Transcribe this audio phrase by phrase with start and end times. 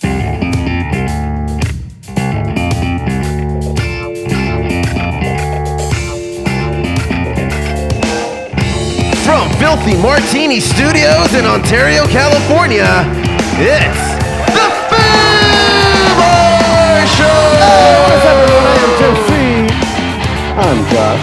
[0.00, 0.14] From
[9.58, 12.86] Filthy Martini Studios in Ontario, California,
[13.58, 13.98] it's
[14.54, 15.02] the Foo
[16.14, 17.26] Bar Show!
[18.06, 18.66] What's up, everyone?
[18.66, 19.30] I am Joe C.
[20.54, 21.22] I'm Josh.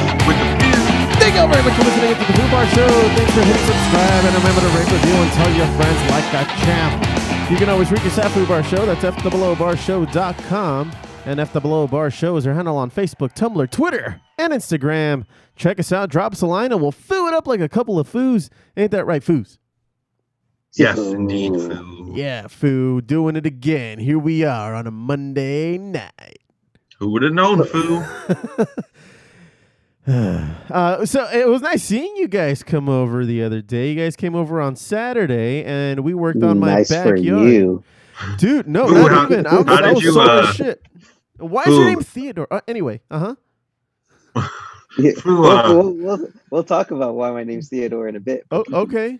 [1.15, 2.91] Thank you all very much for listening to the Foo Bar Show.
[3.15, 6.43] Thanks for hitting subscribe and remember to rate, review, and tell your friends like a
[6.65, 7.24] champ.
[7.49, 8.87] You can always reach us at Foo Bar Show.
[8.87, 10.91] That's FOOBarshow.com.
[11.27, 15.25] And FOO Bar Show is our handle on Facebook, Tumblr, Twitter, and Instagram.
[15.55, 16.09] Check us out.
[16.09, 18.49] Drop us a line and we'll foo it up like a couple of foos.
[18.75, 19.59] Ain't that right, foos?
[20.73, 22.13] Yes, indeed, Foo.
[22.15, 22.99] Yeah, foo.
[23.01, 23.99] Doing it again.
[23.99, 26.39] Here we are on a Monday night.
[26.97, 28.03] Who would have known, Foo?
[30.07, 33.89] uh, so it was nice seeing you guys come over the other day.
[33.91, 37.19] You guys came over on Saturday, and we worked on my nice for backyard.
[37.21, 37.83] you.
[38.37, 39.47] Dude, no, Ooh, not how- even.
[39.47, 40.85] I was, how I was you, sore as uh, shit.
[41.37, 42.47] Why is your name Theodore?
[42.51, 43.35] Uh, anyway, uh
[44.35, 44.45] huh.
[44.97, 48.45] Yeah, we'll, uh, we'll, we'll, we'll talk about why my name's Theodore in a bit.
[48.51, 49.19] Oh, okay.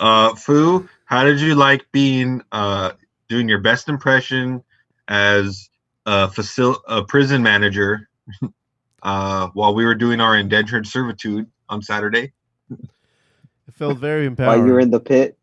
[0.00, 2.92] Uh, Foo, how did you like being uh
[3.28, 4.62] doing your best impression
[5.08, 5.68] as
[6.06, 8.08] a facil- a prison manager
[9.04, 12.32] uh while we were doing our indentured servitude on Saturday?
[12.70, 14.66] It felt very While empowering.
[14.66, 15.38] you were in the pit,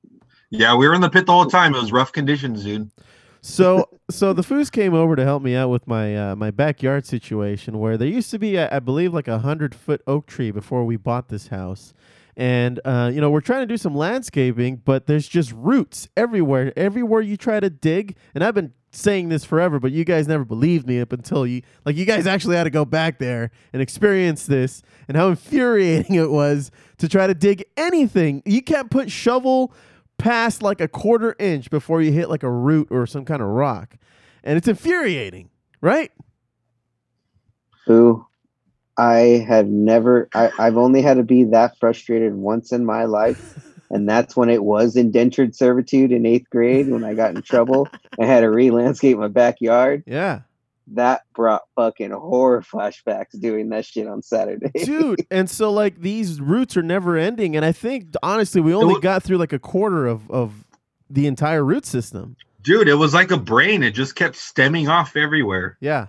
[0.50, 1.74] Yeah, we were in the pit the whole time.
[1.76, 2.90] It was rough conditions, dude.
[3.42, 7.06] so so the foos came over to help me out with my uh, my backyard
[7.06, 10.52] situation where there used to be I I believe like a hundred foot oak tree
[10.52, 11.94] before we bought this house
[12.38, 16.72] and uh, you know we're trying to do some landscaping but there's just roots everywhere
[16.78, 20.44] everywhere you try to dig and I've been saying this forever but you guys never
[20.44, 23.82] believed me up until you like you guys actually had to go back there and
[23.82, 29.10] experience this and how infuriating it was to try to dig anything you can't put
[29.10, 29.74] shovel
[30.18, 33.48] past like a quarter inch before you hit like a root or some kind of
[33.48, 33.96] rock.
[34.44, 35.50] And it's infuriating,
[35.82, 36.12] right?
[37.88, 38.26] who
[38.98, 43.71] I have never, I, I've only had to be that frustrated once in my life.
[43.92, 47.90] And that's when it was indentured servitude in eighth grade when I got in trouble.
[48.20, 50.04] I had to re landscape my backyard.
[50.08, 50.42] Yeah.
[50.88, 54.72] That brought fucking horror flashbacks doing that shit on Saturday.
[54.84, 57.56] Dude, and so like these roots are never ending.
[57.56, 60.66] And I think honestly, we only wa- got through like a quarter of, of
[61.10, 62.38] the entire root system.
[62.62, 63.84] Dude, it was like a brain.
[63.84, 65.78] It just kept stemming off everywhere.
[65.82, 66.08] Yeah.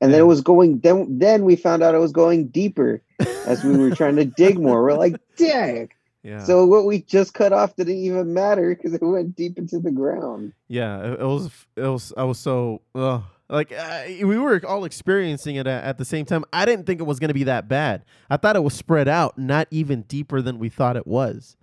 [0.00, 3.02] And then it was going then then we found out it was going deeper
[3.46, 4.82] as we were trying to dig more.
[4.82, 5.90] We're like, dang.
[6.22, 6.44] Yeah.
[6.44, 9.90] So what we just cut off didn't even matter because it went deep into the
[9.90, 10.52] ground.
[10.68, 11.50] Yeah, it, it was.
[11.76, 12.12] It was.
[12.16, 13.22] I was so ugh.
[13.48, 16.44] like uh, we were all experiencing it at, at the same time.
[16.52, 18.04] I didn't think it was going to be that bad.
[18.30, 21.56] I thought it was spread out, not even deeper than we thought it was.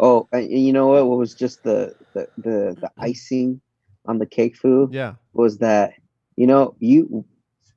[0.00, 1.06] Oh, and you know what?
[1.06, 3.60] What was just the the the, the icing
[4.04, 5.14] on the cake food Yeah.
[5.32, 5.94] was that
[6.36, 7.24] you know you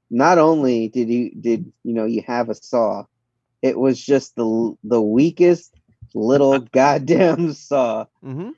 [0.10, 3.06] not only did you did you know you have a saw,
[3.62, 5.76] it was just the the weakest
[6.14, 8.06] little goddamn saw.
[8.24, 8.50] Mm-hmm.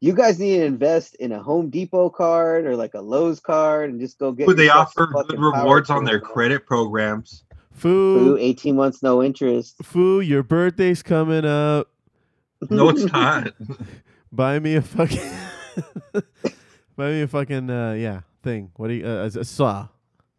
[0.00, 3.90] You guys need to invest in a Home Depot card or like a Lowe's card
[3.90, 4.46] and just go get.
[4.46, 7.42] Dude, they offer good rewards on their credit programs.
[7.72, 9.76] Foo, Ooh, 18 months no interest.
[9.84, 11.88] foo, your birthday's coming up.
[12.70, 13.52] No, it's not.
[14.32, 15.30] Buy me a fucking.
[16.96, 18.72] buy me a fucking uh, yeah thing.
[18.74, 19.86] What do you uh, a saw?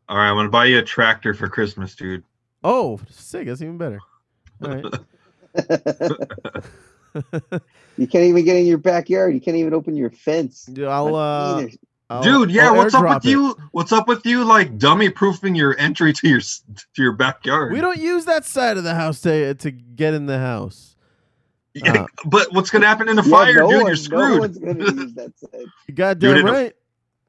[0.09, 2.25] All right, I'm gonna buy you a tractor for Christmas, dude.
[2.61, 3.47] Oh, sick!
[3.47, 3.99] That's even better.
[4.61, 4.85] All right.
[7.97, 9.33] You can't even get in your backyard.
[9.33, 10.65] You can't even open your fence.
[10.65, 11.65] Dude, I'll uh.
[12.09, 13.29] I'll- Dude, yeah, I'll what's up with it.
[13.29, 13.55] you?
[13.71, 17.73] What's up with you like dummy proofing your entry to your to your backyard?
[17.73, 20.95] We don't use that side of the house to to get in the house.
[21.73, 23.77] Yeah, Uh, but what's gonna happen in a Yeah, fire, no dude?
[23.77, 24.31] one- you're screwed.
[24.35, 25.65] No one's gonna use that said.
[25.87, 26.73] You goddamn Dude, in a- right.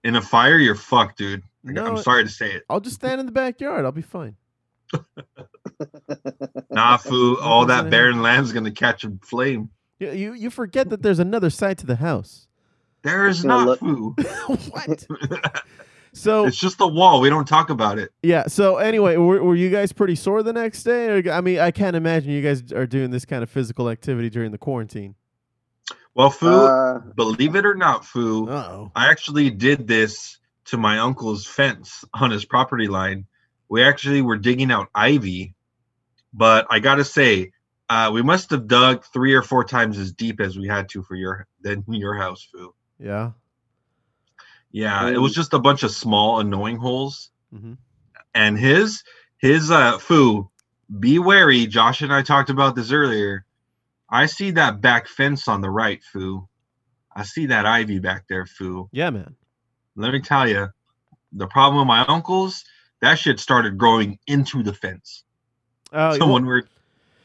[0.04, 1.42] in a fire, you're fucked, dude.
[1.64, 2.64] No, I'm sorry to say it.
[2.70, 3.84] I'll just stand in the backyard.
[3.84, 4.36] I'll be fine.
[6.70, 7.38] Nah, foo.
[7.40, 9.70] All that gonna barren land's gonna catch a flame.
[9.98, 12.46] You you, you forget that there's another side to the house.
[13.02, 14.14] There is It's gonna not look- foo.
[14.70, 15.62] what?
[16.12, 17.20] So it's just a wall.
[17.20, 18.10] We don't talk about it.
[18.22, 18.46] yeah.
[18.48, 21.06] So anyway, were, were you guys pretty sore the next day?
[21.06, 24.28] Or, I mean, I can't imagine you guys are doing this kind of physical activity
[24.28, 25.14] during the quarantine.
[26.14, 26.48] Well, foo.
[26.48, 28.50] Uh, believe it or not, foo.
[28.50, 28.90] Oh.
[28.96, 33.26] I actually did this to my uncle's fence on his property line.
[33.68, 35.54] We actually were digging out ivy,
[36.32, 37.52] but I gotta say,
[37.88, 41.02] uh, we must have dug three or four times as deep as we had to
[41.02, 42.74] for your than your house, foo.
[42.98, 43.32] Yeah.
[44.72, 47.30] Yeah, it was just a bunch of small annoying holes.
[47.52, 47.72] Mm-hmm.
[48.34, 49.02] And his
[49.38, 50.50] his uh foo,
[50.98, 51.66] be wary.
[51.66, 53.44] Josh and I talked about this earlier.
[54.08, 56.48] I see that back fence on the right, foo.
[57.14, 58.88] I see that ivy back there, foo.
[58.92, 59.34] Yeah, man.
[59.96, 60.68] Let me tell you,
[61.32, 62.64] the problem with my uncles,
[63.00, 65.24] that shit started growing into the fence.
[65.92, 66.62] Oh, so when we're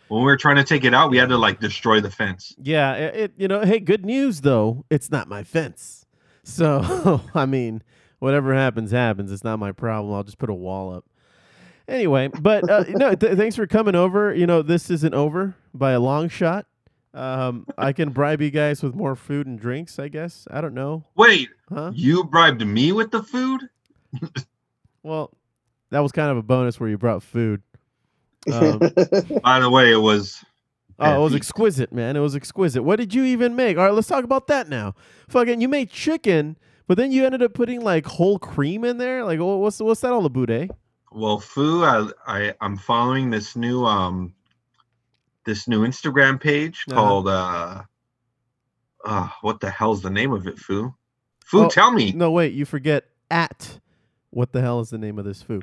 [0.07, 2.55] when we were trying to take it out, we had to like destroy the fence.
[2.61, 2.93] yeah.
[2.93, 3.33] It, it.
[3.37, 3.61] You know.
[3.61, 4.85] Hey, good news though.
[4.89, 6.05] It's not my fence.
[6.43, 7.81] So I mean,
[8.19, 9.31] whatever happens, happens.
[9.31, 10.13] It's not my problem.
[10.13, 11.05] I'll just put a wall up.
[11.87, 13.15] Anyway, but uh, no.
[13.15, 14.33] Th- thanks for coming over.
[14.33, 16.65] You know, this isn't over by a long shot.
[17.13, 19.97] Um, I can bribe you guys with more food and drinks.
[19.99, 20.47] I guess.
[20.51, 21.03] I don't know.
[21.15, 21.91] Wait, Huh?
[21.95, 23.61] you bribed me with the food?
[25.03, 25.31] Well,
[25.91, 27.61] that was kind of a bonus where you brought food.
[28.51, 28.79] Um,
[29.43, 30.43] By the way, it was
[30.97, 32.15] Oh, it was exquisite, man.
[32.15, 32.83] It was exquisite.
[32.83, 33.77] What did you even make?
[33.77, 34.95] All right, let's talk about that now.
[35.27, 36.57] Fucking, you made chicken,
[36.87, 39.25] but then you ended up putting like whole cream in there.
[39.25, 40.67] Like, what's what's that all about, eh?
[41.11, 41.83] well, foo.
[41.83, 44.33] I, I I'm following this new um
[45.45, 46.95] this new Instagram page Uh-huh.
[47.01, 47.83] called uh
[49.03, 50.93] uh what the hell's the name of it, foo?
[51.45, 52.11] Foo, Oh, tell me.
[52.13, 53.79] No, wait, you forget at.
[54.29, 55.61] What the hell is the name of this foo?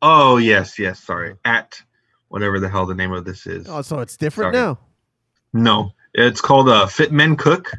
[0.00, 1.02] Oh yes, yes.
[1.02, 1.80] Sorry, at
[2.32, 3.68] whatever the hell the name of this is.
[3.68, 4.64] Oh, so it's different Sorry.
[4.66, 4.78] now.
[5.52, 7.70] No, it's called uh, Fit Men Cook.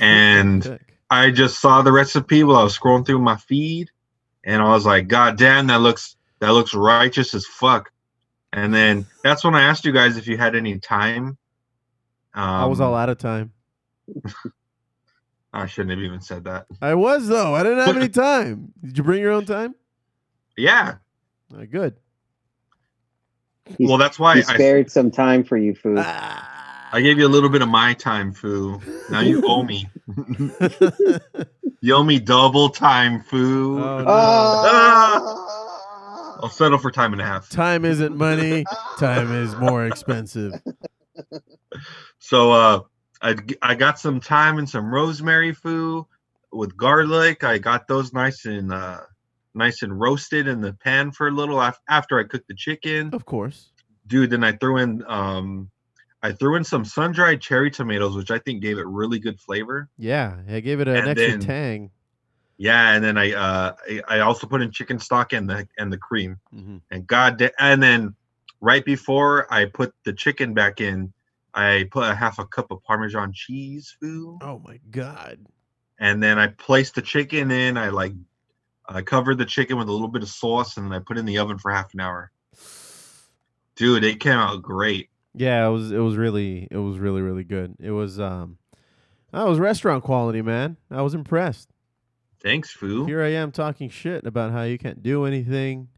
[0.00, 0.80] And- Cook.
[1.12, 3.90] I just saw the recipe while I was scrolling through my feed,
[4.44, 7.90] and I was like, "God damn, that looks that looks righteous as fuck."
[8.52, 11.36] And then that's when I asked you guys if you had any time.
[12.32, 13.52] Um, I was all out of time.
[15.52, 16.66] I shouldn't have even said that.
[16.80, 17.56] I was though.
[17.56, 18.72] I didn't have any time.
[18.80, 19.74] Did you bring your own time?
[20.56, 20.94] Yeah.
[21.52, 21.96] Uh, good.
[23.78, 25.96] He- well, that's why he I, spared some time for you, Foo.
[26.92, 28.80] I gave you a little bit of my time, foo.
[29.10, 29.88] Now you owe me.
[31.82, 33.78] You owe me double time, foo.
[33.78, 34.04] Oh, no.
[34.06, 35.40] Ah!
[36.42, 37.48] I'll settle for time and a half.
[37.48, 38.64] Time isn't money.
[38.98, 40.60] Time is more expensive.
[42.18, 42.80] So uh
[43.22, 46.06] I I got some thyme and some rosemary foo
[46.52, 47.44] with garlic.
[47.44, 49.00] I got those nice and uh
[49.54, 53.10] nice and roasted in the pan for a little after I cooked the chicken.
[53.12, 53.72] Of course.
[54.06, 55.70] Dude, then I threw in um
[56.22, 59.88] I threw in some sun-dried cherry tomatoes which I think gave it really good flavor.
[59.96, 61.90] Yeah, I gave it an And extra then- tang.
[62.58, 63.72] Yeah, and then I uh
[64.06, 66.36] I, also put in chicken stock and the and the cream.
[66.52, 68.14] hmm And god da- and then
[68.60, 71.12] right before I put the chicken back in,
[71.54, 74.38] I put a half a cup of parmesan cheese foo.
[74.42, 75.38] Oh my god.
[75.98, 77.76] and then I placed the chicken in.
[77.78, 78.12] I like
[78.96, 81.20] I covered the chicken with a little bit of sauce, and then I put it
[81.20, 82.30] in the oven for half an hour.
[83.76, 85.08] Dude, it came out great.
[85.34, 87.76] Yeah, it was it was really it was really really good.
[87.78, 88.58] It was um
[89.32, 90.76] that was restaurant quality, man.
[90.90, 91.70] I was impressed.
[92.42, 93.04] Thanks, Foo.
[93.04, 95.88] Here I am talking shit about how you can't do anything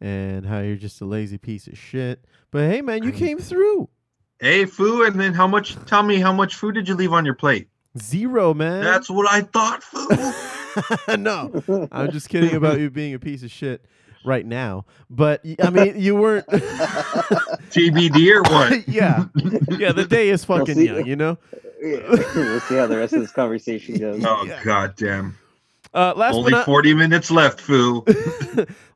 [0.00, 2.24] and how you're just a lazy piece of shit.
[2.50, 3.88] But hey man, you came through.
[4.40, 5.76] Hey, Foo, and then how much?
[5.86, 7.68] Tell me how much food did you leave on your plate?
[7.98, 8.84] Zero, man.
[8.84, 10.08] That's what I thought, Foo.
[11.18, 11.88] no.
[11.92, 13.84] I'm just kidding about you being a piece of shit
[14.24, 14.84] right now.
[15.10, 16.46] But I mean, you weren't
[17.70, 18.88] TBD or what?
[18.88, 19.26] Yeah.
[19.78, 20.86] Yeah, the day is We'll fucking see.
[20.86, 21.38] young, you know?
[21.80, 24.24] we'll see how the rest of this conversation goes.
[24.24, 24.60] Oh Yeah.
[24.64, 25.38] god damn!
[25.94, 28.04] Uh, last Only not forty minutes left, Foo.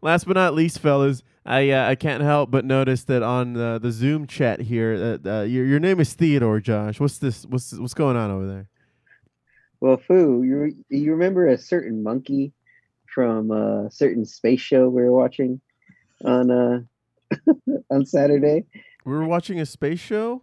[0.02, 3.78] last but not least, fellas, I uh, I can't help but notice that on uh,
[3.78, 6.98] the Zoom chat here, uh, uh, your your name is Theodore, Josh.
[6.98, 7.46] What's this?
[7.46, 8.68] What's what's going on over there?
[9.82, 12.52] Well, Foo, you you remember a certain monkey
[13.12, 15.60] from a certain space show we were watching
[16.24, 16.82] on uh
[17.90, 18.64] on Saturday?
[19.04, 20.42] We were watching a space show.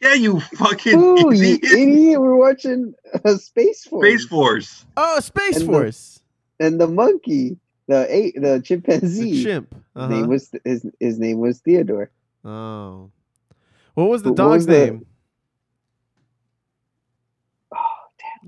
[0.00, 1.64] Yeah, you fucking Foo, you idiot.
[1.64, 2.20] idiot!
[2.22, 4.08] We're watching a Space Force.
[4.08, 4.86] Space Force.
[4.96, 6.22] Oh, Space And the- Force.
[6.58, 9.32] and the monkey, the eight, the chimpanzee.
[9.32, 9.74] The chimp.
[9.74, 10.08] His Uh-huh.
[10.08, 12.10] name was his his name was Theodore.
[12.42, 13.10] oh.
[13.92, 15.06] What was the dog's was the- name?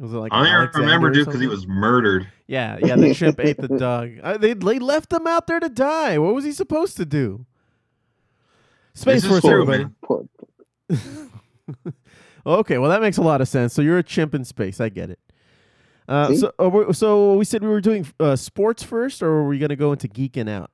[0.00, 2.26] Was it like I only Alexander remember or dude because he was murdered.
[2.46, 2.96] Yeah, yeah.
[2.96, 4.12] The chimp ate the dog.
[4.22, 6.16] Uh, they they left him out there to die.
[6.18, 7.44] What was he supposed to do?
[8.94, 10.28] Space This is Force, cool, everybody.
[12.46, 13.74] Okay, well that makes a lot of sense.
[13.74, 14.80] So you're a chimp in space.
[14.80, 15.18] I get it.
[16.08, 19.46] Uh, so, uh, we- so we said we were doing uh, sports first, or were
[19.48, 20.70] we going to go into geeking out?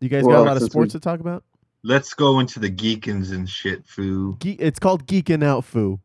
[0.00, 1.42] You guys got a lot of sports we- to talk about.
[1.82, 4.36] Let's go into the geekins and shit, foo.
[4.40, 6.00] Ge- it's called geeking out, foo.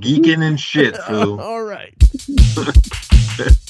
[0.00, 1.38] Geeking and shit, foo.
[1.38, 1.94] All right.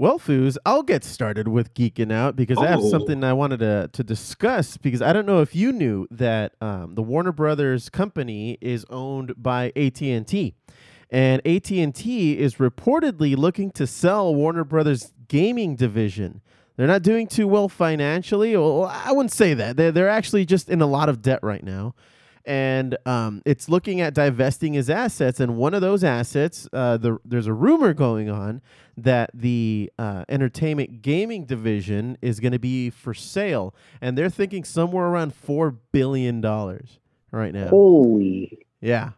[0.00, 2.88] Well, Foos, I'll get started with geeking out because I have Oh.
[2.88, 4.78] something I wanted to, to discuss.
[4.78, 9.34] Because I don't know if you knew that um, the Warner Brothers company is owned
[9.36, 10.54] by AT and T,
[11.10, 16.40] and AT and T is reportedly looking to sell Warner Brothers gaming division.
[16.78, 18.56] They're not doing too well financially.
[18.56, 19.76] Well, I wouldn't say that.
[19.76, 21.94] They're, they're actually just in a lot of debt right now.
[22.44, 25.40] And um, it's looking at divesting his assets.
[25.40, 28.62] And one of those assets, uh, the, there's a rumor going on
[28.96, 33.74] that the uh, entertainment gaming division is going to be for sale.
[34.00, 37.68] And they're thinking somewhere around $4 billion right now.
[37.68, 39.10] Holy, Yeah.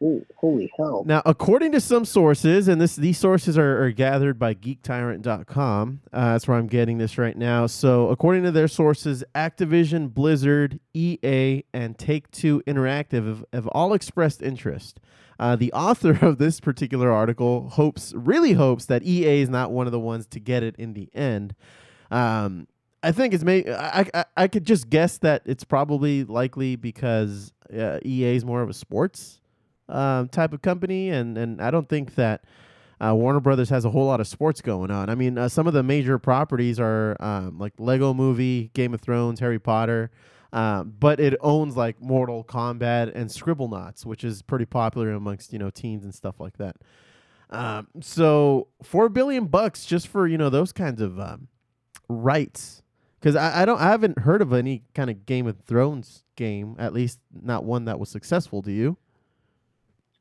[0.00, 1.04] Ho- holy hell!
[1.06, 6.00] Now, according to some sources, and this these sources are, are gathered by GeekTyrant.com.
[6.12, 7.66] Uh, that's where I'm getting this right now.
[7.66, 13.94] So, according to their sources, Activision, Blizzard, EA, and Take Two Interactive have, have all
[13.94, 15.00] expressed interest.
[15.38, 19.86] Uh, the author of this particular article hopes, really hopes, that EA is not one
[19.86, 21.54] of the ones to get it in the end.
[22.10, 22.66] Um,
[23.02, 27.52] I think it's may I, I I could just guess that it's probably likely because
[27.72, 29.39] uh, EA is more of a sports
[29.90, 32.44] um, type of company, and and I don't think that
[33.00, 35.08] uh, Warner Brothers has a whole lot of sports going on.
[35.08, 39.00] I mean, uh, some of the major properties are um, like Lego Movie, Game of
[39.00, 40.10] Thrones, Harry Potter,
[40.52, 45.58] um, but it owns like Mortal Kombat and Scribblenauts, which is pretty popular amongst you
[45.58, 46.76] know teens and stuff like that.
[47.48, 51.48] Um, so four billion bucks just for you know those kinds of um,
[52.08, 52.82] rights.
[53.18, 56.76] Because I, I don't I haven't heard of any kind of Game of Thrones game,
[56.78, 58.62] at least not one that was successful.
[58.62, 58.96] Do you?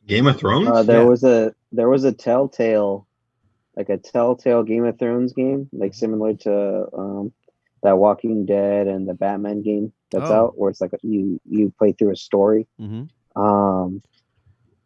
[0.09, 0.67] Game of Thrones?
[0.67, 1.07] Uh, there Yeah.
[1.07, 3.05] was a there was a Telltale,
[3.77, 7.31] like a Telltale Game of Thrones game, like similar to um,
[7.83, 10.33] that Walking Dead and the Batman game that's Oh.
[10.33, 12.67] out, where it's like you you play through a story.
[12.81, 13.41] Mm-hmm.
[13.41, 14.01] Um,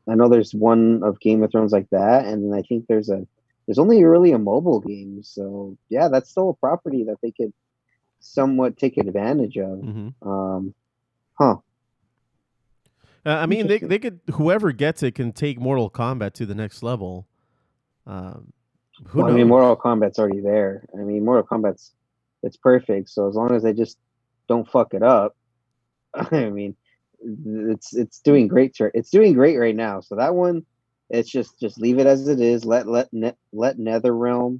[0.08, 3.10] I know there's one of Game of Thrones like that, and then I think there's
[3.10, 3.26] a
[3.66, 5.24] there's only really a mobile game.
[5.24, 7.54] So yeah, that's still a property that they could
[8.20, 9.80] somewhat take advantage of.
[9.80, 10.30] Mm-hmm.
[10.30, 10.74] Um,
[11.40, 11.58] huh?
[13.26, 16.56] Uh, I mean, they they could whoever gets it can take Mortal Kombat to the
[16.56, 17.28] next level.
[18.06, 18.52] Um,
[19.08, 20.86] who Well, I mean, Mortal Kombat's already there.
[20.94, 21.94] I mean, Mortal Kombat's
[22.44, 23.10] it's perfect.
[23.10, 23.98] So as long as they just
[24.48, 25.36] don't fuck it up,
[26.14, 26.76] I mean,
[27.22, 28.76] it's it's doing great.
[28.76, 30.02] To, it's doing great right now.
[30.02, 30.66] So that one,
[31.10, 32.66] it's just just leave it as it is.
[32.66, 34.60] Let let ne- let NetherRealm,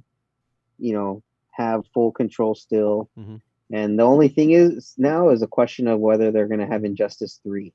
[0.78, 3.10] you know, have full control still.
[3.18, 3.40] Mhm.
[3.72, 6.84] And the only thing is now is a question of whether they're going to have
[6.84, 7.72] Injustice three.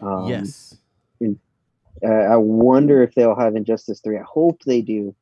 [0.00, 0.76] Um, yes.
[1.22, 4.18] uh, I wonder if they'll have Injustice 3.
[4.18, 5.14] I hope they do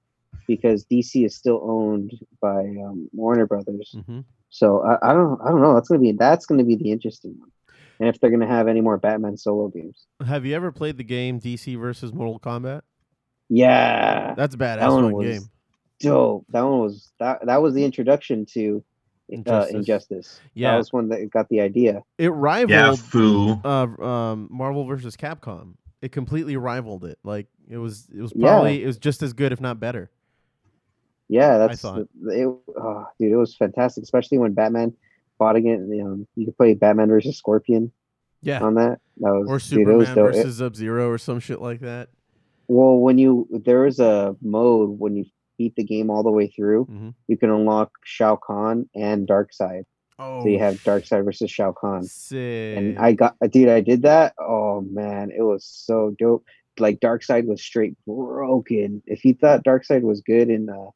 [0.47, 3.95] because DC is still owned by um, Warner Brothers.
[3.97, 4.21] Mm-hmm.
[4.51, 5.75] So I, I don't I don't know.
[5.75, 7.51] That's gonna be that's gonna be the interesting one.
[7.99, 10.07] And if they're gonna have any more Batman solo games.
[10.25, 12.83] Have you ever played the game DC versus Mortal Kombat?
[13.49, 14.35] Yeah.
[14.37, 15.51] That's a badass that one was game.
[16.01, 16.47] dope.
[16.51, 18.85] That one was that that was the introduction to
[19.31, 19.75] uh, Injustice.
[19.75, 20.41] Injustice.
[20.55, 20.73] Yeah.
[20.73, 22.03] That was one that got the idea.
[22.19, 23.61] It yeah, rivaled foo.
[23.65, 25.75] uh, um, Marvel versus Capcom.
[26.03, 27.19] It completely rivaled it.
[27.25, 28.49] Like it was, it was Yeah.
[28.49, 30.11] probably it was just as good, if not better.
[31.29, 32.01] Yeah, that's thought.
[32.01, 32.09] it.
[32.79, 34.93] Oh, dude, it was fantastic, especially when Batman
[35.39, 35.89] fought again.
[35.91, 37.91] You, know, you could play Batman versus Scorpion
[38.43, 39.01] Yeah, on that.
[39.19, 42.11] That was or dude, was Superman versus Sub Zero or some shit like that.
[42.69, 45.25] Well, when you there is a mode when you
[45.59, 47.15] beat the game all the way through, Mhm.
[47.29, 49.85] you can unlock Shao Kahn and Darkseid.
[50.19, 52.05] Oh, So you have Darkseid versus Shao Kahn.
[52.05, 52.79] sick.
[52.79, 54.35] And I got dude, I did that.
[54.39, 56.45] Oh man, it was so dope.
[56.79, 59.03] Like Darkseid was straight broken.
[59.07, 60.91] If you thought Darkseid was good in uh,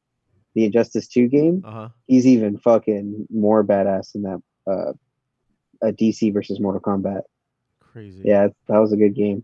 [0.53, 1.89] the Injustice 2 game, uh huh.
[2.07, 4.93] he's even fucking more badass in that uh
[5.83, 7.21] a DC versus Mortal Kombat.
[7.79, 8.21] Crazy.
[8.25, 9.43] Yeah, that was a good game.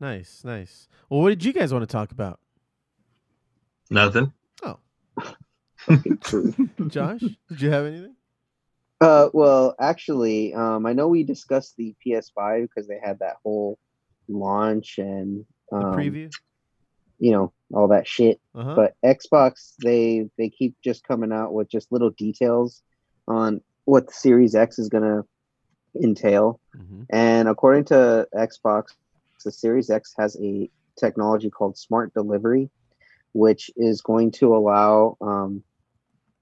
[0.00, 0.88] Nice, nice.
[1.08, 2.40] Well, what did you guys want to talk about?
[3.90, 4.32] Nothing.
[4.62, 4.78] Oh,
[6.22, 6.54] True.
[6.88, 8.14] Josh, did you have anything?
[9.00, 13.78] Uh, well, actually, um, I know we discussed the PS5 because they had that whole
[14.28, 16.32] launch and The um, preview.
[17.18, 18.40] you know, all that shit.
[18.54, 18.74] Uh-huh.
[18.74, 22.82] But Xbox, they they keep just coming out with just little details
[23.28, 25.24] on what the Series X is gonna
[26.02, 26.60] entail.
[26.76, 27.06] Mhm.
[27.10, 28.94] And according to Xbox,
[29.44, 32.70] the Series X has a technology called Smart Delivery,
[33.34, 35.62] which is going to allow, um,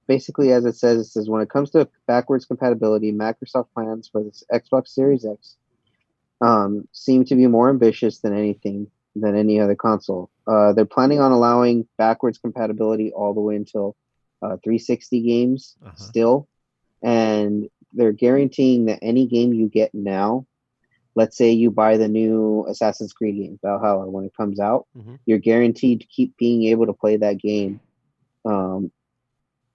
[0.07, 4.23] basically, as it says, it says when it comes to backwards compatibility, Microsoft plans for
[4.23, 5.57] this Xbox Series X
[6.41, 10.31] um, seem to be more ambitious than anything than any other console.
[10.47, 13.95] Uh, they're planning on allowing backwards compatibility all the way until
[14.41, 15.93] uh, 360 games Uh-huh.
[15.97, 16.49] still,
[17.03, 20.47] and they're guaranteeing that any game you get now,
[21.15, 25.19] let's say you buy the new Assassin's Creed game Valhalla when it comes out, Mhm.
[25.27, 27.81] you're guaranteed to keep being able to play that game
[28.45, 28.91] um,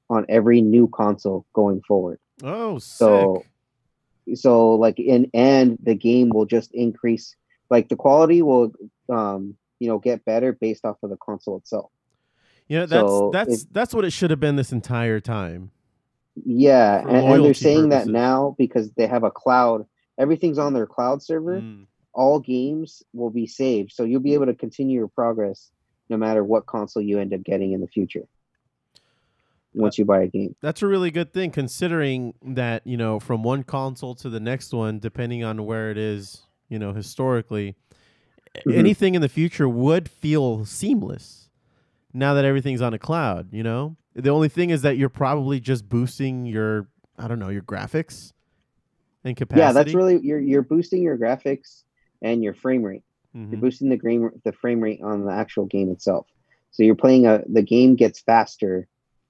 [0.10, 2.20] on every new console going forward.
[2.44, 2.98] Oh, sick.
[2.98, 3.44] So,
[4.36, 7.36] so like in and the game will just increase.
[7.70, 8.72] Like the quality will,
[9.10, 11.91] um, you know, get better based off of the console itself.
[12.70, 15.72] you know, that's so that's it- that's what it should have been this entire time.
[16.46, 18.06] Yeah, and, and they're saying purposes.
[18.08, 19.86] that now because they have a cloud.
[20.18, 21.62] Everything's on their cloud server.
[21.62, 21.86] Mm.
[22.14, 25.72] All games will be saved, so you'll be able to continue your progress
[26.10, 28.28] no matter what console you end up getting in the future.
[29.74, 33.44] Once you buy a game, That's a really good thing, considering that you know from
[33.44, 37.76] one console to the next one, depending on where it is, you know, historically,
[38.66, 38.74] Mhm.
[38.76, 41.50] anything in the future would feel seamless.
[42.12, 45.60] Now that everything's on a cloud, you know, the only thing is that you're probably
[45.60, 48.34] just boosting your, I don't know, your graphics
[49.28, 49.62] and capacity.
[49.62, 51.84] yeah, that's really you're you're boosting your graphics
[52.22, 53.04] and your frame rate.
[53.36, 53.52] Mhm.
[53.52, 56.28] You're boosting the frame the frame rate on the actual game itself.
[56.72, 58.88] So you're playing a the game gets faster,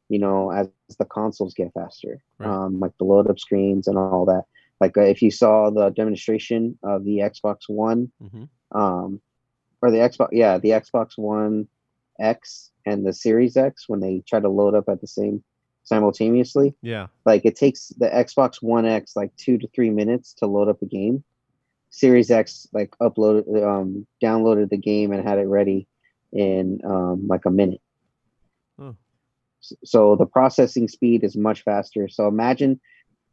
[0.09, 2.21] you know, as the consoles get faster.
[2.39, 2.49] Right.
[2.49, 4.45] Um, like the load up screens and all that.
[4.79, 8.47] Like uh, if you saw the demonstration of the Xbox One, Mhm.
[8.73, 9.21] um,
[9.81, 11.67] or the Xbox, yeah, the Xbox One
[12.19, 15.43] X and the Series X when they try to load up at the same
[15.87, 17.07] simultaneously Yeah.
[17.25, 20.81] like it takes the Xbox One X like two to three minutes to load up
[20.81, 21.23] a game.
[21.89, 25.87] Series X like uploaded, um, downloaded the game and had it ready
[26.33, 27.81] in um, like a minute.
[28.77, 28.95] Oh.
[29.85, 32.09] So the processing speed is much faster.
[32.09, 32.81] So imagine,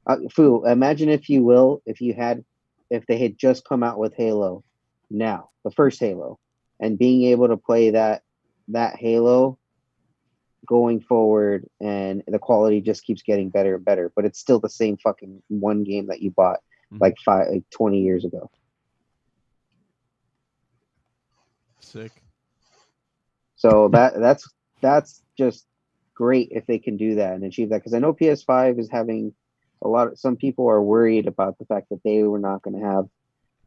[0.06, 2.44] uh, Fu, imagine if you will, if you had,
[2.88, 4.62] if they had just come out with Halo
[5.10, 6.38] now, the first Halo,
[6.78, 8.22] and being able to play that
[8.68, 9.58] that Halo
[10.66, 14.68] going forward and the quality just keeps getting better and better but it's still the
[14.68, 16.60] same fucking one game that you bought
[16.92, 17.00] Mhm.
[17.00, 18.50] like five like 20 years ago
[21.80, 22.12] Sick.
[23.56, 24.48] so that that's
[24.80, 25.66] that's just
[26.14, 29.32] great if they can do that and achieve that because i know ps5 is having
[29.82, 32.78] a lot of some people are worried about the fact that they were not going
[32.78, 33.06] to have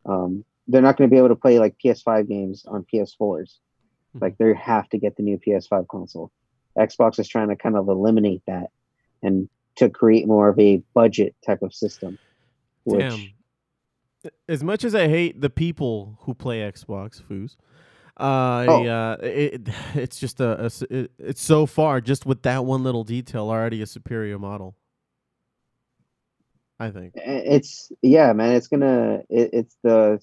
[0.06, 3.58] um they're not going to be able to play like ps5 games on ps4s
[4.22, 6.32] like they have to get the new ps5 console
[6.78, 8.68] xbox is trying to kind of eliminate that
[9.24, 12.18] and to create more of a budget type of system
[12.84, 13.34] which Damn.
[14.50, 17.56] As much as I hate the people who play Xbox, foos,
[18.20, 18.86] uh, Oh.
[18.86, 23.04] uh, it, it's just a, a it- it's so far just with that one little
[23.06, 24.76] detail already a superior model.
[26.80, 27.14] I think.
[27.16, 30.20] it's yeah man it's gonna it, it's the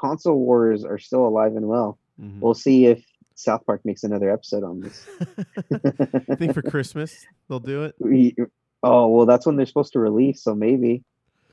[0.00, 2.40] console wars are still alive and well Mhm.
[2.40, 3.04] we'll see if
[3.36, 5.06] south park makes another episode on this
[6.28, 7.94] I think for Christmas they'll do it.
[8.00, 8.34] We-
[8.82, 11.02] oh well that's when they're supposed to release so maybe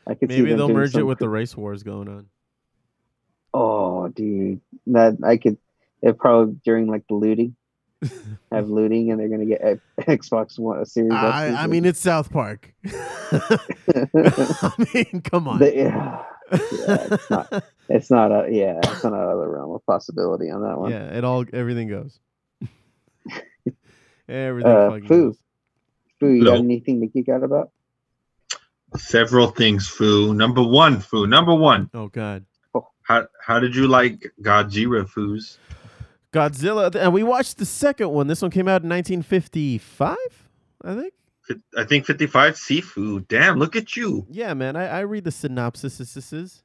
[0.07, 2.27] i could see Maybe they'll merge it with the race wars going on.
[3.53, 5.57] oh dude that i could
[6.01, 7.55] it probably during like the looting
[8.51, 9.61] have looting and they're gonna get
[10.01, 12.73] xbox one a series I mean, it's South Park.
[12.85, 15.61] I mean, come on.
[15.63, 17.63] Yeah, yeah, it's not.
[17.89, 18.79] It's not a yeah.
[18.83, 20.91] It's not out of the realm of possibility on that one.
[20.91, 22.19] yeah, it all everything goes.
[24.29, 25.25] everything Uh, fucking Foo.
[25.27, 25.37] goes.
[26.19, 27.71] Foo, you got anything to geek out about?
[28.95, 30.33] Several things, Foo.
[30.33, 31.27] Number one, Foo.
[31.27, 31.89] Number one.
[31.93, 32.45] Oh God.
[33.01, 35.57] How how did you like Godzilla, Foos?
[36.31, 38.27] Godzilla, and we watched the second one.
[38.27, 40.15] This one came out in 1955,
[40.83, 41.13] I think.
[41.77, 43.27] I think 55 seafood.
[43.27, 44.25] Damn, look at you.
[44.29, 45.97] Yeah, man, I, I read the synopsis.
[45.97, 46.63] This is.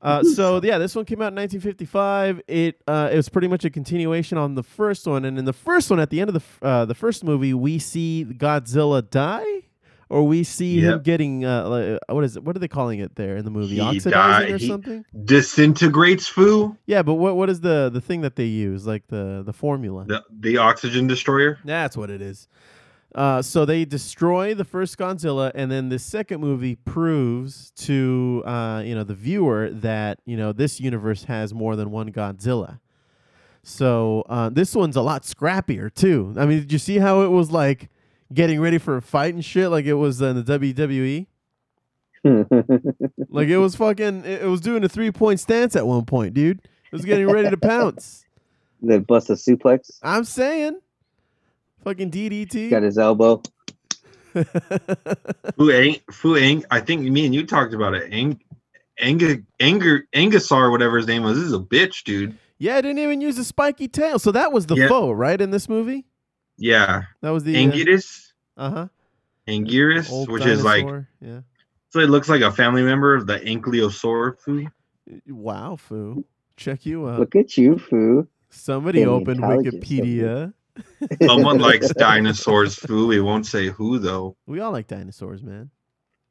[0.00, 2.40] Uh, so yeah, this one came out in 1955.
[2.46, 5.52] It uh, it was pretty much a continuation on the first one, and in the
[5.52, 9.08] first one, at the end of the f- uh, the first movie, we see Godzilla
[9.10, 9.44] die,
[10.08, 12.44] or we see him getting uh, like, uh, what is it?
[12.44, 13.74] What are they calling it there in the movie?
[13.74, 15.04] He Oxidizing died- or he- something?
[15.24, 16.76] Disintegrates, Foo.
[16.86, 18.86] Yeah, but what what is the the thing that they use?
[18.86, 20.04] Like the the formula?
[20.06, 21.58] The, the oxygen destroyer.
[21.64, 22.46] That's what it is.
[23.14, 28.82] Uh, so they destroy the first Godzilla, and then the second movie proves to uh,
[28.84, 32.80] you know the viewer that you know this universe has more than one Godzilla.
[33.62, 36.34] So uh, this one's a lot scrappier too.
[36.36, 37.88] I mean, did you see how it was like
[38.32, 41.26] getting ready for a fight and shit, like it was in the WWE?
[43.30, 46.58] Like it was fucking, it was doing a three point stance at one point, dude.
[46.58, 48.24] It was getting ready to pounce.
[48.80, 49.98] They bust a suplex.
[50.02, 50.80] I'm saying,
[51.88, 52.70] fucking DDT.
[52.70, 53.42] Got his elbow.
[55.56, 58.12] Fu Ang, Fu Ang, I think me and you talked about it.
[58.12, 58.40] Ang,
[59.00, 62.36] Anga, Anger, Angasar, whatever his name was, this is a bitch, dude.
[62.58, 64.18] Yeah, I didn't even use a spiky tail.
[64.18, 64.88] So that was the Yeah.
[64.88, 65.40] foe, right?
[65.40, 66.04] In this movie,
[66.56, 68.88] Yeah, that was the Anguirus, uh huh,
[69.46, 70.84] Anguirus, which is like
[71.20, 71.40] yeah.
[71.90, 74.66] so it looks like a family member of the Ankylosaur Fu.
[75.28, 76.24] Wow, foo.
[76.56, 77.20] Check you out.
[77.20, 78.26] Look at you, Foo.
[78.50, 79.80] Somebody Damn opened intelligence of.
[79.80, 80.52] Wikipedia.
[81.26, 83.06] Someone likes dinosaurs, Foo.
[83.08, 84.36] We won't say who though.
[84.46, 85.70] We all like dinosaurs, man.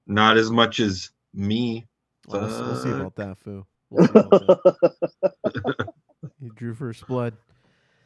[0.06, 1.88] Not as much as me.
[2.28, 3.66] We'll, we'll see about that, foo.
[3.90, 5.88] We'll about that.
[6.42, 7.34] He drew first blood.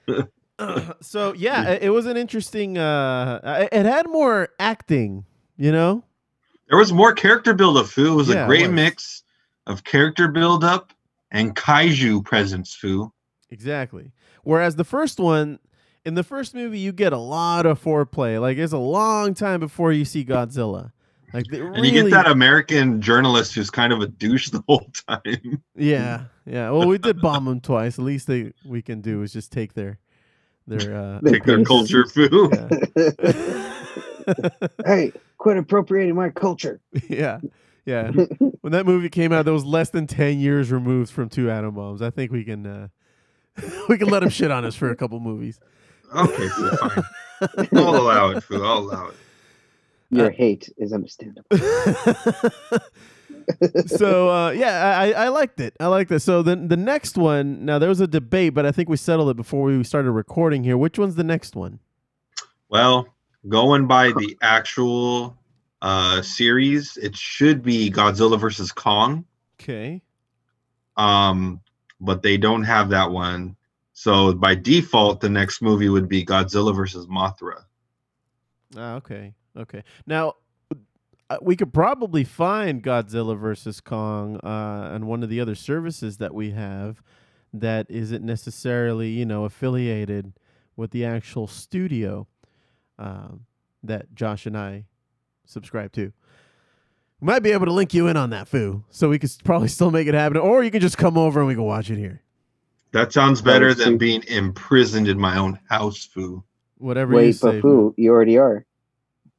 [1.02, 2.78] so yeah, it, it was an interesting.
[2.78, 5.26] Uh, it- had more acting,
[5.58, 6.04] you know.
[6.70, 8.14] There was more character build up, Fu.
[8.14, 8.72] It was Yeah, a great was.
[8.72, 9.24] mix
[9.68, 10.94] of character build up
[11.32, 13.12] and kaiju presence, Foo.
[13.50, 14.12] Exactly.
[14.44, 15.60] Whereas the first one,
[16.06, 18.40] in the first movie, you get a lot of foreplay.
[18.42, 20.92] Like it's a long time before you see Godzilla.
[21.34, 24.64] Like they And really, you get that American journalist who's kind of a douche the
[24.68, 25.62] whole time.
[25.76, 26.70] yeah, yeah.
[26.72, 27.98] Well, we did bomb them twice.
[27.98, 30.00] At least they we can do is just take their
[30.68, 33.74] their uh, Take their culture, food Yeah.
[34.86, 36.82] hey, quit appropriating my culture.
[37.08, 37.40] yeah,
[37.86, 38.12] yeah.
[38.62, 41.76] When that movie came out, that was less than ten years removed from two atom
[41.76, 42.02] bombs.
[42.02, 42.88] I think we can uh,
[43.88, 45.60] we can let him shit on us for a couple movies.
[46.16, 47.04] Okay, Fu, fine.
[47.76, 48.56] I'll allow it, Fu.
[48.64, 49.16] I'll allow it.
[50.10, 51.48] Your hate is understandable.
[53.88, 55.76] so uh, yeah, I, I liked it.
[55.80, 56.20] I liked it.
[56.20, 57.64] So then the next one.
[57.66, 60.64] Now there was a debate, but I think we settled it before we started recording
[60.64, 60.78] here.
[60.78, 61.80] Which one's the next one?
[62.70, 63.08] Well,
[63.48, 65.38] going by the actual
[65.82, 69.26] uh series, it should be Godzilla versus Kong.
[69.60, 70.02] Okay.
[70.98, 71.62] Um,
[72.02, 73.56] but they don't have that one.
[74.02, 77.66] So by default, the next movie would be Godzilla versus Mothra.
[78.76, 79.36] Ah, okay.
[79.56, 79.84] Okay.
[80.08, 80.38] Now
[81.30, 84.48] uh, we could probably find Godzilla versus Kong uh,
[84.96, 87.04] on one of the other services that we have
[87.54, 90.34] that isn't necessarily, you know, affiliated
[90.76, 92.26] with the actual studio
[92.98, 93.46] um,
[93.84, 94.86] that Josh and I
[95.46, 96.12] subscribe to.
[97.20, 99.68] We might be able to link you in on that, Foo, so we could probably
[99.68, 102.00] still make it happen, or you can just come over and we can watch it
[102.00, 102.24] here.
[102.94, 106.44] That sounds better than suit- being imprisoned in my own house, Fu.
[106.78, 107.52] Whatever you Wait, say.
[107.54, 108.66] but Foo, you already are.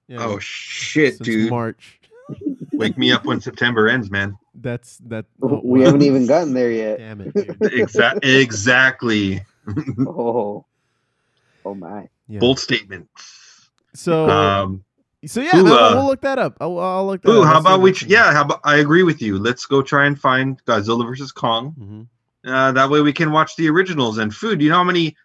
[0.09, 1.51] Yeah, Oh shit, since dude!
[1.51, 2.01] March.
[2.73, 4.37] Wake me up when September ends, man.
[4.55, 5.27] That's that.
[5.43, 5.87] oh, we wow.
[5.87, 6.99] haven't even gotten there yet.
[6.99, 7.73] Damn it, dude.
[7.73, 8.37] Exactly.
[8.37, 9.43] exactly.
[10.07, 10.65] Oh,
[11.65, 12.09] oh my.
[12.29, 12.41] Yeah.
[12.41, 13.09] Bold statement.
[13.95, 14.85] So, Um,
[15.27, 16.57] so yeah, Foo, no, uh, we'll look that up.
[16.61, 17.47] I'll, I'll look that Ooh, up.
[17.53, 17.93] how about we?
[17.93, 19.39] Ch- Yeah, how about I agree with you.
[19.39, 21.75] Let's go try and find Godzilla versus Kong.
[21.79, 22.07] Mhm.
[22.45, 24.19] Uh, that way we can watch the originals.
[24.19, 25.17] And do you know how many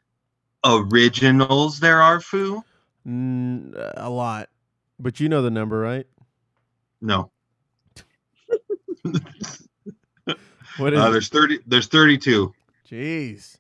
[0.66, 2.64] originals there are, Foo?
[3.08, 4.50] Mm, a lot,
[5.00, 6.06] but you know the number, right?
[7.02, 7.32] No.
[10.78, 11.12] What is Uh, it?
[11.12, 11.60] there's thirty.
[11.66, 12.54] There's thirty-two.
[12.90, 13.58] Jeez.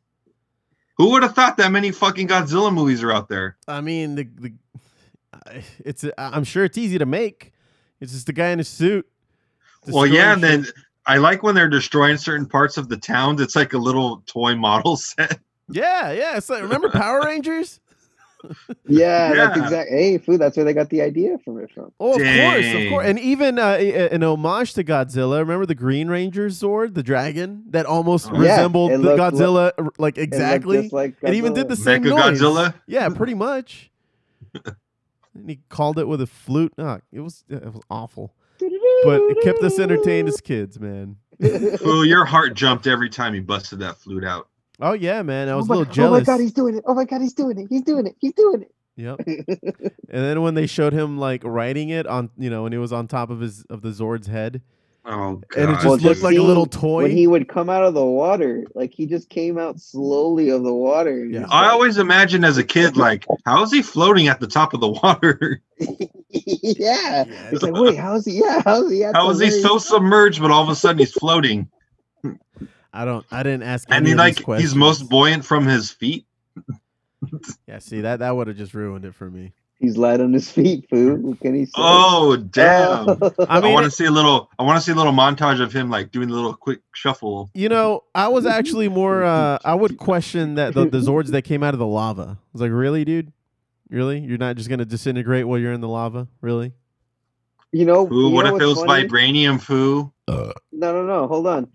[0.97, 3.57] Who would have thought that many fucking Godzilla movies are out there?
[3.67, 4.53] I mean, the the
[5.79, 7.53] it's I'm sure it's easy to make.
[7.99, 9.07] It's just the guy in a suit.
[9.87, 10.67] well, yeah, and then
[11.07, 13.41] I like when they're destroying certain parts of the towns.
[13.41, 15.39] It's like a little toy model set.
[15.69, 16.37] yeah, yeah.
[16.37, 17.79] It's like remember Power Rangers?
[18.87, 19.63] Yeah, that's exactly.
[19.63, 19.89] exact.
[19.89, 21.91] Hey, Foo, that's where they got the idea from it from.
[21.99, 25.39] Oh, of course, of course, and even uh, a- a- an homage to Godzilla.
[25.39, 28.37] Remember the Green Ranger Zord, the dragon that almost Oh.
[28.37, 30.81] Resembled it the looked Godzilla, r- like exactly.
[30.83, 32.39] just like It even did the same Mecha noise.
[32.41, 32.73] Godzilla?
[32.85, 33.89] Yeah, pretty much.
[35.33, 36.73] and he called it with a flute.
[36.77, 38.35] Ah, it was it was awful,
[39.03, 41.17] but it kept us entertained as kids, man.
[41.77, 44.49] Fu, your heart jumped every time he busted that flute out.
[44.79, 45.49] Oh yeah, man.
[45.49, 46.27] I oh was oh a my, little jealous.
[46.27, 46.83] Oh my god, he's doing it!
[46.85, 47.67] Oh my god, he's doing it!
[47.69, 48.15] He's doing it!
[48.19, 48.71] He's doing it.
[48.97, 49.19] Yep.
[50.09, 52.93] And then when they showed him like writing it on, you know, when he was
[52.93, 54.61] on top of his of the Zord's head,
[55.09, 55.57] Oh god!
[55.57, 57.03] and it just Well, looked just like a little toy.
[57.03, 60.63] when he would come out of the water, like he just came out slowly of
[60.63, 61.23] the water.
[61.25, 61.39] Yeah.
[61.41, 64.47] He's I like- always imagined as a kid, like, how is he floating at the
[64.47, 65.61] top of the water?
[65.79, 66.09] yeah.
[66.31, 68.39] Yeah, It's like, wait, how's he?
[68.39, 69.03] Yeah, how's he?
[69.05, 69.81] At How the is he so top?
[69.81, 71.69] submerged, but all of a sudden he's floating?
[72.93, 73.25] I don't.
[73.31, 73.87] I didn't ask.
[73.89, 76.25] And any he of like these he's most buoyant from his feet.
[77.67, 79.53] Yeah, see that that would have just ruined it for me.
[79.79, 81.15] He's light on his feet, foo.
[81.15, 81.71] What can he say?
[81.75, 83.09] Oh damn!
[83.09, 83.33] Oh.
[83.47, 84.49] I I, mean, want it- to see a little.
[84.57, 87.49] I want to see a little montage of him like doing a little quick shuffle.
[87.53, 89.23] You know, I was actually more.
[89.23, 92.37] Uh, I would question that the, the Zords that came out of the lava.
[92.39, 93.31] I was like, really, dude?
[93.89, 94.19] Really?
[94.19, 96.27] You're not just gonna disintegrate while you're in the lava?
[96.41, 96.73] Really?
[97.73, 99.07] you know, Ooh, you what know if it was what's funny?
[99.07, 100.11] vibranium foo?
[100.27, 101.27] No, no, no.
[101.27, 101.71] Hold on.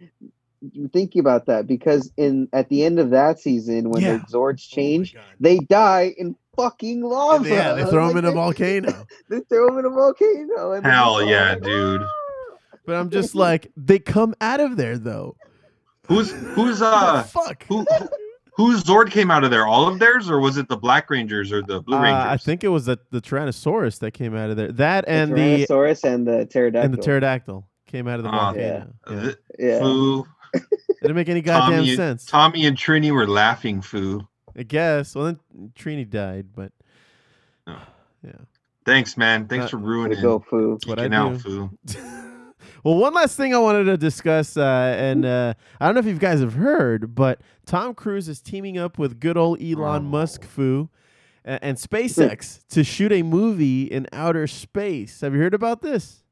[0.92, 4.18] Thinking about that because in at the end of that season, when Yeah.
[4.18, 7.48] the Zords change, they die in fucking lava.
[7.48, 9.06] Yeah, they I was throw him like, in a volcano.
[9.28, 10.72] They throw him in a volcano.
[10.72, 12.02] And Hell yeah, like, dude.
[12.86, 15.36] But I'm just like, they come out of there though.
[16.08, 17.64] Who's who's The uh fuck?
[17.64, 18.08] who who-
[18.54, 19.66] whose Zord came out of there?
[19.66, 22.26] All of theirs, or was it the Black Rangers or the Blue Uh, Rangers?
[22.26, 24.70] I think it was the, the Tyrannosaurus that came out of there.
[24.72, 26.84] That and the Tyrannosaurus and the pterodactyl.
[26.84, 28.92] and the pterodactyl came out of the Ah, volcano.
[29.10, 29.20] Yeah.
[29.22, 29.78] Th- yeah.
[29.78, 30.26] Foo.
[31.00, 32.26] Didn't make any goddamn Tommy, sense.
[32.26, 33.80] Tommy and Trini were laughing.
[33.80, 34.20] Foo.
[34.56, 35.14] I guess.
[35.14, 36.72] Well, then Trini died, but
[37.66, 37.78] Oh.
[38.24, 38.32] yeah.
[38.84, 39.46] Thanks, man.
[39.46, 40.16] Thanks Uh, for ruining.
[40.16, 40.72] to go, foo.
[40.72, 41.40] That's what I Geeking out.
[41.40, 41.70] Foo.
[42.84, 46.06] well, one last thing I wanted to discuss, uh, and uh, I don't know if
[46.06, 50.08] you guys have heard, but Tom Cruise is teaming up with good old Elon Oh.
[50.08, 50.90] Musk foo
[51.44, 55.20] and, and SpaceX to shoot a movie in outer space.
[55.20, 56.24] Have you heard about this?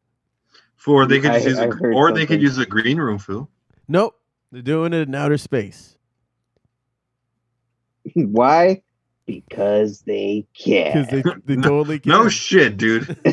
[0.75, 3.19] For they could I- use a, I've heard or they could use a green room.
[3.19, 3.47] Foo.
[3.87, 4.17] Nope,
[4.51, 5.97] they're doing it in outer space
[8.15, 8.83] Why?
[9.27, 11.07] Because they can.
[11.07, 12.11] because they they totally can.
[12.11, 13.17] No shit, dude.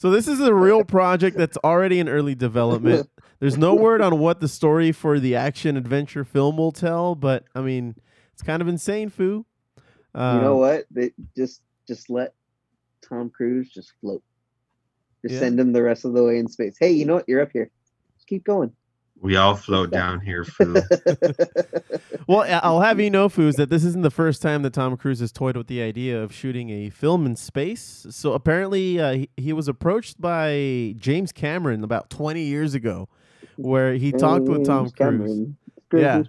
[0.00, 3.10] So this is a real project that's already in early development.
[3.40, 7.44] There's no word on what the story for the action adventure film will tell, but
[7.52, 7.96] I mean,
[8.32, 9.44] it's kind of insane, foo.
[10.14, 10.86] Uh, you know what?
[10.92, 12.32] They just just let
[13.08, 14.22] Tom Cruise just float.
[15.22, 15.40] Just Yeah.
[15.40, 16.76] send him the rest of the way in space.
[16.78, 17.28] Hey, you know what?
[17.28, 17.68] You're up here.
[18.18, 18.70] Just keep going.
[19.20, 20.76] We all float down here, Foo.
[22.26, 24.98] Well, I- I'll have you know, Foos, that this isn't the first time that Tom
[24.98, 28.06] Cruise has toyed with the idea of shooting a film in space.
[28.10, 33.08] So apparently, uh, he, he was approached by James Cameron about 20 years ago,
[33.56, 34.94] where he talked with Tom James
[35.88, 36.02] Cruise.
[36.02, 36.22] Yeah.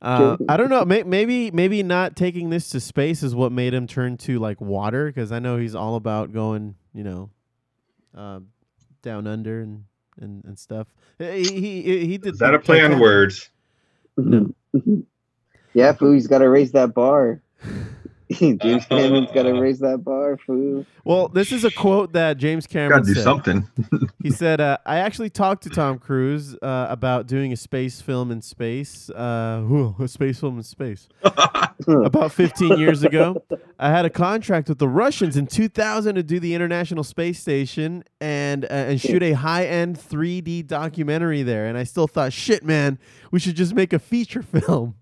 [0.00, 0.84] Uh, I don't know.
[0.86, 4.60] May, maybe maybe not taking this to space is what made him turn to like
[4.60, 7.30] water because I know he's all about going, you know,
[8.16, 8.40] uh,
[9.02, 9.84] down under and,
[10.20, 10.88] and, and stuff.
[11.18, 12.34] He he he, he did.
[12.34, 13.50] Is that a play on words?
[14.16, 14.54] No.
[15.74, 17.42] yeah, foo, he's got to raise that bar.
[18.60, 20.86] James Cameron's got to raise that bar, foo.
[21.04, 23.24] Well, this is a quote that James Cameron Gotta do said.
[23.24, 23.68] something.
[24.22, 28.30] He said, uh, "I actually talked to Tom Cruise uh, about doing a space film
[28.30, 29.10] in space.
[29.10, 31.08] Uh, whew, a space film in space
[31.88, 33.42] about 15 years ago.
[33.80, 38.04] I had a contract with the Russians in 2000 to do the International Space Station
[38.20, 41.66] and uh, and shoot a high-end 3D documentary there.
[41.66, 43.00] And I still thought, shit, man,
[43.32, 44.94] we should just make a feature film."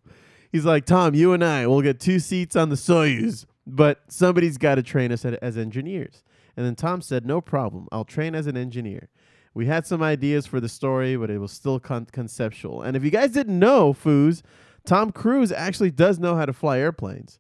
[0.51, 4.59] He's like, "Tom, you and I, we'll get two seats on the Soyuz, but somebody's
[4.59, 6.23] got to train us as engineers."
[6.57, 7.89] And then Tom said, "No problem.
[7.93, 9.09] I'll train as an engineer."
[9.55, 12.83] We had some ideas for the story, but it was still con- conceptual.
[12.83, 14.43] And if you guys didn't know, foos,
[14.85, 17.39] Tom Cruise actually does know how to fly airplanes.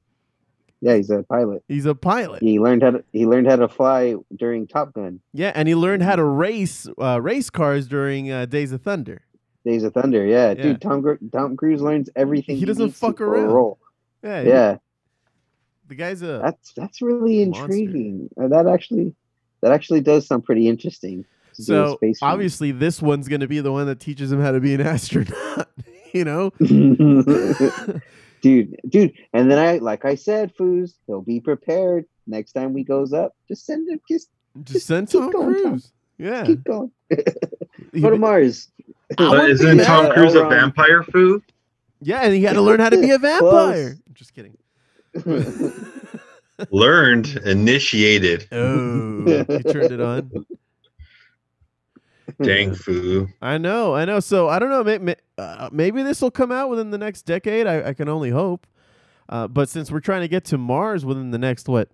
[0.80, 1.62] Yeah, he's a pilot.
[1.68, 2.42] He's a pilot.
[2.42, 5.74] He learned how to he learned how to fly during Top Gun, Yeah, and he
[5.74, 9.22] learned how to race uh, race cars during uh, Days of Thunder.
[9.64, 10.24] Days of Thunder.
[10.24, 10.62] Yeah, Yeah.
[10.62, 12.56] dude, Tom Tom Cruise learns everything.
[12.56, 13.46] He doesn't needs fuck around.
[13.52, 13.78] role.
[14.22, 14.76] Yeah, Yeah,
[15.88, 17.64] the guy's a that's that's really Monster.
[17.64, 18.30] intriguing.
[18.40, 19.14] Uh, that actually
[19.62, 21.24] that actually does sound pretty interesting.
[21.56, 24.72] to so obviously this one's gonna be the one that teaches him how to be
[24.74, 25.68] an astronaut.
[26.14, 26.50] you know,
[28.40, 32.84] dude, dude, and then I, like I said, foos, he'll be prepared next time we
[32.84, 33.34] goes up.
[33.48, 34.28] Just send him, just
[34.64, 35.62] just send Tom going, Tom.
[35.72, 35.92] Cruise.
[36.18, 36.90] Yeah, keep going.
[37.92, 38.68] He- Go to Mars.
[38.84, 40.14] I But isn't Tom mad.
[40.14, 41.42] Cruise a vampire Foo?
[42.00, 43.96] yeah, and he had to learn how to be a vampire.
[44.14, 44.56] Just kidding.
[46.70, 48.46] Learned, initiated.
[48.52, 50.30] Oh, you turned it on.
[52.42, 53.28] Dang Foo.
[53.42, 54.20] I know, I know.
[54.20, 54.84] So I don't know.
[54.84, 57.66] Maybe, uh, maybe this will come out within the next decade.
[57.66, 58.66] I, I can only hope.
[59.28, 61.88] Uh, but since we're trying to get to Mars within the next what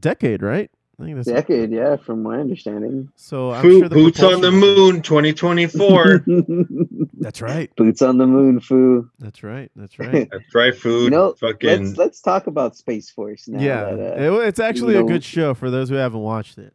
[0.00, 0.70] decade, right?
[1.00, 3.10] I think that's Decade, yeah, from my understanding.
[3.16, 6.24] So I'm Foo sure the boots on the moon 2024.
[7.18, 7.74] That's right.
[7.76, 9.10] Boots on the moon, foo.
[9.18, 9.70] That's right.
[9.74, 10.28] That's right.
[10.30, 11.10] That's right, food.
[11.12, 13.60] No, Fucking let's let's talk about Space Force now.
[13.60, 16.58] yeah, that, uh, it- it's actually a know- good show for those who haven't watched
[16.58, 16.72] it.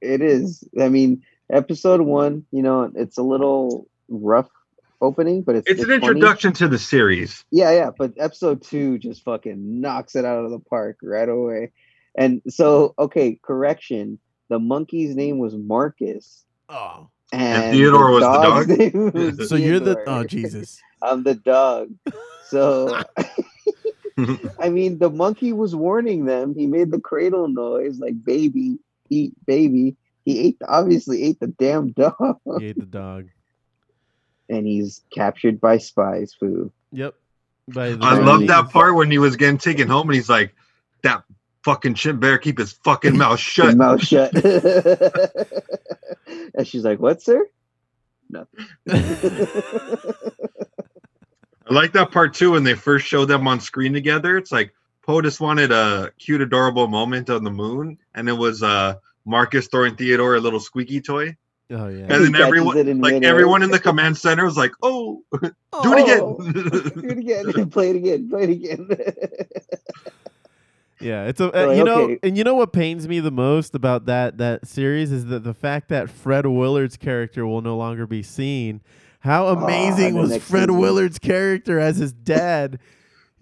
[0.00, 0.62] it is.
[0.80, 4.48] I mean, episode one, you know, it's a little rough
[5.00, 6.06] opening, but it's it's an funny.
[6.06, 7.44] introduction to the series.
[7.50, 11.72] Yeah, yeah, but episode two just fucking knocks it out of the park right away.
[12.16, 14.18] And so, okay, correction.
[14.48, 16.44] The monkey's name was Marcus.
[16.68, 19.14] Oh, And, Theodore was the dog?
[19.14, 20.80] was so you're the oh Jesus.
[21.02, 21.90] I'm the dog.
[22.48, 23.00] So
[24.58, 26.54] I mean, the monkey was warning them.
[26.54, 31.92] He made the cradle noise, like "baby, eat, baby." He ate, obviously, ate the damn
[31.92, 33.28] dog, He ate the dog.
[34.50, 36.34] and he's captured by spies.
[36.38, 36.70] Foo.
[36.92, 37.14] Yep.
[37.68, 40.54] By the I love that part when he was getting taken home and he's like,
[41.02, 41.22] that
[41.64, 43.76] fucking chimp better keep his fucking mouth His shut.
[43.76, 44.32] mouth shut.
[46.54, 47.46] and she's like, "What, sir?"
[48.28, 48.66] Nothing.
[51.68, 54.36] I like that part too when they first showed them on screen together.
[54.36, 58.62] It's like Poe just wanted a cute, adorable moment on the moon, and it was
[58.62, 58.94] uh
[59.24, 61.36] Marcus throwing Theodore a little squeaky toy.
[61.72, 62.06] Oh yeah.
[62.08, 63.30] And then everyone it in like midair.
[63.30, 66.52] everyone in the command center was like, Oh, do it Oh, again.
[67.02, 67.70] Do it again.
[67.70, 68.28] Play it again.
[68.28, 68.88] Play it again.
[71.00, 72.18] Yeah, it's a uh, Like, you know, okay.
[72.22, 75.54] and you know what pains me the most about that that series is that the
[75.54, 78.82] fact that Fred Willard's character will no longer be seen.
[79.20, 80.78] How amazing the was Fred season.
[80.78, 82.78] Willard's character as his dad?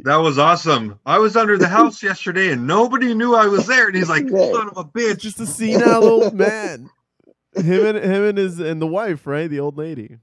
[0.00, 0.98] that was awesome.
[1.04, 3.88] I was under the house yesterday and nobody knew I was there.
[3.88, 5.18] And he's like, son of a bitch.
[5.18, 6.90] just a senile old man.
[7.56, 9.48] Him and him and his and the wife, right?
[9.48, 10.18] The old lady.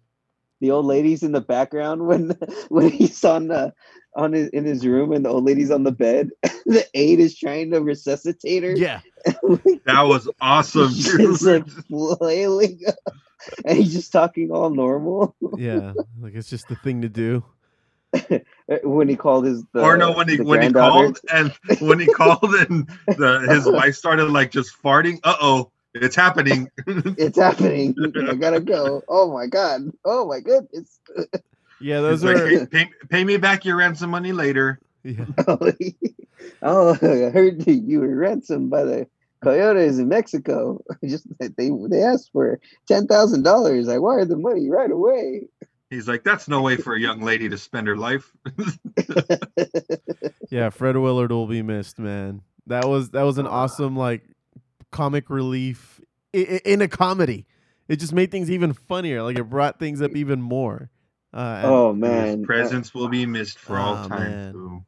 [0.62, 2.30] the old lady's in the background when
[2.70, 3.74] when he's on the
[4.16, 6.32] on his in his room and the old lady's on the bed.
[6.66, 8.76] the aide is trying to resuscitate her.
[8.76, 9.02] Yeah.
[9.86, 10.92] That was awesome.
[10.94, 11.86] She's like dude.
[11.86, 12.82] flailing,
[13.66, 15.36] and he's just talking all normal.
[15.58, 15.94] Yeah.
[16.20, 17.44] Like it's just the thing to do.
[18.84, 22.08] when he called his the, or no, when he when he called and when he
[22.08, 25.20] called and the, his wife started like just farting.
[25.24, 26.72] Uh oh, it's happening.
[26.88, 27.96] it's happening.
[28.28, 29.04] I gotta go.
[29.08, 29.92] Oh my god.
[30.04, 31.00] Oh my goodness.
[31.82, 34.80] Yeah, those It's like, are "Hey, pay, pay me back your ransom money later.
[35.04, 35.26] yeah.
[36.62, 39.08] oh, I heard that you were ransomed by the
[39.44, 40.82] coyotes in Mexico.
[41.06, 43.88] Just they they asked for ten thousand dollars.
[43.90, 45.48] I wired the money right away.
[45.92, 48.32] He's like, that's no way for a young lady to spend her life.
[50.50, 52.42] Yeah, Fred Willard will be missed, man.
[52.68, 53.64] That was that was an ah.
[53.64, 54.24] awesome like
[54.92, 56.00] comic relief
[56.36, 57.46] i- i- in a comedy.
[57.88, 59.22] It just made things even funnier.
[59.24, 60.90] Like it brought things up even more.
[61.36, 64.86] Uh, oh man, uh, presence will be missed for all Oh, time.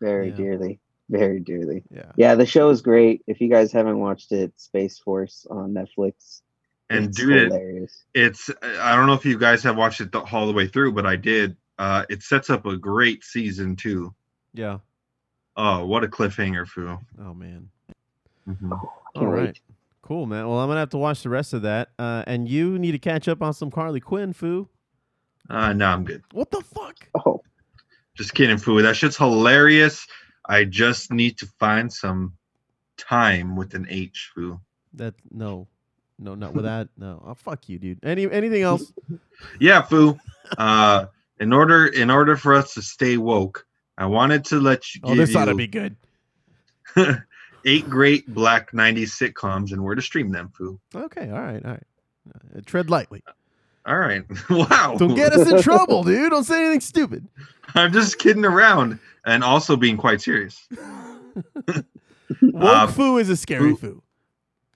[0.00, 0.34] very Yeah.
[0.36, 1.82] dearly, very dearly.
[1.90, 2.12] yeah.
[2.16, 3.22] Yeah, the show is great.
[3.26, 6.42] If you guys haven't watched it, Space Force on Netflix.
[6.90, 8.04] And it's dude, it, hilarious.
[8.12, 10.92] it's I don't know if you guys have watched it the, all the way through,
[10.92, 11.56] but I did.
[11.78, 14.14] Uh, it sets up a great season too.
[14.52, 14.78] Yeah.
[15.56, 16.98] Oh, what a cliffhanger, foo.
[17.18, 17.70] Oh man.
[18.46, 18.72] Mhm.
[18.72, 19.60] All Can't wait.
[20.02, 20.46] Cool, man.
[20.48, 21.92] Well, I'm gonna have to watch the rest of that.
[21.98, 24.68] Uh, and you need to catch up on some Harley Quinn, foo.
[25.50, 26.22] Uh, no, I'm good.
[26.32, 26.96] What the fuck?
[27.26, 27.42] Oh,
[28.14, 28.82] Just kidding, foo.
[28.82, 30.06] That shit's hilarious.
[30.46, 32.34] I just need to find some
[32.96, 34.60] time with an H, foo.
[34.94, 35.68] That no,
[36.18, 36.88] no, not with that.
[36.96, 37.22] No.
[37.26, 38.00] Oh, fuck you, dude.
[38.02, 38.92] Any anything else?
[39.58, 40.16] Yeah, foo.
[40.56, 41.06] Uh,
[41.40, 43.66] in order in order for us to stay woke,
[43.98, 45.00] I wanted to let you.
[45.02, 45.96] Oh, give this ought to be good.
[47.64, 50.78] eight great black '90s sitcoms and where to stream them, foo.
[50.94, 51.28] Okay.
[51.30, 51.64] All right.
[51.64, 51.82] All right.
[52.56, 53.24] Uh, tread lightly.
[53.86, 54.24] All right.
[54.50, 54.94] wow.
[54.98, 56.30] Don't get us in trouble, dude.
[56.30, 57.26] Don't say anything stupid.
[57.74, 60.68] I'm just kidding around and also being quite serious.
[62.42, 64.02] Woke Uh, foo is a scary foo- foo.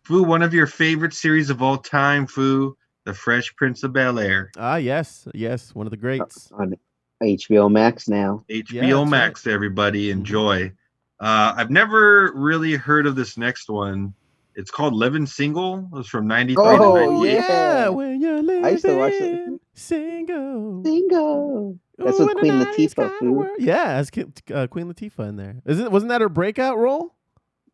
[0.03, 4.19] Foo, one of your favorite series of all time, Foo, The Fresh Prince of Bel
[4.21, 6.51] Air, Ah, yes, yes, one of the greats.
[6.53, 6.75] on
[7.23, 8.45] HBO Max now.
[8.49, 9.47] HBO that's Max.
[9.47, 10.19] Everybody Mm-hmm.
[10.21, 10.73] enjoy.
[11.19, 14.13] Uh, I've never really heard of this next one.
[14.57, 15.89] It's called Living Single.
[15.93, 17.33] It was from '93 Oh, to Oh 98.
[17.35, 17.41] yeah,
[17.85, 17.89] yeah.
[17.91, 19.61] when you're living I used to watch it.
[19.75, 20.81] single.
[20.83, 21.79] Bingo.
[21.99, 23.33] That's Ooh, with Queen Latifah, kinda fool.
[23.33, 23.57] world.
[23.59, 24.11] Yeah, as
[24.55, 25.57] uh, Queen Latifah in there.
[25.67, 25.91] Is it?
[25.93, 27.15] Wasn't that her breakout role?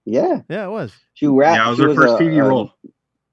[0.05, 0.92] Yeah, Yeah, it was.
[1.14, 1.57] she rapped.
[1.57, 2.73] Yeah, it was she her first a- TV a- role.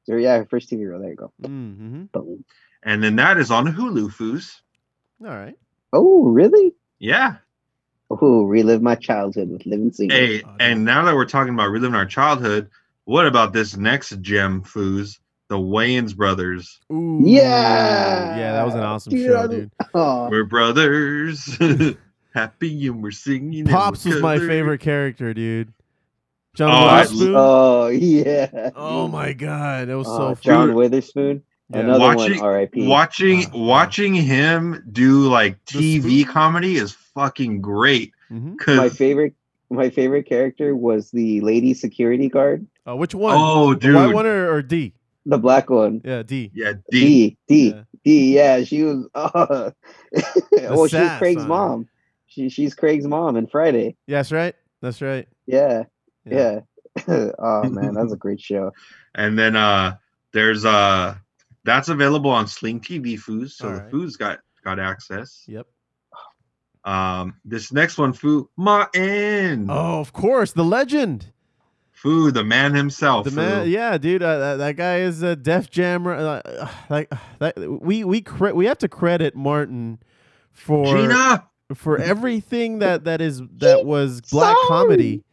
[0.04, 1.00] so yeah, her first TV role.
[1.02, 1.32] There you go.
[1.42, 2.04] Mm-hmm.
[2.12, 2.44] Boom.
[2.84, 4.62] And then that is on Hulu, Foos.
[5.22, 5.56] All right.
[5.92, 6.74] Oh, really?
[7.00, 7.38] Yeah.
[8.12, 10.16] Oh, relive my childhood with living single.
[10.18, 12.70] Hey, Oh, and now that we're talking about reliving our childhood,
[13.10, 15.18] what about this next gem, Foos?
[15.50, 16.80] The Wayans brothers.
[16.94, 17.22] Ooh.
[17.26, 18.38] Yeah.
[18.38, 19.72] Yeah, that was an awesome Dude, show, dude.
[19.96, 21.58] Oh, We're brothers.
[22.36, 23.66] Happy and we're singing.
[23.66, 25.74] Pops we're was my favorite character, dude.
[26.56, 27.34] John Oh, Witherspoon.
[27.36, 28.70] oh yeah.
[28.76, 30.76] oh my god, that was Oh, so John fun.
[30.76, 31.44] Witherspoon.
[31.72, 31.80] Yeah.
[31.80, 32.46] Another Watching- one.
[32.46, 32.88] R.I.P.
[32.88, 38.12] Watching Ah, watching him do like TV comedy is fucking great.
[38.32, 38.56] Mhm.
[38.78, 39.34] My favorite.
[39.70, 43.36] My favorite character was the lady security guard, Uh, which one?
[43.38, 44.94] oh The white dude, one or, or D?
[45.26, 46.02] the black one.
[46.04, 46.50] Yeah, D.
[46.56, 47.00] yeah, D.
[47.00, 47.84] D D Yeah.
[48.04, 48.36] D.
[48.36, 49.08] Yeah, she was.
[49.16, 49.72] Uh,
[50.76, 51.88] well, she was Craig's on mom.
[52.26, 53.96] She she's Craig's mom in Friday.
[54.08, 54.56] Yeah, that's right.
[54.82, 55.28] That's right.
[55.46, 55.84] Yeah,
[56.26, 56.62] Yeah.
[57.08, 57.32] yeah.
[57.40, 58.72] oh man, that was a great show.
[59.14, 59.98] And then uh
[60.34, 61.16] there's uh
[61.64, 63.92] that's available on Sling TV Foos, so All the right.
[63.92, 65.44] Foos got got access.
[65.48, 65.68] Yep.
[66.86, 69.68] Um, this next one, Fu Martin.
[69.70, 71.32] Oh, of course, the legend.
[71.92, 73.26] Fu, the man himself.
[73.26, 73.36] The Fu.
[73.36, 76.14] man, yeah, dude, uh, that, that guy is a Def Jammer.
[76.14, 80.00] Uh, like that, we we cre- we have to credit Martin
[80.54, 81.46] for Gina.
[81.76, 85.24] for everything that that is that was black comedy.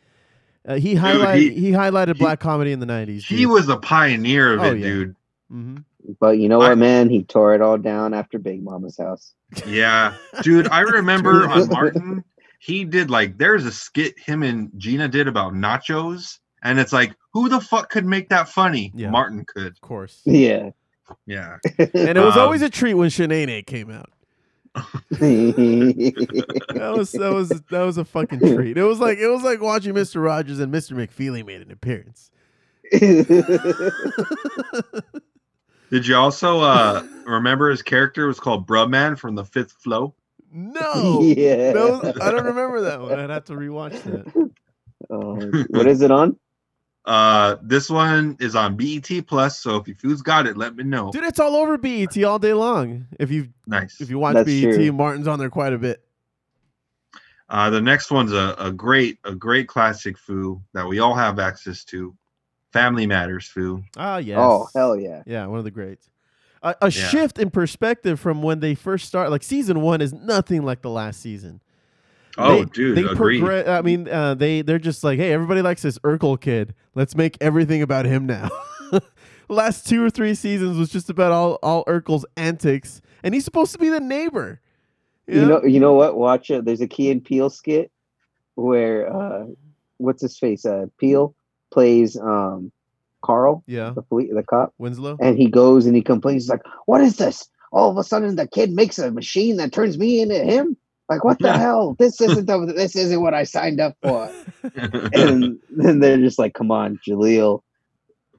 [0.67, 3.25] Uh, he highlighted he- he, highlighted he- black comedy in the nineties.
[3.25, 4.85] He was a pioneer of Oh, it, yeah.
[4.87, 5.17] dude.
[5.49, 5.77] hmm
[6.21, 7.09] But you know I- what, man?
[7.11, 9.33] He tore it all down after Big Mama's house.
[9.67, 10.69] Yeah, dude.
[10.69, 12.25] I remember on Martin,
[12.59, 17.15] he did like there's a skit him and Gina did about nachos, and it's like
[17.33, 18.93] who the fuck could make that funny?
[18.95, 19.11] Yeah.
[19.11, 19.69] Martin could.
[19.73, 20.23] Of course.
[20.25, 20.71] Yeah.
[21.27, 21.59] Yeah.
[21.79, 24.11] And it was Um, always a treat when Shanae came out.
[26.77, 28.77] That was that was that was a fucking treat.
[28.77, 30.23] It was like it was like watching Mr.
[30.23, 30.93] Rogers and Mr.
[30.93, 32.31] McFeely made an appearance.
[35.91, 40.15] Did you also uh remember his character was called Bruh-Man from the Fifth Flow?
[40.53, 41.21] No.
[41.23, 41.73] yeah.
[41.75, 43.19] No, I don't remember that one.
[43.19, 44.51] I'd have to rewatch that.
[45.09, 45.37] Oh,
[45.69, 46.37] what is it on?
[47.05, 49.61] Uh, this one is on BET Plus.
[49.61, 51.13] So if you've got it, let me know.
[51.13, 53.07] Dude, it's all over BET all day long.
[53.21, 54.01] If you Nice.
[54.01, 54.93] if you watch That's BET, true.
[54.93, 56.03] Martin's on there quite a bit.
[57.49, 61.39] Uh, the next one's a, a great a great classic foo that we all have
[61.39, 62.17] access to.
[62.77, 63.83] Family Matters foo.
[63.97, 64.39] Ah, yes.
[64.41, 65.23] Oh, hell yeah.
[65.27, 66.11] Yeah, one of the greats.
[66.63, 69.31] A, a shift in perspective from when they first start.
[69.31, 71.61] Like season one is nothing like the last season.
[72.39, 73.43] Oh, They- dude, they agreed.
[73.43, 76.75] progre- I mean, uh, they they're just like, hey, everybody likes this Urkel kid.
[76.95, 78.49] Let's make everything about him now.
[79.49, 83.73] Last two or three seasons was just about all all Urkel's antics, and he's supposed
[83.73, 84.61] to be the neighbor.
[85.29, 86.17] You know, you know what?
[86.17, 86.65] Watch it.
[86.65, 87.91] There's a Key and Peele skit
[88.55, 89.47] where uh,
[89.99, 90.65] what's his face?
[90.65, 91.35] Uh, Peele
[91.77, 92.73] plays um,
[93.23, 95.19] Carl, yeah, the police, the cop, Winslow.
[95.21, 96.45] and he goes and he complains.
[96.45, 97.47] He's like, "What is this?
[97.71, 100.77] All of a sudden, the kid makes a machine that turns me into him.
[101.11, 101.95] Like, what the hell?
[101.99, 104.33] This isn't the, this isn't what I signed up for."
[104.75, 107.61] and then they're just like, "Come on, Jaleel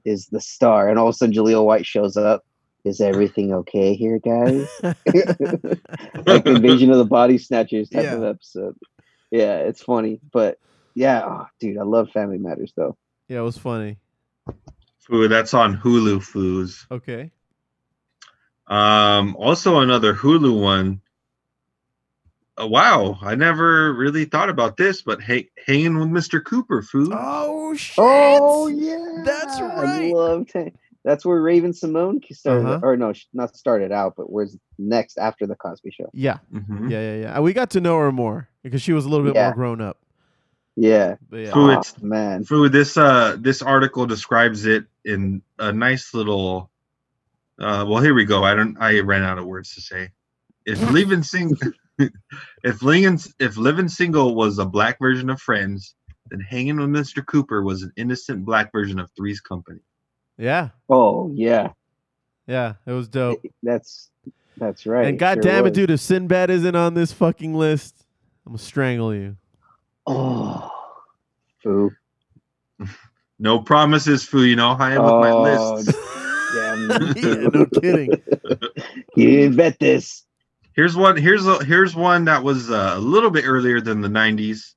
[0.03, 2.43] is the star." And all of a sudden, Jaleel White shows up.
[2.85, 4.67] Is everything okay here, guys?
[4.81, 8.77] like the Invasion of the Body Snatchers type of episode.
[9.29, 10.57] Yeah, it's funny, but
[10.95, 12.97] yeah, oh, dude, I love Family Matters though.
[13.27, 13.97] Yeah, it was funny.
[14.99, 16.85] Foo, that's on Hulu foos.
[16.91, 17.31] Okay.
[18.67, 21.01] Um, also another Hulu one.
[22.59, 26.43] Uh, wow, I never really thought about this, but hey, hanging with Mr.
[26.43, 27.11] Cooper, foo.
[27.13, 27.95] Oh shit!
[27.99, 29.71] Oh yeah, That's right.
[29.77, 30.13] I right.
[30.13, 30.75] loved it.
[31.05, 32.79] That's where Raven-Symoné started, Uh-huh.
[32.83, 36.09] or no, sh- not started out, but where's next after the Cosby Show?
[36.13, 36.89] Yeah, Mhm.
[36.89, 37.39] yeah, yeah, yeah.
[37.39, 39.45] We got to know her more because she was a little bit Yeah.
[39.49, 39.99] more grown up.
[40.79, 45.41] Yeah, But yeah, Foo, Oh, it's man, Foo, this uh this article describes it in
[45.57, 46.69] a nice little
[47.59, 48.43] uh well here we go.
[48.43, 50.11] I don't I ran out of words to say.
[50.67, 51.57] If living single
[52.63, 55.95] if living if living single was a black version of Friends,
[56.29, 57.25] then hanging with Mr.
[57.25, 59.79] Cooper was an innocent black version of Three's Company.
[60.37, 61.69] yeah, oh yeah,
[62.45, 62.73] yeah.
[62.85, 63.43] It was dope.
[63.63, 64.11] that's
[64.57, 65.07] that's right.
[65.07, 65.71] and god sure damn it, was.
[65.71, 68.05] dude, if Sinbad isn't on this fucking list,
[68.45, 69.37] I'm gonna strangle you.
[70.07, 70.71] Oh,
[71.61, 71.91] foo.
[73.39, 74.43] No promises, Foo.
[74.43, 75.91] You know how I am with my Oh, list.
[76.55, 78.09] Damn, yeah, no kidding.
[79.15, 80.23] you didn't bet this.
[80.73, 81.17] Here's one.
[81.17, 84.73] Here's a, here's one that was uh, a little bit earlier than the '90s,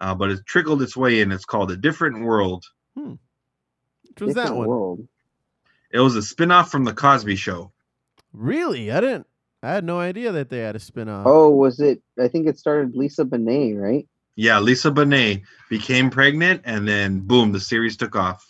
[0.00, 1.32] uh, but it trickled its way in.
[1.32, 2.64] It's called A Different World.
[2.94, 3.18] Which
[4.20, 4.68] was that Different one?
[4.68, 5.08] World.
[5.90, 7.72] It was a spin-off from the Cosby Show.
[8.32, 8.92] Really?
[8.92, 9.26] I didn't.
[9.64, 11.26] I had no idea that they had a spin-off.
[11.26, 12.02] Oh, was it?
[12.22, 14.06] I think it started Lisa Bonet, right?
[14.36, 18.46] Yeah, Lisa Bonet became pregnant, and then boom, the series took off.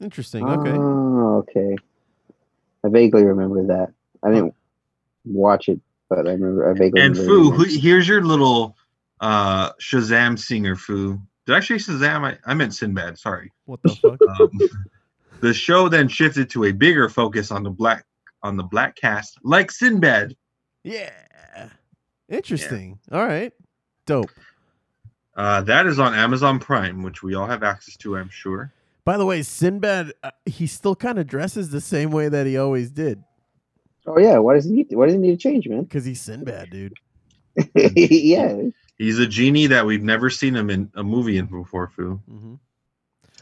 [0.00, 0.46] Interesting.
[0.46, 0.70] Okay.
[0.72, 1.76] Oh, okay.
[2.84, 3.92] I vaguely remember that.
[4.22, 4.54] I didn't
[5.24, 6.70] watch it, but I remember.
[6.70, 7.00] I vaguely.
[7.00, 8.76] And remember Foo, who, here's your little
[9.20, 11.20] uh, Shazam singer, Foo.
[11.46, 12.24] Did I say Shazam?
[12.24, 13.18] I, I meant Sinbad.
[13.18, 13.52] Sorry.
[13.64, 14.18] What the fuck?
[14.40, 14.50] Um,
[15.40, 18.04] the show then shifted to a bigger focus on the black
[18.42, 20.36] on the black cast, like Sinbad.
[20.84, 21.10] yeah.
[22.28, 22.98] Interesting.
[23.12, 23.52] All right.
[24.06, 24.30] Dope.
[25.34, 28.72] Uh, that is on Amazon Prime, which we all have access to, I'm sure.
[29.04, 32.56] By the way, Sinbad, uh, he still kind of dresses the same way that he
[32.56, 33.22] always did
[34.08, 34.90] Oh yeah, why does he need?
[34.90, 35.82] To, Why does he need to change, man?
[35.82, 36.94] because he's Sinbad, dude.
[37.74, 38.62] yeah,
[38.98, 42.20] He's a genie that we've never seen him in a movie in before, Foo.
[42.28, 42.54] hmm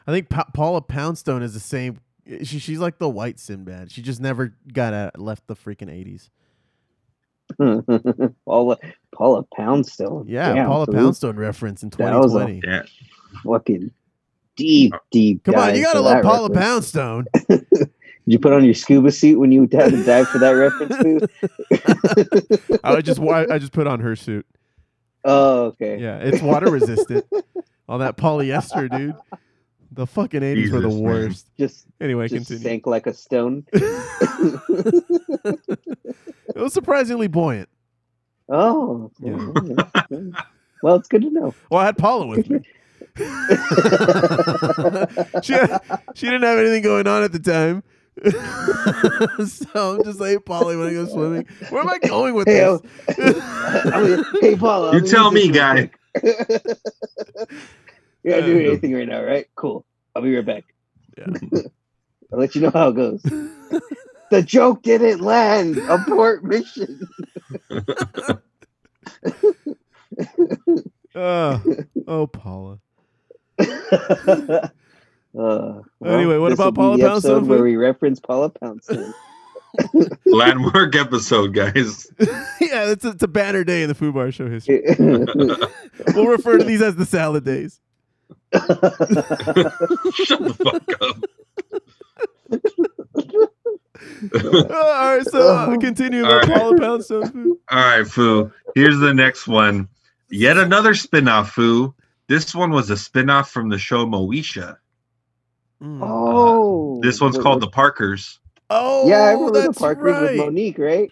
[0.06, 2.00] I think pa- Paula Poundstone is the same.
[2.26, 3.90] She, she's like the white Sinbad.
[3.90, 6.30] She just never got out, left the freaking eighties.
[8.46, 8.78] Paula
[9.14, 10.24] Paula Poundstone.
[10.26, 10.94] Yeah, Damn, Paula dude.
[10.96, 12.62] Poundstone reference in That was a- 2020.
[12.64, 12.82] Yeah.
[13.44, 13.90] Fucking
[14.56, 14.98] deep, oh.
[15.10, 15.44] deep.
[15.44, 16.92] Come on, you gotta for love Paula reference.
[16.92, 17.24] Poundstone.
[18.26, 20.96] you put on your scuba suit when you had to dive for that reference?
[20.96, 22.78] Foo?
[22.84, 24.46] I would just I just put on her suit.
[25.24, 25.98] oh, okay.
[25.98, 27.26] Yeah, it's water resistant.
[27.88, 29.14] All that polyester, dude.
[29.94, 31.12] The fucking eighties were the Jesus, man.
[31.12, 31.46] worst.
[31.58, 32.62] Just, Anyway, just continue.
[32.68, 33.64] sank like a stone.
[36.54, 37.68] It was surprisingly buoyant.
[38.48, 39.36] Oh, Yeah.
[40.82, 41.52] well, it's good to know.
[41.70, 42.60] Well, I had Paula with me.
[45.42, 45.54] she
[46.14, 47.82] she didn't have anything going on at the time.
[49.48, 51.46] so I'm just like Polly when I go swimming.
[51.70, 52.80] Where am I going with Hey, this?
[53.18, 53.90] Oh.
[53.92, 54.94] I'm gonna- hey, Paul.
[54.94, 55.90] You tell me, guy.
[58.24, 59.46] You're not doing anything right now, right?
[59.54, 59.84] Cool.
[60.14, 60.64] I'll be right back.
[61.16, 61.26] Yeah.
[62.32, 63.22] I'll let you know how it goes.
[64.30, 65.78] the joke didn't land.
[65.78, 67.06] Abort mission.
[71.14, 71.62] Oh,
[72.08, 72.78] oh, Paula.
[73.58, 74.68] Uh,
[75.34, 77.48] well, Anyway, what about will Paula be the episode Poundstone?
[77.48, 79.12] Where we reference Paula Poundstone.
[80.26, 82.06] Landmark episode, guys.
[82.60, 84.82] yeah, it's a, it's a banner day in the Foo Bar Show history.
[84.98, 87.80] We'll refer to these as the salad days.
[88.54, 91.16] Shut the fuck up.
[94.34, 96.48] Uh, all right, so uh, continue All right.
[96.48, 97.58] Paula Poundstone food.
[97.70, 98.52] All right, Foo.
[98.74, 99.88] Here's the next one.
[100.30, 101.94] Yet another spin-off, Foo.
[102.28, 104.76] This one was a spin-off from the show Moesha.
[105.82, 106.00] Mm.
[106.02, 108.38] oh, This one's called The Parkers.
[108.70, 110.22] Oh, Yeah, I remember the Parkers right.
[110.38, 111.10] with Mo'Nique, right?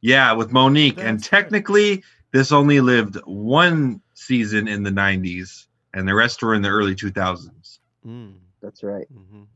[0.00, 0.98] Yeah, with Mo'Nique.
[0.98, 1.42] and That's right.
[1.42, 6.68] technically, this only lived one season in the 90s, and the rest were in the
[6.68, 7.78] early 2000s.
[8.06, 8.34] Mm.
[8.62, 9.06] That's right.
[9.12, 9.46] Mhm.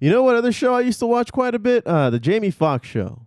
[0.00, 1.86] You know what other show I used to watch quite a bit?
[1.86, 3.26] Uh, the Jamie Foxx show,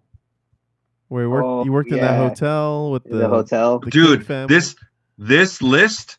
[1.08, 3.80] where he worked, Oh, he worked in that hotel with the, the hotel.
[3.80, 4.54] the Dude, family.
[4.54, 4.76] this
[5.18, 6.18] this list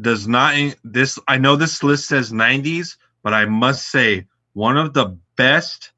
[0.00, 0.54] does not
[0.84, 5.92] this I know this list says 90s, but I must say one of the best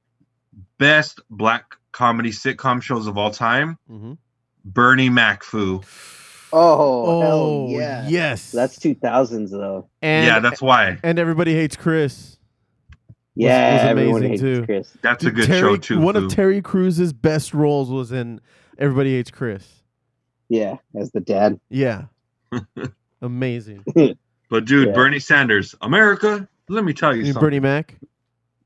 [0.79, 4.19] best black comedy sitcom shows of all time, Mhm.
[4.65, 5.83] Bernie Mac Foo.
[6.55, 8.07] Oh, Oh, hell oh, yeah.
[8.09, 9.89] yes, That's 2000s though.
[10.03, 10.99] and, yeah, that's why.
[11.03, 12.39] and everybody hates Chris.
[13.37, 14.65] Yeah, was everyone amazing, hates too.
[14.67, 14.97] Chris.
[15.03, 16.01] That's a good Terry, show too.
[16.01, 16.27] One Foo.
[16.27, 18.41] of Terry Crews's best roles was in
[18.79, 19.67] Everybody Hates Chris.
[20.49, 21.59] Yeah, as the dad.
[21.69, 22.05] Yeah,
[23.23, 23.85] amazing.
[24.51, 24.95] but dude, Yeah.
[24.95, 27.41] Bernie Sanders, America, let me tell you You something.
[27.41, 27.97] Bernie Mac.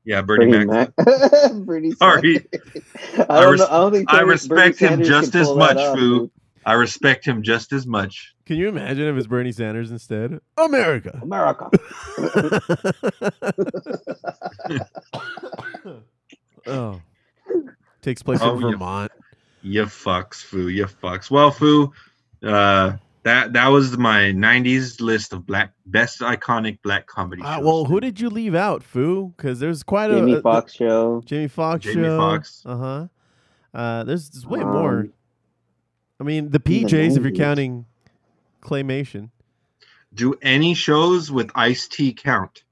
[0.05, 0.91] yeah, Bernie, Bernie Mac.
[0.97, 1.51] Mac.
[1.65, 2.35] Bernie Sorry.
[2.35, 3.25] Sanders.
[3.29, 3.65] I don't res- know.
[3.67, 6.31] I don't think I Bernie- Bernie respect him Sanders just as much, off, Foo.
[6.59, 6.67] Dude.
[6.67, 8.33] I respect him just as much.
[8.45, 10.39] Can you imagine if it's Bernie Sanders instead?
[10.57, 11.19] America.
[11.21, 11.69] America.
[16.67, 17.01] oh,
[18.01, 18.71] takes place Oh, in yeah.
[18.71, 19.11] Vermont.
[19.61, 20.69] You fucks, Foo.
[20.69, 21.29] You fucks.
[21.29, 21.91] Well, Foo,
[22.43, 22.93] uh,
[23.23, 27.99] that that was my '90s list of black best iconic black comedy Uh, well, who
[27.99, 29.33] did you leave out, Foo?
[29.35, 31.21] Because there's quite a Jamie a- Foxx show.
[31.25, 32.17] Jamie Foxx Jamie show.
[32.17, 32.63] Foxx.
[32.65, 33.07] Uh-huh.
[33.73, 35.07] Uh There's, there's way more.
[36.19, 37.37] I mean, the in the PJs if you're 90s.
[37.37, 37.85] counting
[38.61, 39.29] claymation.
[40.13, 42.63] Do any shows with Ice T count?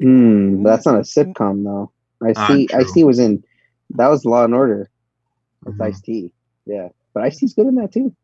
[0.00, 1.90] Hmm, that's not a sitcom though.
[2.26, 2.66] I Ah, see.
[2.66, 2.78] true.
[2.80, 3.42] Ice T was in.
[3.90, 4.88] That was Law and Order.
[5.64, 5.84] That's Mhm.
[5.86, 6.32] Ice T.
[6.66, 8.14] Yeah, but Ice T's good in that too.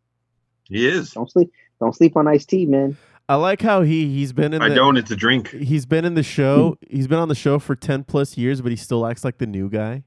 [0.68, 1.12] He is.
[1.12, 1.50] Don't sleep.
[1.80, 2.96] Don't sleep on Ice T, man.
[3.28, 4.96] I like how he he's been in I the don't.
[4.96, 5.50] It's a drink.
[5.50, 6.78] he's been in the show.
[6.88, 9.46] He's been on the show for 10 plus years, but he still acts like the
[9.46, 10.04] new guy.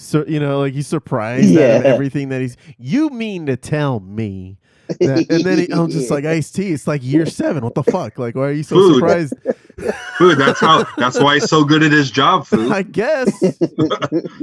[0.00, 4.58] So, you know, like he's surprised at everything that he's you mean to tell me
[4.86, 6.72] that, and then he, I'm just like Ice T.
[6.72, 7.64] It's like year seven.
[7.64, 8.18] What the fuck?
[8.18, 8.94] Like, why are you so Food.
[8.94, 9.34] surprised?
[10.18, 10.38] Food.
[10.38, 10.86] That's how.
[10.96, 12.46] That's why he's so good at his job.
[12.48, 12.72] Foo.
[12.72, 13.38] I guess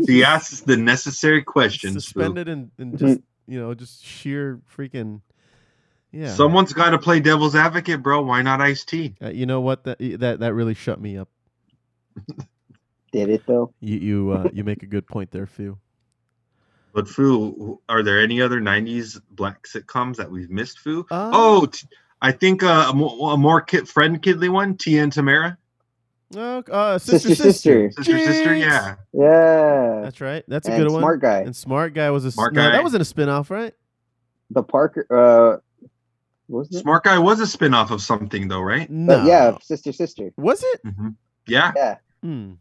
[0.06, 1.96] He asks the necessary questions.
[1.96, 2.00] Foo.
[2.02, 5.22] suspended and, and just you know just sheer freaking
[6.12, 6.34] yeah.
[6.34, 8.22] Someone's got to play devil's advocate, bro.
[8.22, 9.16] Why not Ice T?
[9.22, 9.84] Uh, you know what?
[9.84, 11.30] That that that really shut me up.
[13.16, 13.74] Did it though?
[13.80, 15.80] You you uh, you make a good point there, Phil.
[16.94, 20.80] But Foo, are there any other '90s black sitcoms that we've missed?
[20.80, 21.06] Foo.
[21.10, 21.88] Uh, Oh, t-
[22.22, 25.56] I think uh, a more, a more kid, friend kidly one, Tia and Tamera,
[26.36, 27.92] Oh, uh, sister, Sister, sister.
[27.92, 28.56] sister, sister.
[28.56, 28.66] Jinx!
[28.66, 30.02] Yeah, Yeah.
[30.02, 30.44] That's right.
[30.50, 31.02] That's a and good one.
[31.02, 31.40] smart guy.
[31.42, 32.72] And smart guy was a Smart no, Guy.
[32.72, 33.74] that wasn't a spin-off, right?
[34.52, 35.06] The Parker.
[35.10, 35.88] Uh,
[36.50, 36.82] wasn't it?
[36.82, 38.90] Smart Guy was a spin-off of something, though, right?
[38.90, 39.18] No.
[39.20, 40.32] But yeah, sister, sister.
[40.38, 40.82] Was it?
[40.84, 41.10] hmm
[41.48, 42.54] Yeah, Yeah, Hmm.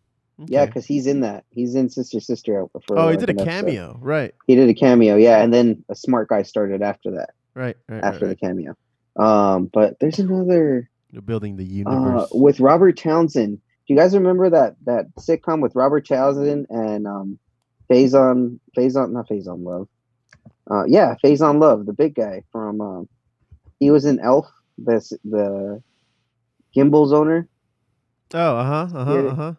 [0.46, 1.44] Yeah, because he's in that.
[1.50, 2.66] He's in sister, sister.
[2.86, 3.50] For Oh, he did a an episode.
[3.50, 3.98] cameo.
[4.00, 4.34] Right.
[4.46, 7.30] He did a cameo, yeah, and then a smart guy started after that.
[7.54, 7.76] Right.
[7.88, 8.02] Right.
[8.02, 8.30] After right.
[8.30, 8.76] the cameo.
[9.16, 12.28] Um, but there's another You're building the uh, universe.
[12.32, 13.58] with Robert Townsend.
[13.58, 17.38] Do you guys remember that that sitcom with Robert Townsend and um,
[17.88, 19.88] Faizon Faizon not Faizon Love?
[20.68, 22.80] Uh, yeah, Faizon Love, the big guy from.
[22.80, 23.08] Um,
[23.78, 25.82] he was in Elf, the the
[26.76, 27.48] Gimbels owner.
[28.32, 28.98] oh, uh huh.
[28.98, 29.12] Uh huh.
[29.12, 29.52] Uh huh.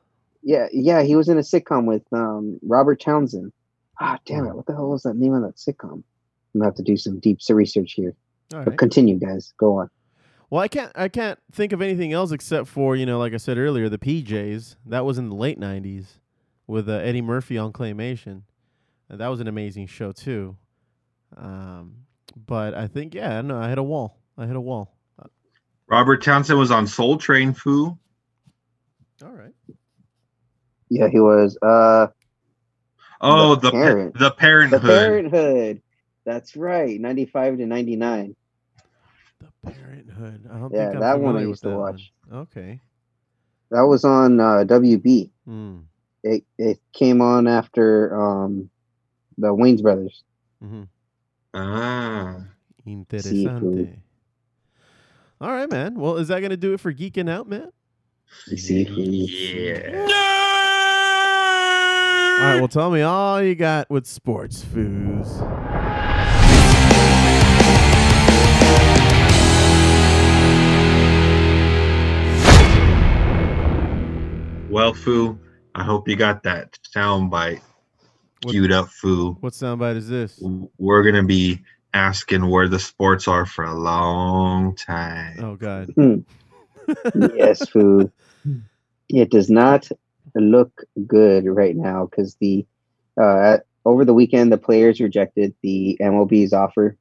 [0.46, 3.52] Yeah, yeah, he was in a sitcom with um, Robert Townsend.
[4.00, 4.56] Ah, damn it!
[4.56, 5.94] What the hell was that name of that sitcom?
[5.94, 6.04] I'm
[6.54, 8.16] gonna have to do some deep research here.
[8.54, 9.54] All But continue, guys.
[9.58, 9.90] Go on.
[10.52, 13.38] Well, I can't I can't think of anything else except for you know, like I
[13.38, 14.76] said earlier, the PJs.
[14.86, 16.20] That was in the late '90s
[16.68, 18.44] with uh, Eddie Murphy on Claymation.
[19.10, 20.58] And that was an amazing show too.
[21.36, 22.06] Um,
[22.46, 24.20] but I think yeah, no, I hit a wall.
[24.38, 24.92] I hit a wall.
[25.88, 27.98] Robert Townsend was on Soul Train Foo.
[29.24, 29.54] All right.
[30.90, 31.58] Yeah, he was.
[31.62, 32.08] Uh,
[33.22, 34.14] Oh, The the Parent.
[34.14, 34.82] the the Parenthood.
[34.82, 35.82] Parenthood.
[36.26, 38.36] That's right, ninety-five to ninety-nine.
[39.40, 40.48] The Parenthood.
[40.52, 42.12] I don't Yeah, think I'm that one I used to that watch.
[42.30, 42.40] one.
[42.42, 42.82] Okay.
[43.72, 45.32] That was on uh, WB.
[45.46, 45.78] Hmm.
[46.24, 48.70] It it came on after um,
[49.38, 50.24] the Wayans Brothers.
[50.64, 50.84] Mm-hmm.
[51.54, 52.36] Ah.
[52.88, 54.00] Interesante.
[55.42, 55.96] All right, man.
[55.96, 57.72] Well, is that gonna do it for geeking out, man?
[58.48, 60.32] Yeah.
[62.38, 62.60] All right.
[62.60, 65.42] Well, tell me all you got with sports foos.
[74.70, 75.40] Well, Foo,
[75.74, 77.62] I hope you got that sound bite
[78.44, 79.38] What- queued up, Foo.
[79.40, 80.44] What soundbite is this?
[80.78, 81.62] We're gonna be
[81.94, 85.38] asking where the sports are for a long time.
[85.40, 85.90] Oh God.
[85.96, 86.16] Hmm.
[87.36, 88.12] yes, foo.
[89.08, 89.88] It does not
[90.42, 92.66] look good right now because the
[93.20, 96.98] uh, over the weekend the players rejected the MLB's offer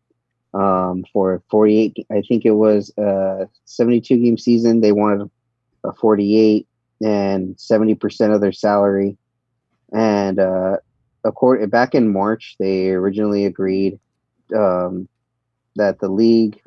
[0.53, 2.07] um, for 48.
[2.11, 4.81] I think it was a 72 game season.
[4.81, 5.31] They wanted
[5.83, 6.67] a 48
[7.03, 9.17] and 70 percent of their salary.
[9.93, 10.77] And uh,
[11.25, 13.99] according back in March, they originally agreed
[14.55, 15.09] um,
[15.77, 16.61] that the league.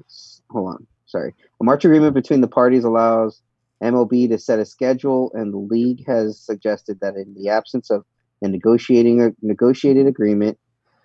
[0.50, 1.34] Hold on, sorry.
[1.60, 3.42] A March agreement between the parties allows
[3.84, 8.04] MLB to set a schedule, and the league has suggested that in the absence of
[8.42, 10.58] a negotiating a negotiated agreement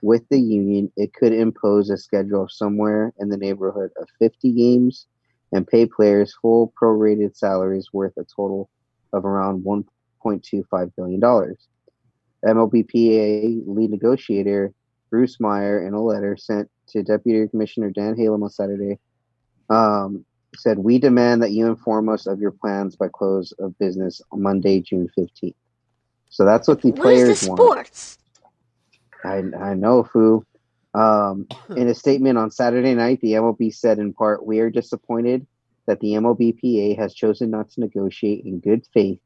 [0.03, 4.53] with the union, it could impose a schedule of somewhere in the neighborhood of 50
[4.53, 5.07] games
[5.53, 8.69] and pay players full prorated salaries worth a total
[9.13, 11.69] of around 1.25 billion dollars.
[12.45, 14.73] MLBPA lead negotiator
[15.11, 18.99] Bruce Meyer, in a letter sent to Deputy Commissioner Dan Halem on Saturday,
[19.69, 20.25] um,
[20.57, 24.43] said, We demand that you inform us of your plans by close of business on
[24.43, 25.55] Monday, June 15th.
[26.31, 27.61] So that's what the Where's players the want.
[27.61, 28.19] sports?
[29.25, 30.45] I, I know, Fu.
[30.95, 35.47] Um, in a statement on Saturday night, the MLB said in part, We are disappointed
[35.87, 39.19] that the MLBPA has chosen not to negotiate in good faith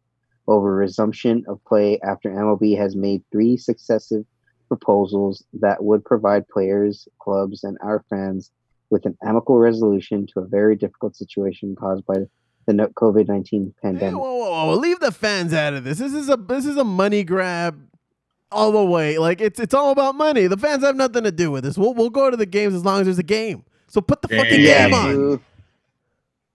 [0.49, 4.25] over resumption of play after MLB has made three successive
[4.69, 8.51] proposals that would provide players, clubs, and our fans
[8.91, 12.17] with an amicable resolution to a very difficult situation caused by
[12.67, 14.21] the COVID 19 Hey, pandemic.
[14.21, 14.75] whoa, whoa, whoa!
[14.77, 15.99] Leave the fans out of this.
[15.99, 17.81] This is a this is a money grab
[18.51, 19.19] all the way.
[19.19, 20.47] Like it's it's all about money.
[20.49, 21.79] The fans have nothing to do with this.
[21.79, 23.65] We'll we'll go to the games as long as there's a game.
[23.89, 25.41] So put the fucking Yeah, game on.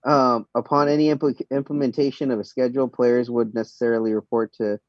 [0.03, 4.79] Um, upon any impl- implementation of a schedule, players would necessarily report to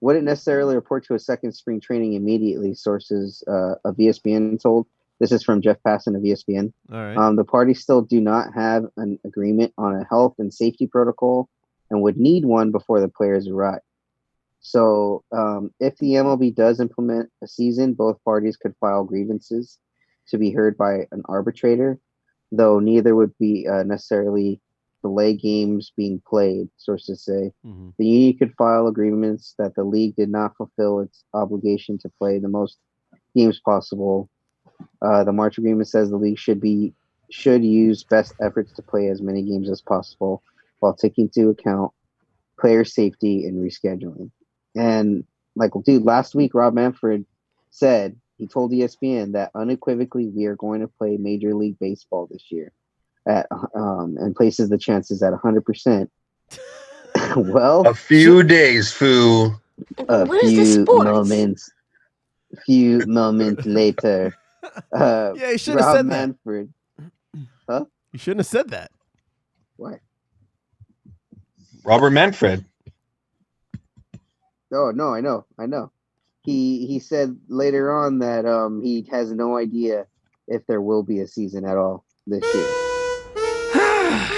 [0.00, 2.72] wouldn't necessarily report to a second spring training immediately.
[2.74, 4.86] Sources uh, of ESPN told.
[5.22, 6.72] This is from Jeff Passan of ESPN.
[6.92, 7.16] All right.
[7.16, 11.48] Um, the parties still do not have an agreement on a health and safety protocol
[11.90, 13.82] and would need one before the players arrive.
[14.62, 19.78] So, um, if the MLB does implement a season, both parties could file grievances
[20.26, 22.00] to be heard by an arbitrator,
[22.50, 24.60] though neither would be uh, necessarily
[25.02, 27.52] delay games being played, sources say.
[27.64, 27.92] Mhm.
[27.96, 32.40] The union could file agreements that the league did not fulfill its obligation to play
[32.40, 32.78] the most
[33.36, 34.28] games possible.
[35.00, 36.92] Uh, the March agreement says the league should be
[37.30, 40.42] should use best efforts to play as many games as possible
[40.80, 41.90] while taking into account
[42.60, 44.30] player safety and rescheduling.
[44.76, 45.24] And
[45.56, 47.24] like, dude, last week Rob Manfred
[47.70, 52.44] said he told ESPN that unequivocally we are going to play Major League Baseball this
[52.50, 52.72] year,
[53.26, 56.10] at um, and places the chances at hundred percent.
[57.36, 59.54] well, A few days, Foo.
[60.08, 61.04] a Where's the few sports?
[61.04, 61.70] moments
[62.66, 64.34] few moments later
[64.92, 66.28] uh Yeah, you should have Rob said that.
[66.28, 66.72] Manfred
[68.12, 68.90] You shouldn't have said that.
[69.76, 70.00] what
[71.84, 72.64] Robert Manfred.
[74.72, 75.90] oh no i know i know
[76.42, 80.06] he he said later on that um he has no idea
[80.48, 82.66] if there will be a season at all this year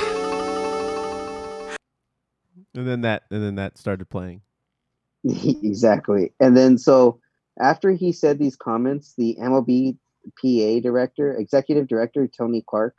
[2.77, 4.41] And then that and then that started playing.
[5.25, 7.21] exactly and then so
[7.61, 9.97] after he said these comments the mlb
[10.41, 12.97] pa director executive director tony clark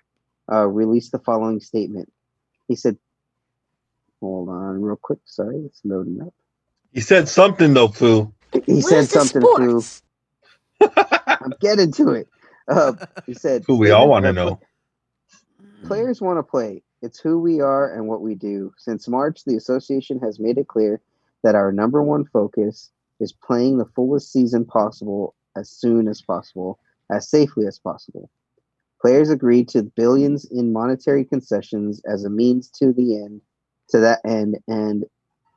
[0.52, 2.12] uh, released the following statement
[2.68, 2.98] he said
[4.22, 6.34] hold on real quick sorry it's loading up
[6.94, 8.34] He said something though, Foo.
[8.66, 9.84] He said something, Foo.
[11.28, 12.30] I'm getting to it.
[12.70, 12.94] Uh,
[13.26, 14.60] he said, Who we all want to know.
[15.86, 16.84] Players want to play.
[17.02, 18.72] It's who we are and what we do.
[18.78, 21.02] Since March, the association has made it clear
[21.44, 26.80] that our number one focus is playing the fullest season possible as soon as possible,
[27.12, 28.30] as safely as possible.
[29.02, 33.42] Players agreed to billions in monetary concessions as a means to the end,
[33.90, 35.06] to that end, and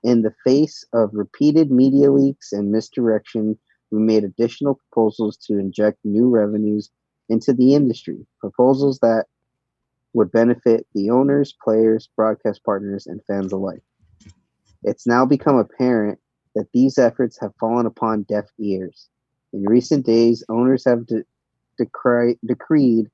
[0.04, 3.58] in the face of repeated media leaks and misdirection,
[3.90, 6.90] we made additional proposals to inject new revenues
[7.28, 8.26] into the industry.
[8.40, 9.26] Proposals that
[10.12, 13.82] would benefit the owners, players, broadcast partners, and fans alike.
[14.82, 16.18] It's now become apparent
[16.54, 19.08] that these efforts have fallen upon deaf ears.
[19.52, 21.24] In recent days, owners have de-
[21.80, 23.08] decri- decreed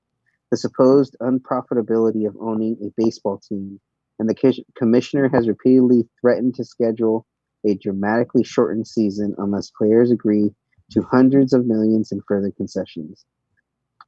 [0.51, 3.81] the supposed unprofitability of owning a baseball team,
[4.19, 7.27] and the co- commissioner has repeatedly threatened to schedule
[7.67, 10.55] a dramatically shortened season unless players agree
[10.91, 13.25] to hundreds of millions in further concessions.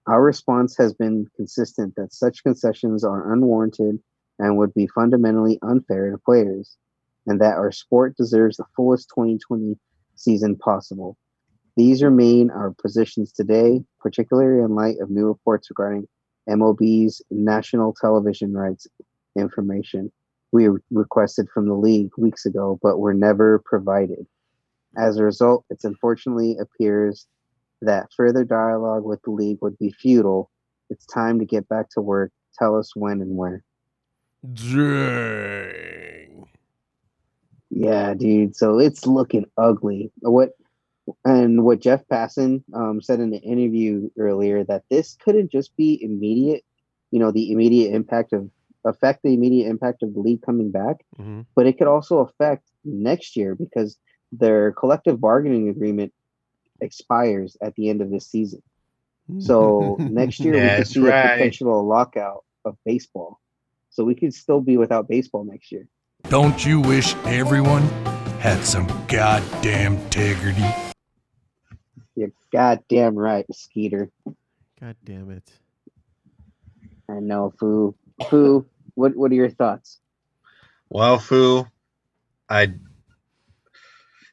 [0.07, 3.99] Our response has been consistent that such concessions are unwarranted
[4.39, 6.77] and would be fundamentally unfair to players,
[7.27, 9.79] and that our sport deserves the fullest 2020
[10.15, 11.17] season possible.
[11.77, 16.09] These remain our positions today, particularly in light of new reports regarding
[16.49, 18.87] MLB's national television rights
[19.37, 20.11] information
[20.53, 24.27] we requested from the league weeks ago, but were never provided.
[24.97, 27.27] As a result, it unfortunately appears
[27.83, 30.51] that further dialogue with the league would be futile.
[30.89, 32.33] It's time to get back to work.
[32.59, 33.63] Tell us when and where.
[34.55, 36.47] Dang.
[37.69, 38.57] Yeah, dude.
[38.57, 40.11] So it's looking ugly.
[40.21, 40.53] What
[41.25, 46.03] and what Jeff Passan um, said in the interview earlier that this couldn't just be
[46.03, 46.65] immediate.
[47.11, 48.51] You know, the immediate impact of
[48.85, 51.47] affect the immediate impact of the league coming back, Mhm.
[51.55, 53.99] but it could also affect next year because
[54.33, 56.13] their collective bargaining agreement
[56.81, 58.63] expires at the end of this season.
[59.39, 61.25] So next year we could see right.
[61.25, 63.41] a potential lockout of baseball.
[63.91, 65.89] So we could still be without baseball next year.
[66.29, 67.83] Don't you wish everyone
[68.39, 70.86] had some goddamn integrity?
[72.17, 74.11] You're goddamn right, Skeeter.
[74.81, 75.53] God damn it.
[77.09, 77.95] I know, Foo.
[78.29, 80.01] Foo, what what are your thoughts?
[80.89, 81.67] Well, Foo,
[82.49, 82.75] I.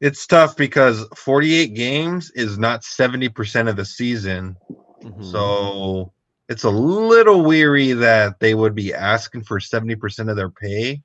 [0.02, 4.58] It's tough because 48 games is not 70% of the season.
[5.02, 5.32] Mhm.
[5.32, 6.14] So
[6.50, 11.02] it's a little weary that they would be asking for 70% of their pay.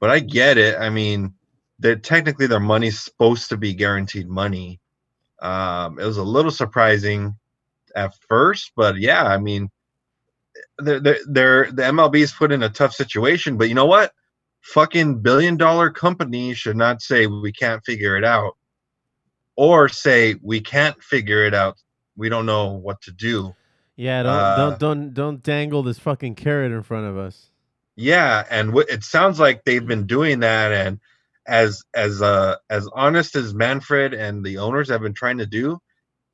[0.00, 0.78] But I get it.
[0.78, 1.34] I mean,
[1.78, 4.80] they're technically their money's supposed to be guaranteed money.
[5.40, 7.36] Um, it was a little surprising
[7.94, 9.70] at first, but yeah, I mean,
[10.78, 13.56] they're, they're, they're the MLB's put in a tough situation.
[13.56, 14.12] But you know what?
[14.62, 18.56] Fucking billion dollar companies should not say we can't figure it out,
[19.56, 21.76] or say we can't figure it out.
[22.16, 23.54] We don't know what to do.
[23.96, 27.50] Yeah, don't Uh, don't don't don't dangle this fucking carrot in front of us.
[27.94, 31.00] Yeah, and wh- it sounds like they've been doing that, and
[31.46, 35.78] as as uh as honest as Manfred and the owners have been trying to do,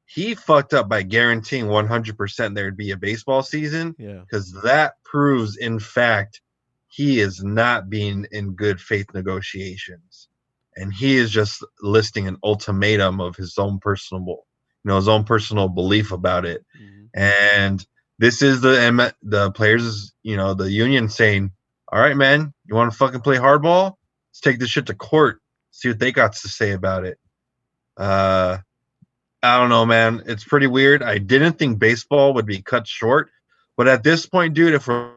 [0.07, 4.21] he fucked up by guaranteeing 100% there'd be a baseball season Yeah.
[4.21, 6.41] because that proves, in fact,
[6.89, 10.29] he is not being in good faith negotiations,
[10.77, 14.37] and he is just listing an ultimatum of his own personal, you
[14.85, 16.65] know, his own personal belief about it.
[17.15, 17.87] And
[18.19, 21.51] this is the M- the players you know the union saying
[21.91, 23.95] all right man you want to fucking play hardball
[24.33, 27.19] let's take this shit to court see what they got to say about it
[27.97, 28.59] uh
[29.43, 33.31] i don't know man it's pretty weird i didn't think baseball would be cut short
[33.77, 35.11] but at this point dude if we're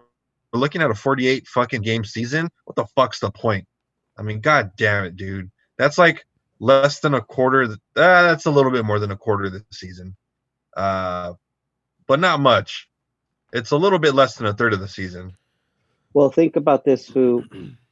[0.53, 3.67] looking at a 48 fucking game season what the fuck's the point
[4.17, 6.25] i mean god damn it dude that's like
[6.59, 9.53] less than a quarter the- uh, that's a little bit more than a quarter of
[9.53, 10.15] the season
[10.77, 11.33] uh
[12.07, 12.89] but not much.
[13.53, 15.33] It's a little bit less than a third of the season.
[16.13, 17.43] Well, think about this, Foo.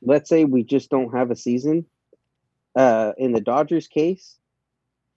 [0.06, 1.86] Let's say we just don't have a season.
[2.76, 4.38] Uh, in the Dodgers case,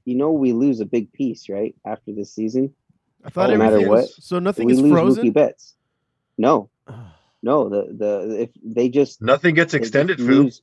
[0.05, 1.75] you know we lose a big piece, right?
[1.85, 2.75] After this season,
[3.25, 5.27] I thought no matter everything what, so nothing we is lose frozen.
[5.27, 5.75] Mookie Betts.
[6.39, 6.71] No,
[7.43, 7.69] no.
[7.69, 10.43] The the if they just Nothing gets extended, Foo.
[10.45, 10.63] lose-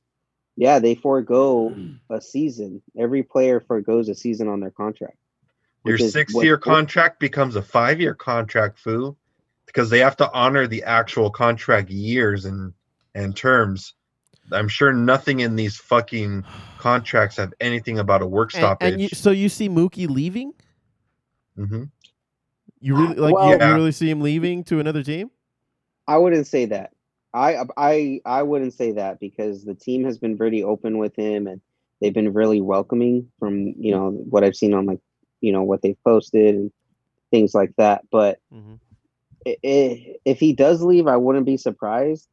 [0.56, 1.76] Yeah, they forego
[2.10, 2.80] a season.
[2.98, 5.16] Every player forgoes a season on their contract.
[5.84, 9.16] Your six-year contract becomes a five year contract, Foo,
[9.66, 12.72] because they have to honor the actual contract years and
[13.14, 13.94] and terms.
[14.52, 16.44] I'm sure nothing in these fucking
[16.78, 18.92] contracts have anything about a work And, stoppage.
[18.92, 20.52] and you, so you see Mookie leaving?
[21.58, 21.90] Mhm.
[22.80, 25.30] You really like Well- you, you really see him leaving to another team?
[26.06, 26.90] I wouldn't say that.
[27.32, 31.46] I I I wouldn't say that because the team has been pretty open with him
[31.46, 31.60] and
[32.00, 35.00] they've been really welcoming from you know what I've seen on like
[35.40, 36.70] you know what they've posted and
[37.32, 38.02] things like that.
[38.10, 38.74] But mm-hmm.
[39.46, 42.28] i- i- if he does leave, I wouldn't be surprised.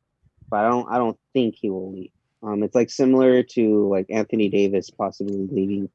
[0.51, 2.11] But I don't I don't think he will leave.
[2.43, 5.89] Um, it's like similar to like Anthony Davis possibly leaving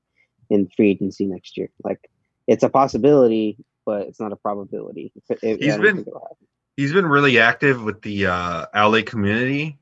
[0.51, 1.69] in free agency next year.
[1.85, 2.01] Like
[2.49, 5.13] it's a possibility, but it's not a probability.
[5.29, 6.47] It- it- He's I don't been- think it'll happen.
[6.77, 9.79] he's been really active with the uh, LA community,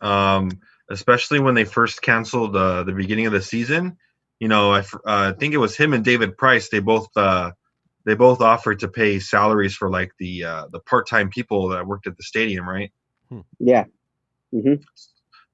[0.00, 0.50] um,
[0.90, 3.96] especially when they first canceled uh, the beginning of the season.
[4.40, 6.68] You know, I f- uh, think it was him and David Price.
[6.70, 7.52] They both uh,
[8.04, 11.86] they both offered to pay salaries for like the uh, the part time people that
[11.86, 12.90] worked at the stadium, right?
[13.60, 13.84] Yeah.
[14.52, 14.74] Hmm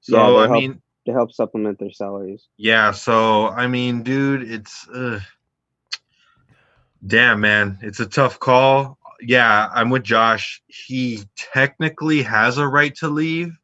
[0.01, 2.47] So Yeah, I help- mean, To help supplement their salaries.
[2.57, 2.91] yeah.
[2.91, 5.21] So I mean, dude, it's uh,
[7.05, 8.97] damn man, it's a tough call.
[9.21, 10.61] Yeah, I'm with Josh.
[10.67, 13.57] He technically has a right to leave.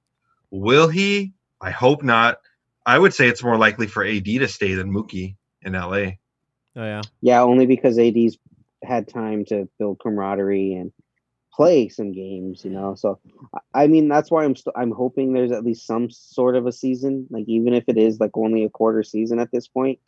[0.52, 1.34] Will he?
[1.62, 2.40] I hope not.
[2.86, 6.18] I would say it's more likely for AD to stay than Mookie in LA.
[6.76, 7.02] Oh yeah.
[7.22, 8.38] Yeah, only because AD's
[8.84, 10.92] had time to build camaraderie and
[11.54, 12.96] play some games, you know.
[12.96, 13.20] So
[13.74, 16.72] I- mean, that's why I'm st- I'm hoping there's at least some sort of a
[16.72, 20.00] season, like even if it is like only a quarter season at this point.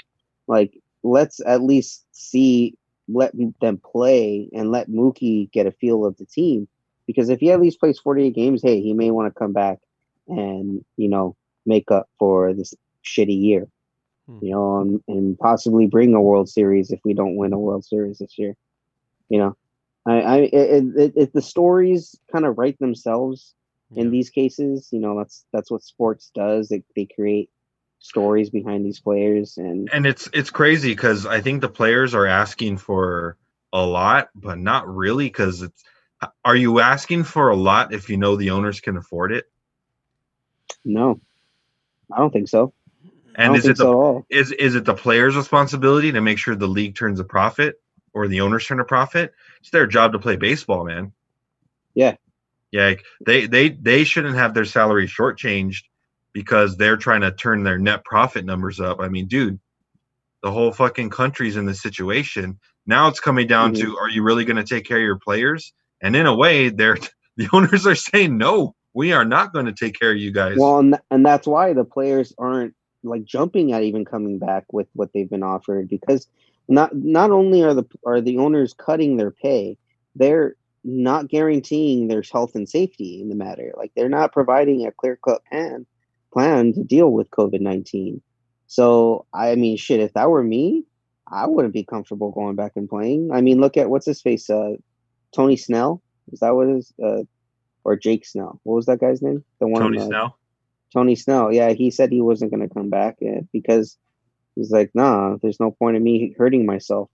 [0.47, 2.77] Like let's at least see
[3.07, 6.67] let them play and let Mookie get a feel of the team
[7.05, 9.79] because if he at least plays 48 games, hey, he may want to come back
[10.27, 11.35] and, you know,
[11.67, 12.73] make up for this
[13.03, 13.67] shitty year
[14.27, 14.39] hmm.
[14.41, 17.85] you know, and, and possibly bring a World Series if we don't win a World
[17.85, 18.55] Series this year.
[19.29, 19.57] You know,
[20.05, 23.55] I, I, it, it, it, the stories kind of write themselves
[23.95, 24.89] in these cases.
[24.91, 26.69] You know, that's that's what sports does.
[26.69, 27.49] They they create
[27.99, 32.27] stories behind these players, and And it's it's crazy because I think the players are
[32.27, 33.37] asking for
[33.73, 35.25] a lot, but not really.
[35.25, 35.83] Because it's
[36.43, 39.45] are you asking for a lot if you know the owners can afford it?
[40.83, 41.19] no,
[42.11, 42.73] I don't think so.
[43.35, 44.25] And is it the so all.
[44.29, 47.81] is is it the player's responsibility to make sure the league turns a profit
[48.15, 49.33] or the owners turn a profit?
[49.59, 51.11] It's their job to play baseball, man.
[51.93, 52.15] Yeah.
[52.71, 52.95] Yeah,
[53.25, 55.83] they they they shouldn't have their salary shortchanged
[56.33, 58.99] because they're trying to turn their net profit numbers up.
[58.99, 59.59] I mean, dude,
[60.43, 62.59] the whole fucking country's in this situation.
[62.85, 63.81] Now it's coming down Mhm.
[63.81, 65.73] to are you really going to take care of your players?
[66.01, 66.97] And in a way, they're
[67.37, 70.57] the owners are saying no, we are not going to take care of you guys.
[70.57, 72.73] Well, and, and that's why the players aren't
[73.05, 76.27] like jumping at even coming back with what they've been offered because
[76.67, 79.77] not not only are the are the owners cutting their pay,
[80.15, 83.73] they're not guaranteeing their health and safety in the matter.
[83.77, 85.85] Like they're not providing a clear cut plan
[86.33, 88.21] plan to deal with COVID nineteen.
[88.67, 90.85] So I mean, shit, if that were me,
[91.27, 93.31] I wouldn't be comfortable going back and playing.
[93.31, 94.75] I mean, look at what's his face, uh,
[95.33, 96.01] Tony Snell.
[96.31, 96.93] Is that what it is?
[97.03, 97.23] Uh,
[97.83, 98.59] or Jake Snell?
[98.63, 99.43] What was that guy's name?
[99.59, 100.37] The one Tony uh, Snell.
[100.95, 103.17] Tony Snell, yeah, he said he wasn't going to come back
[103.51, 103.97] because
[104.55, 107.09] he's like, nah, there's no point in me hurting myself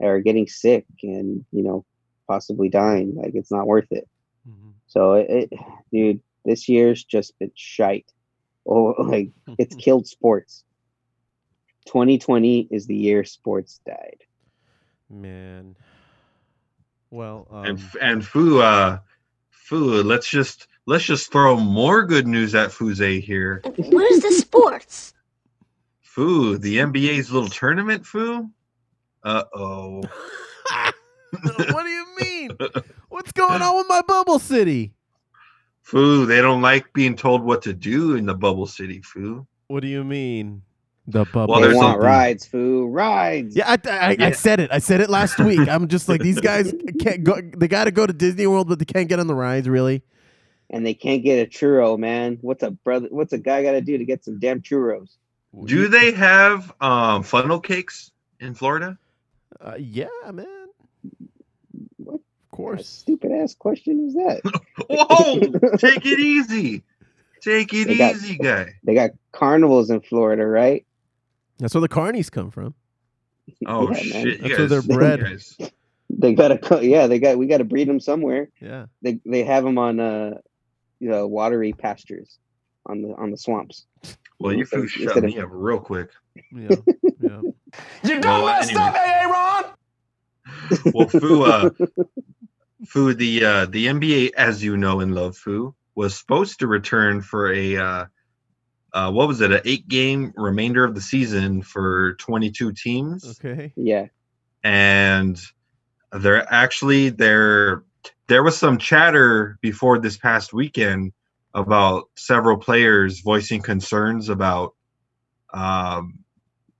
[0.00, 1.84] or getting sick and you know
[2.26, 3.14] possibly dying.
[3.14, 4.08] Like it's not worth it.
[4.88, 5.58] So it, it
[5.92, 8.10] dude, this year's just been shite.
[8.66, 10.64] Oh, like it's killed sports.
[11.86, 14.22] 2020 is the year sports died.
[15.08, 15.76] Man.
[17.10, 18.98] Well, um, and and Fu uh
[19.50, 23.62] Fu, let's just let's just throw more good news at Fuze here.
[23.76, 25.14] Where's the sports?
[26.00, 28.50] Foo, the NBA's little tournament, Foo?
[29.22, 30.02] Uh oh.
[31.42, 32.50] what do you mean?
[33.08, 34.92] What's going on with my bubble city?
[35.82, 39.46] Foo, they don't like being told what to do in the bubble city, Foo.
[39.68, 40.62] What do you mean?
[41.06, 41.54] The bubble.
[41.54, 43.56] Well, they want a- rides, foo, rides.
[43.56, 44.70] Yeah, I, I, I said it.
[44.72, 45.68] I said it last week.
[45.68, 47.40] I'm just like these guys can't go.
[47.40, 49.68] They got to go to Disney World, but they can't get on the rides.
[49.68, 50.02] Really?
[50.72, 52.38] And they can't get a churro, man.
[52.42, 53.08] What's a brother?
[53.10, 55.16] What's a guy got to do to get some damn churros?
[55.64, 58.96] Do they have um funnel cakes in Florida?
[59.60, 60.46] Uh, yeah, man.
[61.96, 62.20] What Of
[62.52, 62.88] course.
[62.88, 64.42] stupid ass question is that?
[64.88, 66.84] Whoa, take it easy.
[67.42, 68.74] Take it They got- easy, guy.
[68.84, 70.86] They got carnivals in Florida, right?
[71.58, 72.74] That's where the carnies come from.
[73.66, 74.22] Oh Yeah, man.
[74.24, 74.40] shit.
[74.40, 74.82] You That's where they're
[75.18, 75.40] bred.
[75.58, 75.66] you
[76.10, 77.38] They gotta, co- yeah, they got.
[77.38, 78.48] We got to breed them somewhere.
[78.60, 78.86] Yeah.
[79.02, 80.38] They they have them on uh,
[81.00, 82.38] you know, watery pastures,
[82.86, 83.86] on the on the swamps.
[84.38, 86.10] Well, you Instead Fu shut instead of- me up real quick.
[86.52, 86.68] Yeah.
[87.20, 87.40] yeah.
[88.04, 89.62] You Well, anyway.
[90.94, 91.70] Well, Fu, uh,
[92.86, 97.22] Fu, the uh, the NBA, as you know and love, Fu was supposed to return
[97.22, 98.06] for a uh,
[98.92, 103.38] uh, what was it, an eight game remainder of the season for twenty two teams,
[103.38, 103.72] Okay.
[103.76, 104.06] Yeah,
[104.62, 105.40] and
[106.12, 107.82] they're actually there.
[108.30, 111.12] There was some chatter before this past weekend
[111.52, 114.76] about several players voicing concerns about
[115.52, 116.20] um,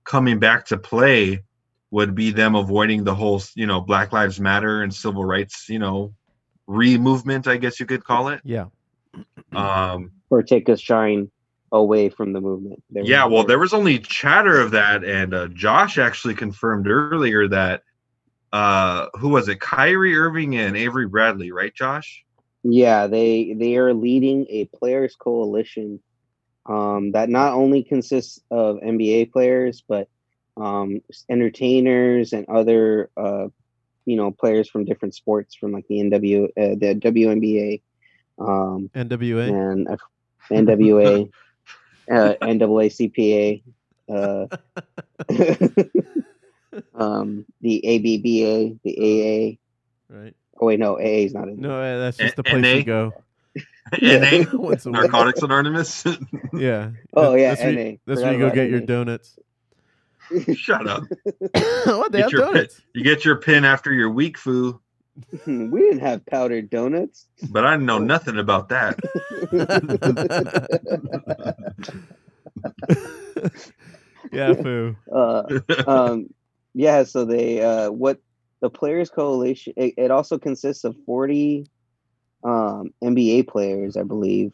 [0.05, 1.43] coming back to play
[1.91, 5.77] would be them avoiding the whole, you know, Black Lives Matter and civil rights, you
[5.77, 6.13] know,
[6.67, 8.39] re-movement, I guess you could call it.
[8.45, 8.67] Yeah.
[9.51, 11.31] Um, or take a shine
[11.73, 12.81] away from the movement.
[12.89, 17.49] There yeah, well, there was only chatter of that, and uh, Josh actually confirmed earlier
[17.49, 17.83] that
[18.53, 19.59] uh, who was it?
[19.59, 22.23] Kyrie Irving and Avery Bradley, right, Josh?
[22.63, 25.99] Yeah, they they are leading a players coalition
[26.65, 30.07] um, that not only consists of NBA players but
[30.57, 33.47] um, entertainers and other uh,
[34.05, 37.81] you know players from different sports from like the NW uh, the WNBA
[38.37, 39.49] um, NWA.
[39.49, 39.97] and uh,
[40.51, 41.31] NWA
[42.11, 43.63] uh, NAACPA
[44.09, 44.47] uh,
[46.95, 49.57] um, the ABBA the AA
[50.13, 50.35] Right.
[50.59, 52.69] oh wait no AA is not in No, that's just the place NA?
[52.73, 53.13] you go.
[54.01, 55.01] NA, Once a week.
[55.01, 56.05] Narcotics Anonymous.
[56.53, 56.91] Yeah.
[57.13, 57.81] Oh, yeah, That's where, NA.
[57.81, 59.39] you- that's Forgot where you go about get your donuts.
[60.55, 61.03] Shut up.
[61.85, 62.11] what?
[62.13, 62.81] They Get have your pin, donuts.
[62.93, 64.79] you get your pin after your week, foo.
[65.45, 67.27] we didn't have powdered donuts.
[67.49, 68.97] But I know nothing about that.
[74.31, 74.95] yeah, foo.
[75.11, 75.43] uh,
[75.87, 76.29] um,
[76.73, 78.19] yeah, so they uh, what
[78.61, 79.73] the Players Coalition.
[79.75, 81.65] It, it also consists of forty
[82.43, 84.53] um, NBA players, I believe,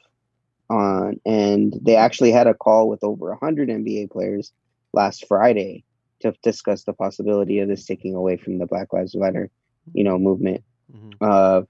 [0.69, 4.51] on, and they actually had a call with over hundred NBA players
[4.93, 5.83] last Friday
[6.21, 9.49] to discuss the possibility of this taking away from the Black Lives Matter,
[9.93, 10.63] you know, movement.
[10.91, 11.13] Mhm.
[11.21, 11.63] Uh,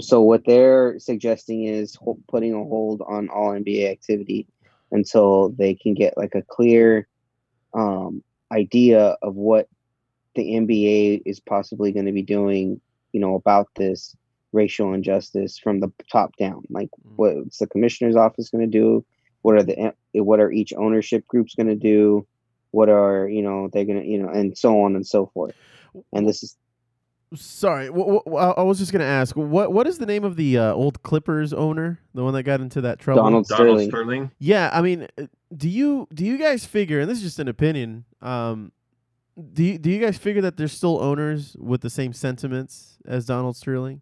[0.00, 4.46] so what they're suggesting is ho- putting a hold on all NBA activity
[4.90, 7.06] until they can get like a clear
[7.74, 9.68] um, idea of what
[10.34, 12.80] the NBA is possibly going to be doing,
[13.12, 14.16] you know, about this
[14.52, 16.64] racial injustice from the top down.
[16.70, 19.04] Like, what's the commissioner's office going to do?
[19.42, 22.26] What are the what are each ownership groups going to do?
[22.70, 25.54] What are you know they're going to you know and so on and so forth.
[26.12, 26.56] And this is
[27.36, 30.36] Sorry, wh- wh- I I was just gonna ask what what is the name of
[30.36, 33.22] the uh, old Clippers owner, the one that got into that trouble?
[33.22, 33.88] Donald Donald Sterling.
[33.88, 34.30] Sterling.
[34.38, 35.26] Yeah, I mean, uh,
[35.56, 37.00] do you do you guys figure?
[37.00, 38.04] And this is just an opinion.
[38.22, 38.72] Um,
[39.52, 43.26] do you, do you guys figure that there's still owners with the same sentiments as
[43.26, 44.00] Donald Sterling?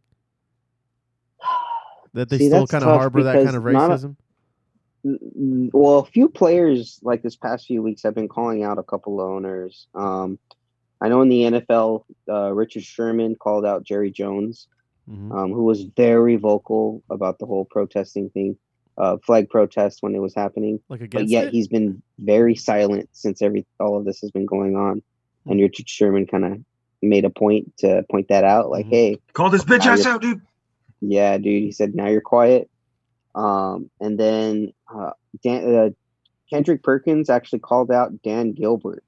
[2.14, 4.16] That they See, still kind of harbor that kind of a- racism.
[5.06, 8.82] Mm, well, a few players like this past few weeks have been calling out a
[8.82, 9.86] couple of owners.
[9.94, 10.38] Um,
[11.00, 14.68] I know in the NFL, uh, Richard Sherman called out Jerry Jones,
[15.10, 15.32] Mhm.
[15.34, 18.58] um, who was very vocal about the whole protesting thing,
[18.98, 20.80] uh, flag protest when it was happening.
[20.90, 21.52] Like But yet it?
[21.54, 25.02] he's been very silent since every all of this has been going on.
[25.46, 26.58] And Richard Sherman kind of
[27.02, 28.90] made a point to point that out, like, Mhm.
[28.90, 30.40] hey, Call this bitch ass out, dude.
[31.00, 31.62] yeah, dude.
[31.62, 32.70] He said, "Now you're quiet."
[33.34, 35.10] Um, and then uh,
[35.42, 35.90] Dan, uh,
[36.50, 39.02] Kendrick Perkins actually called out Dan Gilbert,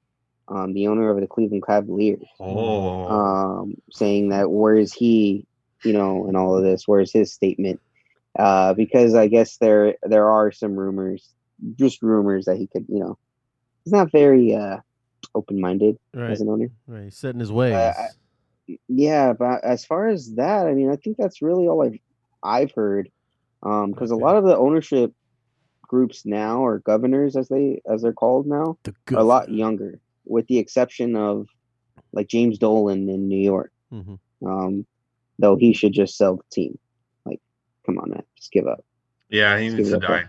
[0.47, 3.05] um, the owner of the Cleveland Cavaliers, Oh.
[3.07, 5.45] um, saying that where is he,
[5.83, 6.87] you know, in all of this?
[6.87, 7.79] Where's his statement?
[8.37, 11.29] Uh, because I guess there there are some rumors,
[11.75, 13.17] just rumors that he could, you know,
[13.83, 14.79] he's not very uh,
[15.35, 16.69] open minded Right, as an owner.
[16.87, 17.73] right, he's set in his ways.
[17.75, 18.09] I-
[18.87, 21.99] Yeah, but as far as that, I mean, I think that's really all I've
[22.41, 23.09] I've heard.
[23.63, 25.13] Um, because a lot of the ownership
[25.87, 29.99] groups now, or governors as they as they're called now, the are a lot younger,
[30.25, 31.47] with the exception of
[32.13, 33.71] like James Dolan in New York.
[33.93, 34.17] Mhm.
[34.45, 34.85] Um,
[35.37, 36.77] though he should just sell the team.
[37.25, 37.41] Like,
[37.85, 38.83] come on, man, just give up.
[39.29, 40.25] yeah, he Let's needs to die.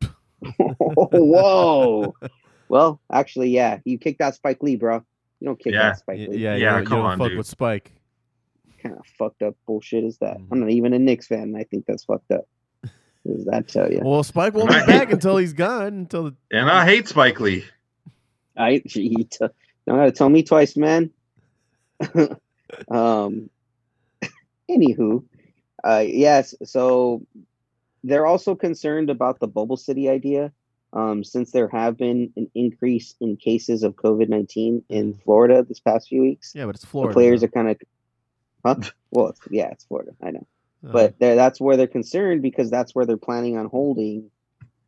[1.12, 2.14] Whoa.
[2.68, 5.02] well, actually, yeah, you kicked out Spike Lee, bro.
[5.40, 5.90] You don't kick Yeah.
[5.90, 6.38] out Spike Lee.
[6.38, 7.38] yeah, Yeah, you don't, you come don't on, fuck dude.
[7.38, 7.92] with Spike.
[8.66, 10.36] What kind of fucked up bullshit is that?
[10.50, 11.42] I'm not even a Knicks fan.
[11.42, 12.46] and I think that's fucked up.
[13.22, 14.00] What does that tell you?
[14.04, 15.86] Well, Spike won't be back until he's gone.
[15.94, 17.64] Until the, And I hate Spike Lee.
[18.56, 19.38] I you t-
[19.86, 21.10] don't gotta tell me twice, man.
[22.90, 23.50] um.
[24.70, 25.22] Anywho,
[25.84, 26.54] uh, yes.
[26.64, 27.22] So
[28.02, 30.52] they're also concerned about the bubble city idea,
[30.94, 35.80] um, since there have been an increase in cases of COVID nineteen in Florida this
[35.80, 36.52] past few weeks.
[36.54, 37.12] yeah, but it's the Florida.
[37.12, 37.46] players though.
[37.46, 37.76] are kind of,
[38.64, 38.90] huh?
[39.10, 40.12] Well, it's, yeah, it's Florida.
[40.22, 40.46] I know.
[40.86, 40.92] Uh-huh.
[40.92, 44.30] but that's where they're concerned because that's where they're planning on holding,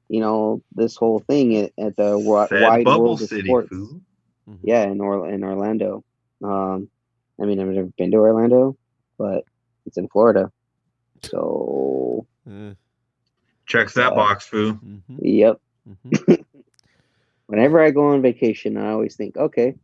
[0.08, 3.68] you know, this whole thing at, at the wi- wide Bubble world of City, sports.
[3.70, 4.00] fool.
[4.62, 6.04] Yeah, in or- in Orlando.
[6.44, 6.88] Um,
[7.40, 8.76] I mean, I've never been to Orlando,
[9.18, 9.44] but
[9.86, 10.52] it's in Florida.
[11.22, 12.74] So, Uh,
[13.66, 14.74] Checks that Uh, box, foo.
[14.74, 15.60] mhm, yep.
[15.88, 16.44] Mhm.
[17.46, 19.74] Whenever I go on vacation, I always think, okay,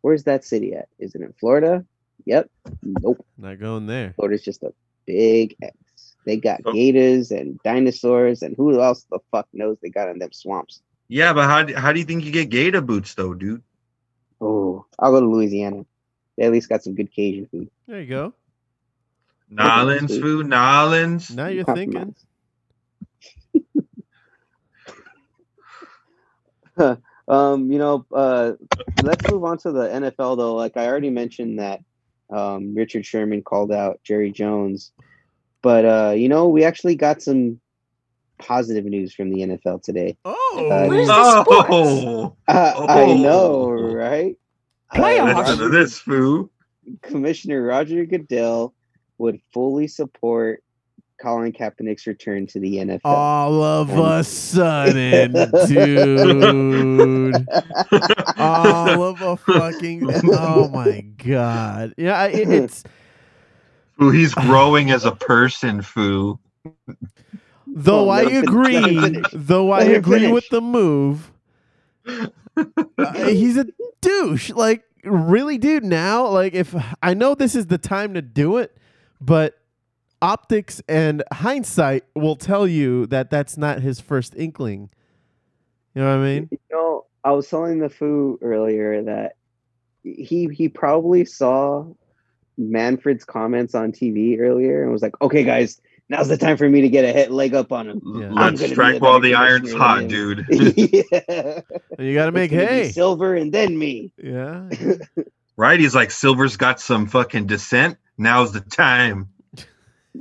[0.00, 0.88] where's that city at?
[0.98, 1.84] Is it in Florida?
[2.24, 2.50] Yep.
[2.82, 3.26] Nope.
[3.36, 4.14] Not going there.
[4.16, 4.72] Florida's just a
[5.06, 5.76] big X.
[6.24, 6.72] They got Oh.
[6.72, 10.80] gators and dinosaurs, and who else the fuck knows they got in them swamps?
[11.08, 13.62] Yeah, but how, do- how do you think you get gator boots, though, dude?
[14.40, 15.84] Oh, I'll go to Louisiana.
[16.38, 17.70] They at least got some good Cajun food.
[17.86, 18.32] There you go.
[19.50, 21.30] Nolans food, Nolans.
[21.30, 22.14] Now you're thinking.
[27.28, 28.52] um, you know, uh,
[29.02, 30.54] let's move on to the NFL though.
[30.56, 31.80] Like I already mentioned that
[32.30, 34.92] um, Richard Sherman called out Jerry Jones,
[35.62, 37.60] but uh, you know, we actually got some
[38.38, 40.16] positive news from the NFL today.
[40.24, 41.68] Oh, Uh, Where's the sports?
[41.70, 43.16] Oh, Uh, I Oh.
[43.16, 44.36] know, right?
[44.92, 45.34] Playoffs.
[45.34, 46.50] Uh, listen to Roger- this fool.
[47.02, 48.74] Commissioner Roger Goodell
[49.18, 50.63] would fully support
[51.24, 53.00] Colin Kaepernick's return to the NFL.
[53.04, 55.32] all of And- a sudden,
[55.66, 57.34] dude.
[58.38, 60.06] all of a fucking.
[60.32, 61.94] Oh my god.
[61.96, 62.84] Yeah, it, it's
[63.98, 66.38] Foo, he's growing as a person, foo.
[67.66, 69.00] though Well, I let him fin- let him agree.
[69.00, 69.26] finish.
[69.32, 71.32] Though I Let him agree with the move.
[72.06, 72.26] uh,
[73.24, 73.66] he's a
[74.02, 74.50] douche.
[74.50, 75.84] Like, really, dude.
[75.84, 78.76] Now, like, if I know this is the time to do it,
[79.22, 79.58] but
[80.24, 84.88] optics and hindsight will tell you that that's not his first inkling.
[85.94, 86.48] You know what I mean?
[86.50, 89.36] You know, I was telling the foo earlier that
[90.02, 91.86] he he probably saw
[92.56, 96.80] Manfred's comments on TV earlier and was like, "Okay, guys, now's the time for me
[96.80, 98.30] to get a hit leg up on him." Yeah.
[98.32, 100.46] Let's strike while the iron's hot, than dude.
[100.50, 101.60] yeah.
[101.98, 102.90] You got to make It's gonna be hay.
[102.90, 104.10] silver and then me.
[104.16, 104.68] Yeah.
[105.56, 105.78] right?
[105.78, 107.98] He's like, Silver's got some fucking descent.
[108.16, 109.28] Now's the time.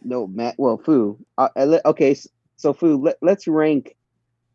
[0.03, 0.55] No, Matt.
[0.57, 1.17] Well, foo.
[1.37, 1.49] Uh,
[1.85, 2.27] okay, s-
[2.57, 2.97] so foo.
[2.97, 3.95] Let, let's rank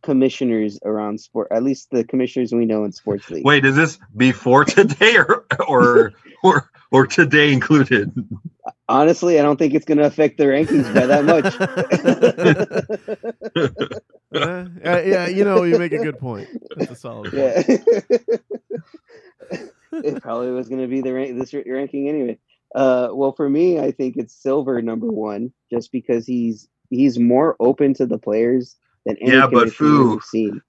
[0.03, 1.49] commissioners around sport.
[1.51, 3.45] At least the commissioners we know in sports league.
[3.45, 6.13] Wait, is this before today or or
[6.43, 8.13] or or today included?
[8.89, 11.55] Honestly, I don't think it's going to affect the rankings by that much.
[14.31, 16.47] Uh, yeah, yeah, you know, you make a good point.
[16.77, 17.35] That's a solid point.
[17.35, 17.63] yeah.
[19.93, 22.39] it probably was going to be the rank, this ranking anyway.
[22.75, 27.57] Uh, well, for me, I think it's Silver number one, just because he's he's more
[27.61, 30.61] open to the players than any Yeah, but Fu- seen.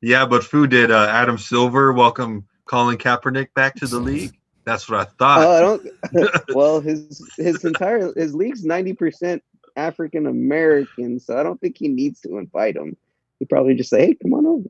[0.00, 4.38] Yeah, but Fu did uh, Adam Silver welcome Colin Kaepernick back to the league?
[4.64, 5.46] That's what I thought.
[5.46, 6.30] Oh, I don't.
[6.48, 9.42] well, his his entire his league's ninety percent
[9.76, 12.96] African American, so I don't think he needs to invite him.
[13.38, 14.68] He probably just say, "Hey, come on over."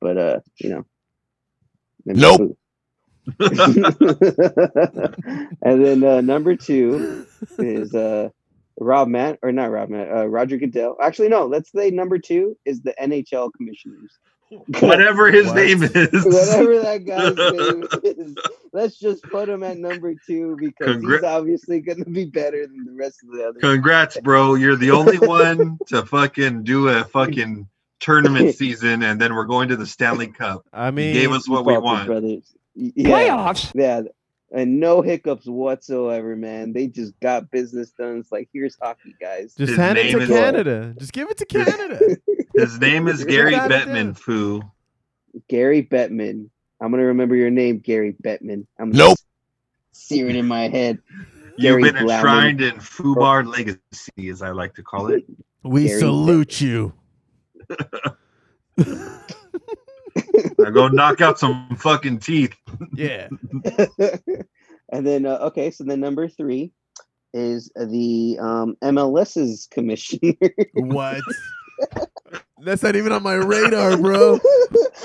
[0.00, 0.86] But uh, you know,
[2.04, 2.38] maybe Nope.
[2.38, 2.56] Fu.
[5.62, 7.26] and then uh, number two
[7.58, 8.28] is uh,
[8.78, 10.96] Rob Matt or not Rob Matt, uh, Roger Goodell.
[11.02, 11.46] Actually, no.
[11.46, 14.12] Let's say number two is the NHL commissioners.
[14.78, 15.56] Whatever his What?
[15.56, 15.90] name is.
[16.24, 18.36] Whatever that guy's name is,
[18.72, 22.64] let's just put him at number two because Congra- he's obviously going to be better
[22.64, 23.60] than the rest of the others.
[23.60, 24.54] Congrats, bro.
[24.54, 27.66] You're the only one to fucking do a fucking
[27.98, 30.64] tournament season, and then we're going to the Stanley Cup.
[30.72, 32.06] I You mean, gave us what we want.
[32.06, 32.54] brothers.
[32.76, 33.72] Y- Yeah, Playoffs.
[33.74, 34.02] yeah,
[34.52, 36.72] and no hiccups whatsoever, man.
[36.72, 38.18] They just got business done.
[38.18, 39.54] It's like here's hockey, guys.
[39.56, 40.94] just His hand it to is- Canada.
[40.98, 41.98] Just give it to Canada.
[42.54, 44.62] His name is Gary Bettman, foo.
[45.48, 46.48] Gary Bettman.
[46.80, 48.66] I'm gonna remember your name, Gary Bettman.
[48.78, 49.16] I'm Nope.
[49.92, 50.98] sear it in my head.
[51.58, 52.10] You've Gary been Blackman.
[52.34, 55.24] enshrined in Foo Bar Legacy, as I like to call it.
[55.62, 56.92] We Gary salute you.
[60.66, 62.54] I go knock out some fucking teeth.
[62.92, 63.28] Yeah.
[64.92, 66.72] and then uh, okay, so then number three
[67.34, 70.34] is the um, MLS's commissioner.
[70.74, 71.20] What?
[72.58, 74.40] That's not even on my radar, bro.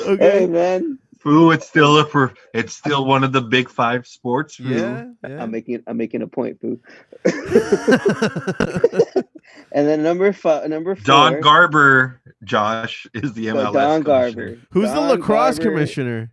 [0.05, 0.39] Okay.
[0.39, 4.59] Hey man, Foo, it's still a per, it's still one of the big five sports.
[4.59, 5.05] Yeah.
[5.23, 5.43] yeah.
[5.43, 6.79] I'm making I'm making a point, Pooh.
[9.71, 13.73] And then number five, number four, Don Garber, Josh, is the MLS.
[13.73, 14.01] Don.
[14.01, 14.57] Garber.
[14.71, 15.71] Who's the lacrosse Garber.
[15.71, 16.31] commissioner?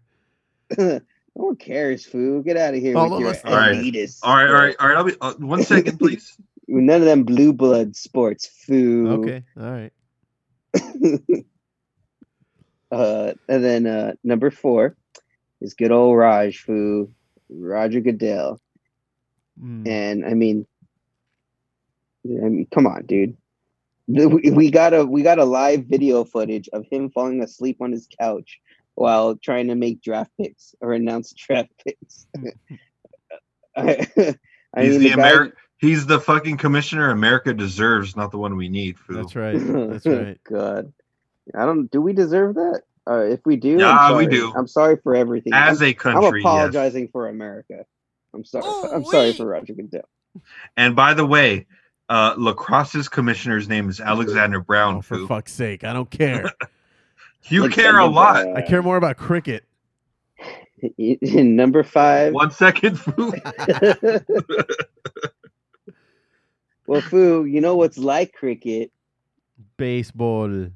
[0.79, 1.01] no
[1.35, 2.43] one cares, Foo.
[2.43, 3.77] Get out of here All with of your us- All right.
[3.77, 4.19] elitist.
[4.23, 4.97] All right, all right, all right.
[4.97, 6.37] I'll be uh, one second, please.
[6.67, 9.09] None of them blue blood sports, Foo.
[9.23, 9.43] Okay.
[9.59, 9.93] All right.
[12.91, 14.97] uh, and then uh, number four
[15.61, 17.11] is good old Raj Foo,
[17.49, 18.61] Roger Goodell.
[19.63, 19.89] Mm.
[19.89, 20.67] And I mean,
[22.27, 23.37] I mean, come on, dude.
[24.07, 27.93] We, we got a we got a live video footage of him falling asleep on
[27.93, 28.59] his couch
[28.95, 32.27] while trying to make draft picks or announce draft picks.
[33.77, 34.07] I,
[34.75, 38.39] I He's mean, the the guy- Ameri- He's the fucking commissioner America deserves, not the
[38.39, 38.99] one we need.
[38.99, 39.15] Foo.
[39.15, 39.57] That's right.
[39.61, 40.39] That's right.
[40.43, 40.93] God,
[41.55, 41.89] I don't.
[41.89, 42.83] Do we deserve that?
[43.09, 44.35] Uh, if we do, Yeah, I'm we sorry.
[44.35, 44.53] do.
[44.57, 45.53] I'm sorry for everything.
[45.55, 46.47] As I'm, a I'm country, yes.
[46.47, 47.85] apologizing for America.
[48.35, 48.65] I'm sorry.
[48.93, 50.09] I'm sorry for Roger Goodell.
[50.77, 51.67] And by the way,
[52.09, 54.97] uh, lacrosse's commissioner's name is Alexander Brown.
[54.97, 55.27] Oh, for Foo.
[55.27, 55.85] fuck's sake.
[55.85, 56.53] I don't care.
[57.51, 58.47] You Like, care a uh, lot.
[58.57, 59.65] I care more about cricket.
[60.99, 62.35] In number five.
[62.35, 63.33] One second, Foo.
[66.87, 68.91] well, Foo, you know what's like cricket,
[69.77, 70.69] Baseball.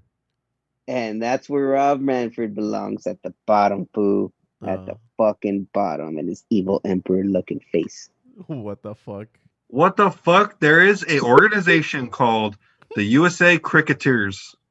[0.88, 4.32] and that's where Rob Manfred belongs at the bottom, Foo.
[4.64, 5.00] At the Oh.
[5.18, 8.08] fucking bottom, and his evil emperor looking face.
[8.46, 9.26] What the fuck?
[9.72, 10.60] What the fuck?
[10.60, 12.58] There is a organization called
[12.94, 14.54] the USA Cricketers.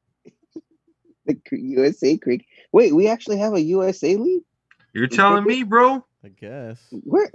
[1.26, 2.48] The cr- USA cricket.
[2.72, 4.42] Wait, we actually have a USA league.
[4.94, 6.04] You're telling me, bro?
[6.26, 6.82] I guess.
[6.92, 7.32] Where?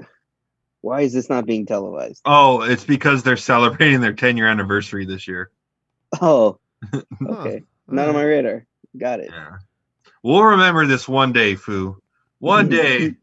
[0.81, 2.21] Why is this not being televised?
[2.25, 5.51] Oh, it's because they're celebrating their 10 year anniversary this year.
[6.21, 6.59] Oh,
[6.93, 7.01] Huh.
[7.31, 7.63] okay.
[7.89, 8.67] Not on my radar.
[8.97, 9.31] Got it.
[9.31, 9.59] Yeah.
[10.23, 12.01] We'll remember this one day, Foo.
[12.39, 13.15] One day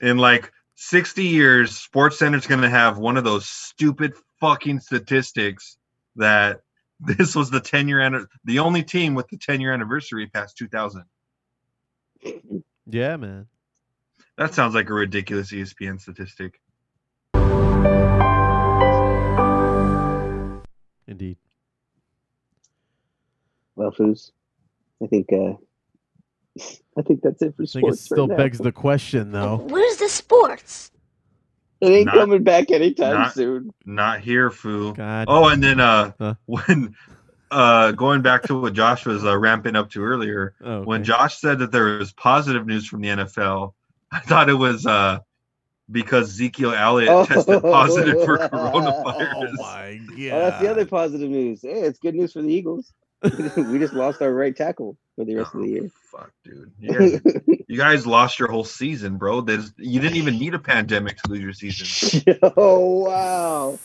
[0.00, 5.76] in like 60 years, SportsCenter's going to have one of those stupid fucking statistics
[6.14, 6.60] that
[7.00, 10.56] this was the 10 year anniversary, the only team with the 10 year anniversary past
[10.56, 11.02] 2000.
[12.86, 13.46] Yeah, man.
[14.36, 16.60] That sounds like a ridiculous ESPN statistic.
[21.08, 21.38] Indeed.
[23.74, 24.30] Well, Foos,
[25.02, 25.54] I think uh
[26.96, 28.00] I think that's it for I think it sports.
[28.00, 28.44] still right now.
[28.44, 29.56] begs the question, though.
[30.08, 30.90] Where's the sports?
[31.80, 33.70] It ain't Not- coming back anytime not- soon.
[33.84, 34.94] Not here, Foo.
[34.94, 35.26] God.
[35.28, 36.34] Oh, and then uh, Huh?
[36.46, 36.94] when
[37.50, 41.04] uh, going back to what Josh was uh, ramping up to earlier, Oh, when.
[41.04, 43.74] Josh said that there was positive news from the NFL,
[44.12, 45.18] I thought it was uh,
[45.90, 49.54] because Ezekiel Elliott tested positive for coronavirus.
[49.58, 50.32] Oh my god.
[50.32, 51.62] Oh, that's the other positive news.
[51.62, 52.92] Hey, it's good news for the Eagles.
[53.22, 55.90] we just lost our right tackle for the rest of the year.
[56.10, 56.72] Fuck, dude.
[56.78, 57.20] You guys,
[57.68, 59.42] you guys lost your whole season, bro.
[59.42, 62.38] There's, you didn't even need a pandemic to lose your season.
[62.56, 63.78] oh wow!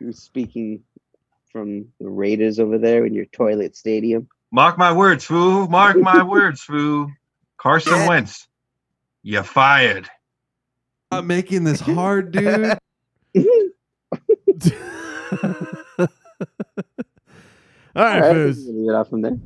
[0.00, 0.82] You're speaking
[1.52, 4.28] from the Raiders over there in your toilet stadium.
[4.50, 5.68] Mark my words, foo.
[5.68, 7.10] Mark my words, foo.
[7.56, 8.08] Carson Yeah.
[8.08, 8.48] Wentz,
[9.22, 10.08] you fired.
[11.12, 12.76] Not making this hard, dude.
[17.96, 18.66] All right, All right, Foos.
[18.66, 19.36] leave it off from there.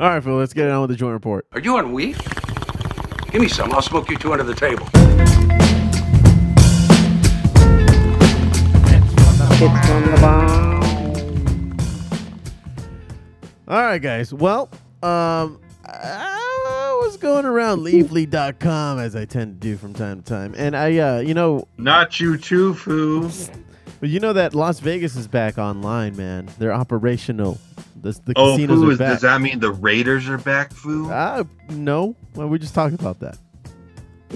[0.00, 0.34] All right, Phil.
[0.34, 1.46] Let's get on with the joint report.
[1.52, 2.16] Are you on weed?
[3.30, 3.72] Give me some.
[3.72, 4.86] I'll smoke you two under the table.
[8.86, 10.74] It's from the bomb.
[13.68, 14.34] All right, guys.
[14.34, 14.68] Well,
[15.02, 20.54] um, I was going around Leafly.com as I tend to do from time to time,
[20.58, 23.30] and I, uh, you know, Not you too, foo.
[24.04, 26.46] But you know that Las Vegas is back online, man.
[26.58, 27.56] They're operational.
[28.02, 29.12] The, the Oh, casinos foo, are is- back.
[29.14, 31.10] does that mean the Raiders are back, foo?
[31.10, 32.14] Uh, no.
[32.34, 33.38] Well, we just talked about that.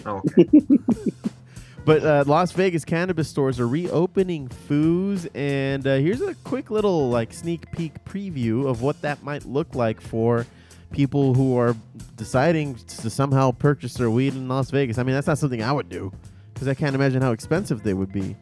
[0.07, 0.23] Oh,
[1.85, 7.11] But uh, Las Vegas cannabis stores are reopening foos, and uh, here's a quick little
[7.11, 10.47] like sneak peek preview of what that might look like for
[10.93, 11.77] people who are
[12.17, 14.97] deciding to somehow purchase their weed in Las Vegas.
[14.97, 16.11] I mean, that's not something I would do
[16.55, 18.35] because I can't imagine how expensive they would be.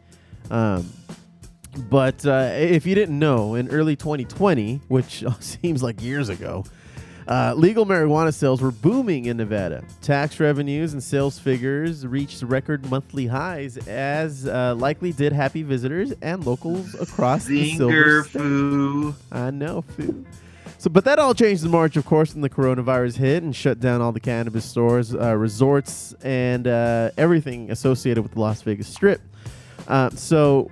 [0.49, 0.89] Um,
[1.89, 6.63] but uh, if you didn't know, in early 2020, which seems like years ago,
[7.27, 9.83] uh, legal marijuana sales were booming in Nevada.
[10.01, 16.13] Tax revenues and sales figures reached record monthly highs, as uh, likely did happy visitors
[16.21, 18.39] and locals across the Silver Zinger, State.
[18.39, 19.15] foo.
[19.31, 20.25] I know, foo.
[20.79, 23.79] So, but that all changed in March, of course, when the coronavirus hit and shut
[23.79, 28.87] down all the cannabis stores, uh, resorts, and uh, everything associated with the Las Vegas
[28.87, 29.19] Strip.
[29.87, 30.69] Uh, so,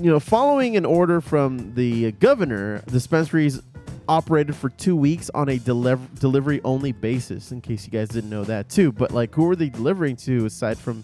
[0.00, 3.60] you know, following an order from the governor, dispensaries
[4.08, 7.52] operated for two weeks on a deliv- delivery only basis.
[7.52, 10.46] In case you guys didn't know that too, but like, who were they delivering to
[10.46, 11.02] aside from,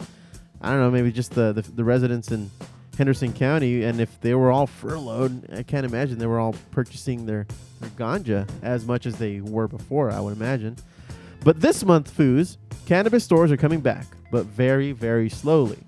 [0.62, 2.50] I don't know, maybe just the the, the residents in
[2.96, 3.84] Henderson County?
[3.84, 7.46] And if they were all furloughed, I can't imagine they were all purchasing their
[7.80, 10.10] their ganja as much as they were before.
[10.10, 10.76] I would imagine.
[11.44, 12.56] But this month, foos,
[12.86, 15.78] cannabis stores are coming back, but very, very slowly.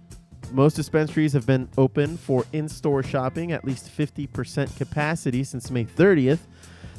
[0.52, 5.84] Most dispensaries have been open for in store shopping at least 50% capacity since May
[5.84, 6.38] 30th,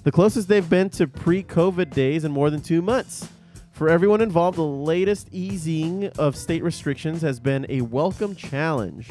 [0.04, 3.28] the closest they've been to pre COVID days in more than two months.
[3.72, 9.10] For everyone involved, the latest easing of state restrictions has been a welcome challenge.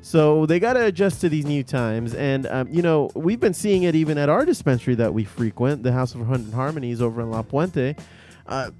[0.00, 2.14] So they got to adjust to these new times.
[2.14, 5.82] And, um, you know, we've been seeing it even at our dispensary that we frequent,
[5.82, 7.96] the House of Hundred Harmonies over in La Puente.
[8.46, 8.70] Uh,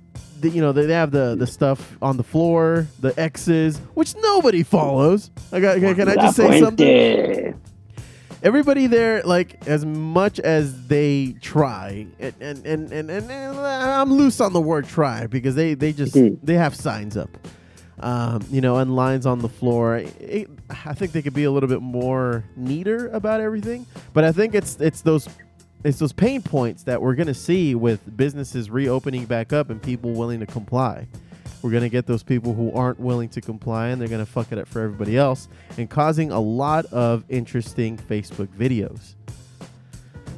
[0.40, 4.14] the, you know, they they have the, the stuff on the floor, the X's, which
[4.16, 5.30] nobody follows.
[5.52, 7.60] I got, can, can I just say something?
[8.40, 14.40] Everybody there like as much as they try and and, and, and, and, I'm loose
[14.40, 16.38] on the word try because they they just Mhm.
[16.42, 17.36] they have signs up
[18.00, 19.96] um, you know, and lines on the floor.
[19.96, 23.86] It, I think they could be a little bit more neater about everything.
[24.12, 25.28] But I think it's it's those
[25.84, 30.12] it's those pain points that we're gonna see with businesses reopening back up and people
[30.12, 31.06] willing to comply.
[31.62, 34.58] We're gonna get those people who aren't willing to comply, and they're gonna fuck it
[34.58, 39.14] up for everybody else, and causing a lot of interesting Facebook videos.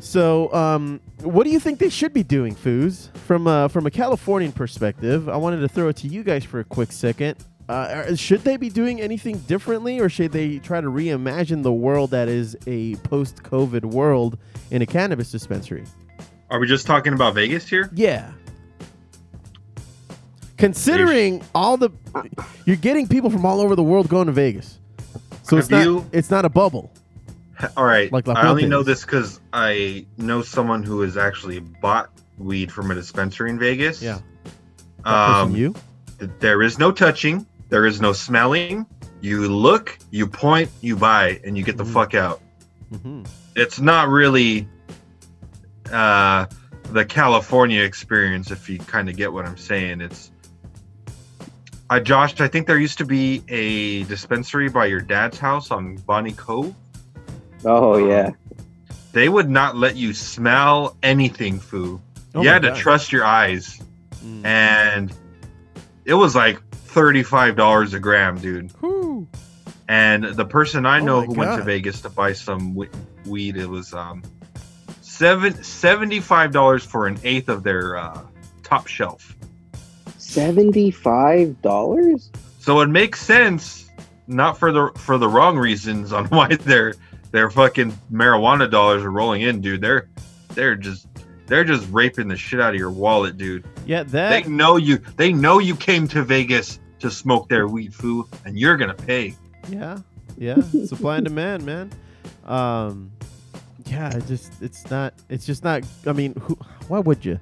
[0.00, 3.14] So, um, what do you think they should be doing, Foos?
[3.18, 6.60] From uh, from a Californian perspective, I wanted to throw it to you guys for
[6.60, 7.36] a quick second.
[7.70, 12.10] Uh, should they be doing anything differently, or should they try to reimagine the world
[12.10, 14.36] that is a post-COVID world
[14.72, 15.84] in a cannabis dispensary?
[16.50, 17.88] Are we just talking about Vegas here?
[17.94, 18.32] Yeah.
[20.56, 21.90] Considering all the,
[22.66, 24.78] you're getting people from all over the world going to Vegas,
[25.42, 26.92] so it's not you- it's not a bubble.
[27.76, 28.10] All right.
[28.12, 32.72] Like La I only know this because I know someone who has actually bought weed
[32.72, 34.02] from a dispensary in Vegas.
[34.02, 34.18] Yeah.
[35.04, 35.74] That person Um, you?
[36.18, 37.46] th- there is no touching.
[37.70, 38.84] There is no smelling.
[39.20, 42.40] You look, you point, you buy, and you get the fuck out.
[42.92, 43.22] Mm-hmm.
[43.56, 44.68] It's not really
[45.92, 46.46] uh,
[46.92, 50.00] the California experience, if you kind of get what I'm saying.
[50.00, 50.30] It's
[51.90, 52.40] uh, Josh.
[52.40, 56.74] I think there used to be a dispensary by your dad's house on Bonnie Cove.
[57.64, 58.30] Oh yeah.
[59.12, 62.00] They would not let you smell anything, foo.
[62.34, 62.76] Oh you my had to God.
[62.78, 63.80] trust your eyes,
[64.24, 64.44] Mm.
[64.44, 65.12] and
[66.04, 66.60] it was like
[66.90, 68.72] thirty-five dollars a gram, dude.
[69.88, 72.74] And the person I know Oh my who went to Vegas to buy some
[73.26, 74.22] weed, it was um
[75.00, 78.22] seven seventy-five dollars for an eighth of their uh,
[78.62, 79.36] top shelf.
[80.18, 82.30] Seventy-five dollars?
[82.60, 83.90] So it makes sense,
[84.26, 86.94] not for the for the wrong reasons on why their
[87.32, 89.80] their fucking marijuana dollars are rolling in, dude.
[89.80, 90.08] They're
[90.54, 91.06] they're just
[91.46, 93.64] they're just raping the shit out of your wallet, dude.
[93.86, 94.98] Yeah, that They know you.
[95.16, 99.34] They know you came to Vegas to smoke their weed, foo, and you're gonna pay.
[99.68, 99.98] Yeah,
[100.38, 100.60] yeah.
[100.86, 101.90] Supply and demand, man.
[102.46, 103.10] Um,
[103.86, 105.14] yeah, it just it's not.
[105.28, 105.82] It's just not.
[106.06, 106.54] I mean, who,
[106.88, 107.38] why would you?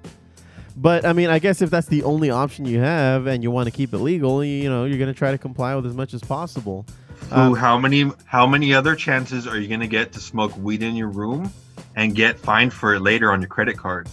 [0.76, 3.66] But I mean, I guess if that's the only option you have and you want
[3.66, 6.14] to keep it legal, you, you know, you're gonna try to comply with as much
[6.14, 6.86] as possible.
[7.16, 10.82] Foo, Um, how many how many other chances are you gonna get to smoke weed
[10.82, 11.52] in your room
[11.96, 14.08] and get fined for it later on your credit card?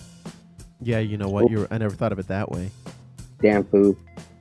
[0.82, 1.50] yeah, you know what?
[1.52, 1.68] You're.
[1.72, 2.72] I never thought of it that way.
[3.42, 3.96] Damn food.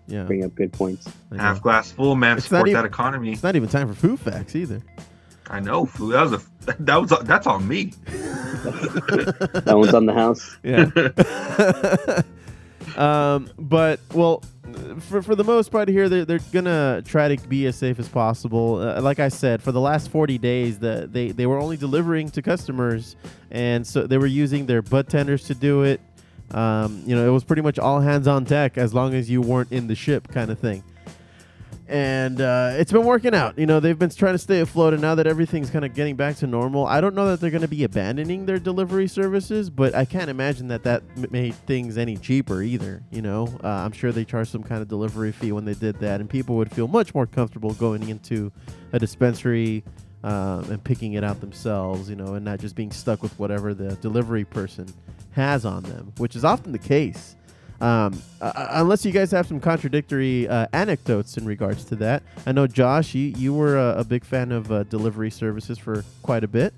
[0.06, 0.24] Yeah.
[0.24, 1.08] Bring up good points.
[1.36, 2.36] Half glass full, man.
[2.36, 3.32] It's Support even- that economy.
[3.32, 4.82] It's not even time for food facts either.
[5.48, 6.12] I know, foo.
[6.12, 6.40] That was a
[6.80, 7.92] that was that's on me.
[8.64, 10.56] That one's on the house.
[10.64, 12.22] Yeah.
[12.96, 14.42] um, but well,
[15.00, 18.08] for for the most part here, they're, they're gonna try to be as safe as
[18.08, 18.76] possible.
[18.80, 22.30] Uh, like I said, for the last 40 days, the they they were only delivering
[22.30, 23.16] to customers,
[23.50, 26.00] and so they were using their bud tenders to do it.
[26.50, 29.40] Um, you know, it was pretty much all hands on deck as long as you
[29.40, 30.84] weren't in the ship, kind of thing.
[31.86, 33.58] And uh, it's been working out.
[33.58, 36.16] You know, they've been trying to stay afloat, and now that everything's kind of getting
[36.16, 39.68] back to normal, I don't know that they're going to be abandoning their delivery services,
[39.68, 43.02] but I can't imagine that that m- made things any cheaper either.
[43.10, 46.00] You know, uh, I'm sure they charged some kind of delivery fee when they did
[46.00, 48.50] that, and people would feel much more comfortable going into
[48.92, 49.84] a dispensary
[50.22, 53.74] um, and picking it out themselves, you know, and not just being stuck with whatever
[53.74, 54.86] the delivery person
[55.34, 57.36] has on them, which is often the case.
[57.80, 62.22] Um, uh, uh, unless you guys have some contradictory uh, anecdotes in regards to that.
[62.46, 66.04] I know, Josh, you, you were a, a big fan of uh, delivery services for
[66.22, 66.72] quite a bit,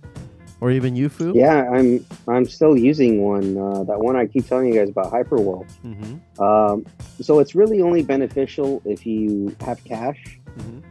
[0.60, 1.34] or even Yufu.
[1.34, 3.58] Yeah, I'm I'm still using one.
[3.58, 5.66] Uh, that one I keep telling you guys about Hyperworld.
[5.84, 6.42] Mm-hmm.
[6.42, 6.86] Um,
[7.20, 10.40] so it's really only beneficial if you have cash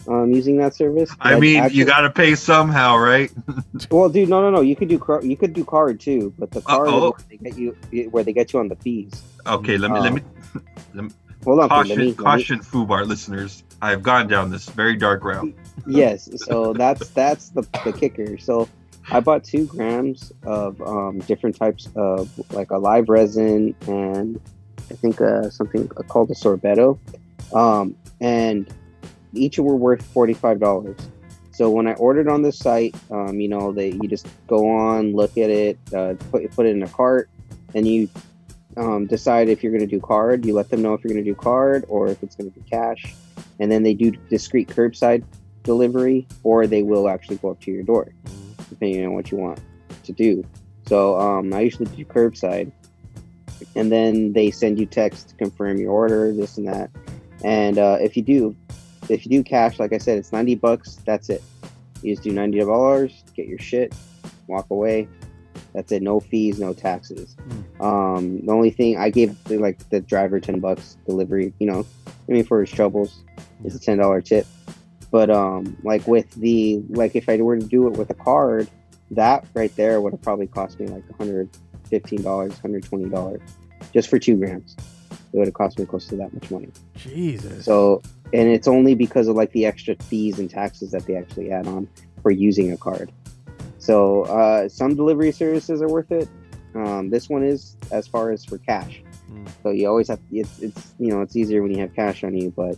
[0.07, 1.09] um, using that service.
[1.19, 3.31] I But mean, actually- you got to pay somehow, right?
[3.91, 4.61] Well, dude, no, no, no.
[4.61, 7.57] You could do car- you could do card too, but the card where they get
[7.57, 7.75] you
[8.09, 9.21] where they get you on the fees.
[9.45, 10.21] Okay, let me let me.
[10.93, 11.11] Let me
[11.43, 13.63] Hold on, caution, let me- let me- caution, Foo Bar listeners.
[13.81, 15.53] I have gone down this very dark route.
[15.87, 18.67] yes so that's that's the, the kicker so
[19.11, 24.39] i bought two grams of um, different types of like a live resin and
[24.89, 26.97] i think uh, something called a sorbetto
[27.53, 28.73] um, and
[29.37, 31.09] each were worth $45
[31.51, 35.13] so when i ordered on the site um, you know they you just go on
[35.13, 37.29] look at it uh, put, put it in a cart
[37.73, 38.09] and you
[38.77, 40.45] um, decide if you're going to do card.
[40.45, 42.59] You let them know if you're going to do card or if it's going to
[42.59, 43.13] be cash.
[43.59, 45.23] And then they do discrete curbside
[45.63, 48.13] delivery or they will actually go up to your door
[48.69, 49.59] depending on what you want
[50.03, 50.43] to do.
[50.87, 52.71] So um, i usually do curbside.
[53.75, 56.89] And then they send you text to confirm your order this and that.
[57.43, 58.55] And uh, if you do
[59.09, 61.43] if you do cash like i said it's 90 bucks that's it
[62.01, 63.93] you just do 90 dollars get your shit
[64.47, 65.07] walk away
[65.73, 67.35] that's it no fees no taxes
[67.79, 71.85] um, the only thing i gave the, like the driver 10 bucks delivery you know
[72.27, 73.23] I mean, for his troubles,
[73.63, 74.47] it's a ten dollar tip.
[75.11, 78.69] But um, like with the like, if I were to do it with a card,
[79.11, 81.49] that right there would have probably cost me like hundred
[81.89, 83.41] fifteen dollars, hundred twenty dollars,
[83.93, 84.75] just for two grams.
[85.11, 86.69] It would have cost me close to that much money.
[86.95, 87.65] Jesus.
[87.65, 88.01] So,
[88.35, 91.67] and it's only because of like the extra fees and taxes that they actually add
[91.67, 91.87] on
[92.21, 93.11] for using a card.
[93.77, 96.27] So, uh, some delivery services are worth it.
[96.73, 99.01] Um, this one is as far as for cash.
[99.31, 99.47] Mm.
[99.63, 102.35] So you always have it's it's you know it's easier when you have cash on
[102.35, 102.77] you, but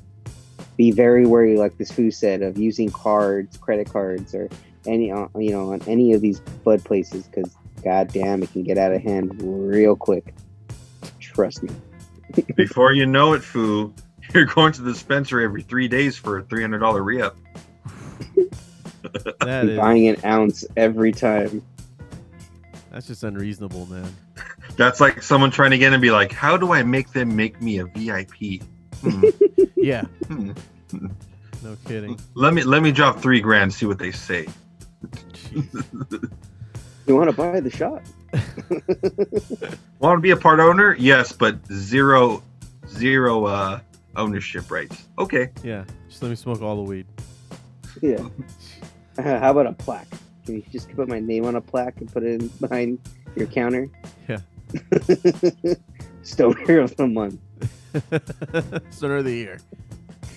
[0.76, 4.50] be very wary, like this food said, of using cards, credit cards, or
[4.86, 8.64] any uh, you know on any of these bud places because god damn it can
[8.64, 10.36] get out of hand real quick.
[11.20, 11.74] Trust me.
[12.56, 13.94] Before you know it, foo,
[14.38, 17.36] you're going to the dispensary every three days for a three hundred dollar re up.
[19.40, 21.62] That buying an ounce every time.
[22.92, 24.14] that's just unreasonable, man.
[24.76, 27.36] That's like someone trying to get in and be like, "How do I make them
[27.36, 28.62] make me a VIP?"
[29.02, 29.24] Hmm.
[29.76, 30.02] Yeah.
[30.28, 30.52] Hmm.
[31.64, 32.20] No kidding.
[32.34, 34.48] let me let me drop three grand, see what they say.
[37.06, 38.02] You want to buy the shot?
[40.00, 40.96] Want to be a part owner?
[41.00, 42.44] Yes, but zero
[42.90, 43.80] zero uh
[44.18, 45.08] ownership rights.
[45.18, 45.50] Okay.
[45.64, 45.86] Yeah.
[46.10, 47.06] Just let me smoke all the weed.
[48.02, 48.28] Yeah.
[49.18, 50.08] How about a plaque?
[50.46, 53.00] Can you just put my name on a plaque and put it in behind
[53.36, 53.88] your counter?
[54.28, 54.40] Yeah.
[56.24, 57.40] Stoner of the month.
[58.92, 59.60] Stoner of the year.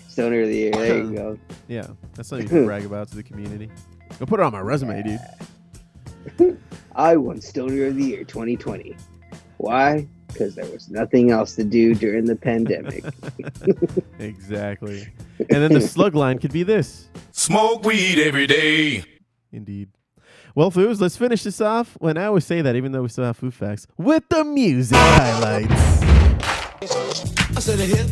[0.08, 0.72] Stoner of the year.
[0.72, 1.38] There you go.
[1.68, 1.86] Yeah.
[2.14, 3.70] That's something you can brag about to the community.
[4.18, 6.58] Go put it on my resume, dude.
[6.94, 8.96] I won Stoner of the Year 2020.
[9.58, 10.06] Why?
[10.32, 13.04] Because there was nothing else to do during the pandemic.
[14.18, 15.08] exactly.
[15.38, 17.08] And then the slug line could be this.
[17.32, 19.04] Smoke weed every day.
[19.52, 19.90] Indeed.
[20.54, 21.96] Well, Foos, let's finish this off.
[22.00, 24.96] When I always say that, even though we still have food facts, with the music
[24.98, 25.70] highlights.
[26.82, 28.08] I said a hip.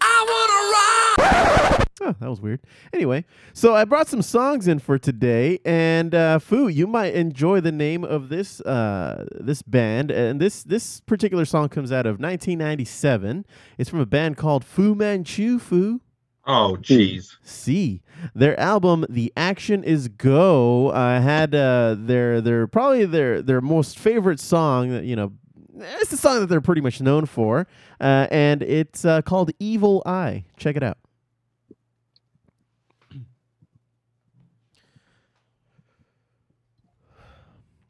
[0.00, 1.63] I wanna rock.
[2.06, 2.60] Oh, that was weird.
[2.92, 3.24] Anyway,
[3.54, 7.72] so I brought some songs in for today, and uh, Fu, you might enjoy the
[7.72, 10.10] name of this uh, this band.
[10.10, 13.46] And this this particular song comes out of 1997.
[13.78, 15.58] It's from a band called Fu Manchu.
[15.58, 16.02] Fu.
[16.46, 17.36] Oh, jeez.
[17.42, 18.02] See,
[18.34, 23.98] Their album, "The Action Is Go," uh, had uh, their their probably their their most
[23.98, 24.90] favorite song.
[24.90, 25.32] That you know,
[25.74, 27.66] it's the song that they're pretty much known for,
[27.98, 30.98] uh, and it's uh, called "Evil Eye." Check it out.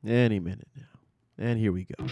[0.06, 0.82] Any minute now,
[1.38, 2.06] and here we go.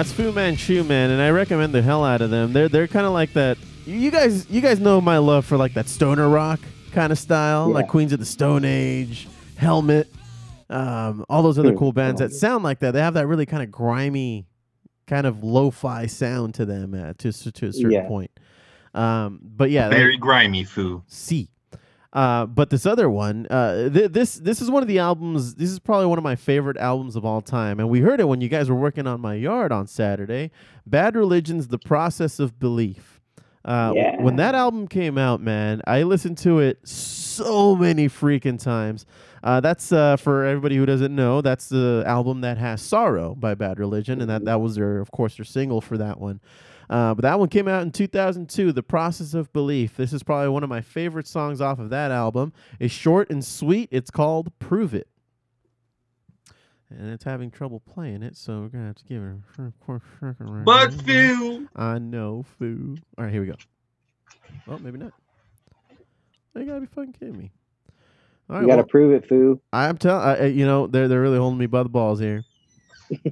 [0.00, 2.54] That's Fu Manchu, man, and I recommend the hell out of them.
[2.54, 3.58] They're they're kind of like that.
[3.84, 6.58] You guys, you guys know my love for like that stoner rock
[6.90, 9.28] kind of style, like Queens of the Stone Age,
[9.58, 10.10] Helmet,
[10.70, 12.92] um, all those other Hmm, cool bands that sound like that.
[12.92, 14.46] They have that really kind of grimy,
[15.06, 18.08] kind of lo-fi sound to them uh, to to a certain Yeah.
[18.08, 18.30] point.
[18.94, 21.02] Um, but yeah, Very grimy, foo.
[21.08, 21.50] C.
[22.12, 25.54] Uh, but this other one, uh, th- this this is one of the albums.
[25.54, 28.26] This is probably one of my favorite albums of all time, and we heard it
[28.26, 30.50] when you guys were working on my yard on Saturday.
[30.84, 33.20] Bad Religion's "The Process of Belief."
[33.64, 38.60] Uh, w- When that album came out, man, I listened to it so many freaking
[38.60, 39.06] times.
[39.44, 41.40] Uh, that's uh, for everybody who doesn't know.
[41.42, 45.12] That's the album that has "Sorrow" by Bad Religion, and that that was their, of
[45.12, 46.40] course, their single for that one.
[46.90, 49.96] Uh, but that one came out in 2002, The Process of Belief.
[49.96, 52.52] This is probably one of my favorite songs off of that album.
[52.80, 53.88] It's short and sweet.
[53.92, 55.06] It's called Prove It.
[56.90, 60.00] And it's having trouble playing it, so we're going to have to give it a
[60.18, 61.68] second right But foo.
[61.76, 62.96] I know, foo.
[63.16, 63.54] All right, here we go.
[64.66, 65.12] Well, maybe not.
[66.56, 67.52] You gotta be fucking kidding me.
[68.50, 69.60] All You gotta well, prove it, foo.
[69.72, 72.44] I'm telling you know they're they're really holding me by the balls here.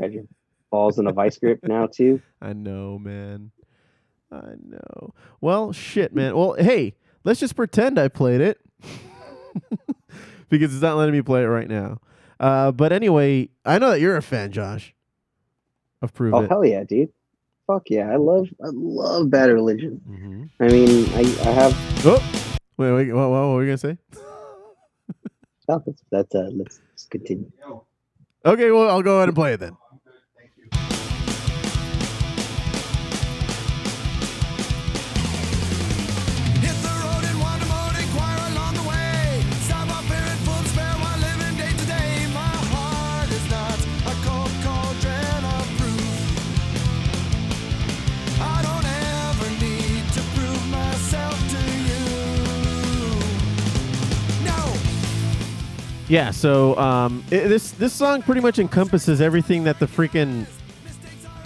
[0.00, 0.24] Got your
[0.72, 2.20] balls in a vice grip now too.
[2.42, 3.52] I know, man.
[4.32, 5.14] I know.
[5.40, 6.34] Well, shit, man.
[6.34, 8.58] Well, hey, let's just pretend I played it
[10.48, 12.00] because it's not letting me play it right now.
[12.40, 14.94] Uh, but anyway, I know that you're a fan, Josh.
[16.00, 16.48] Of Prove Oh It.
[16.48, 17.10] hell yeah, dude!
[17.68, 20.00] Fuck yeah, I love I love Bad Religion.
[20.08, 20.50] Mhm.
[20.58, 23.12] I mean, I, I have Oh, wait, wait.
[23.12, 23.98] What, what, what were you gonna say?
[25.68, 27.52] oh, that's, that's uh, let's, let's continue.
[28.44, 29.76] Okay, well, I'll go ahead and play it then.
[56.12, 60.44] Yeah, so um, i this this song pretty much encompasses everything that the freaking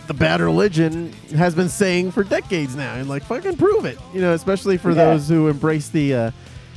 [0.09, 4.21] the bad religion has been saying for decades now, and like fucking prove it, you
[4.21, 5.05] know, especially for Yeah.
[5.05, 6.31] those who embrace the uh,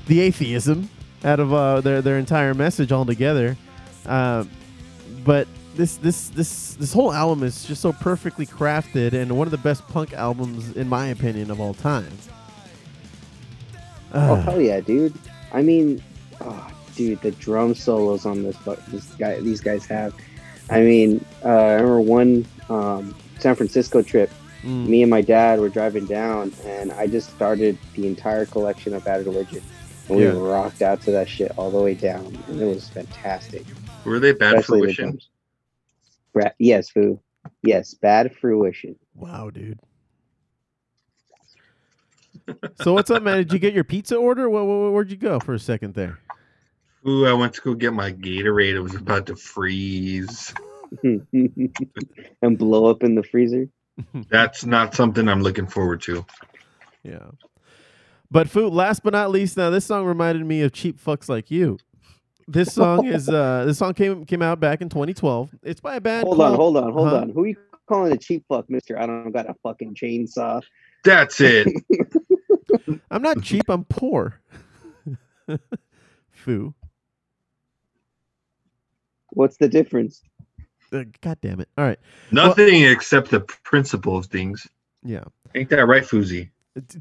[0.06, 0.88] the atheism
[1.24, 3.58] out of uh, their their entire message altogether.
[4.06, 4.48] Um,
[5.26, 9.52] but this this this this whole album is just so perfectly crafted, and one of
[9.52, 12.12] the best punk albums, in my opinion, of all time.
[14.14, 14.42] Oh Ah.
[14.42, 15.16] hell yeah, dude!
[15.52, 16.04] I mean,
[16.42, 20.14] oh, dude, the drum solos on this fu- this guy these guys have.
[20.70, 24.30] I mean, uh, I remember one um, San Francisco trip.
[24.64, 24.88] Mm.
[24.88, 29.04] Me and my dad were driving down, and I just started the entire collection of
[29.06, 29.62] Bad Religion,
[30.10, 30.34] and Yeah.
[30.34, 33.64] we rocked out to that shit all the way down, and it was fantastic.
[34.04, 35.06] Were they bad Especially the fruition?
[35.12, 35.30] drums.
[36.34, 37.20] Bra- yes, foo.
[37.64, 38.96] Yes, bad fruition.
[39.16, 39.80] Wow, dude.
[42.82, 43.38] so what's up, man?
[43.38, 44.50] Did you get your pizza order?
[44.50, 46.20] Where, where, where'd you go for a second there?
[47.08, 48.74] Ooh, I went to go get my Gatorade.
[48.74, 50.54] It was about to freeze.
[51.04, 53.68] and blow up in the freezer.
[54.30, 56.26] That's not something I'm looking forward to.
[57.04, 57.28] Yeah.
[58.32, 58.74] But food.
[58.74, 61.78] Last but not least, now this song reminded me of "Cheap Fucks Like You."
[62.48, 65.56] This song is uh this song came came out back in 2012.
[65.64, 66.26] It's by a band.
[66.28, 67.16] Hold on, hold on, hold Huh?
[67.18, 67.30] on.
[67.30, 67.56] Who you
[67.88, 69.00] calling a cheap fuck, Mister?
[69.00, 70.62] I don't got a fucking chainsaw.
[71.04, 71.68] That's it.
[73.10, 73.64] I'm not cheap.
[73.70, 74.40] I'm poor.
[76.32, 76.74] Foo.
[79.40, 80.22] What's the difference?
[80.92, 81.70] Uh, God damn it!
[81.78, 82.00] All right.
[82.32, 84.68] Nothing except the principle of things.
[85.02, 85.24] Yeah.
[85.56, 86.50] Ain't that right, Foozy?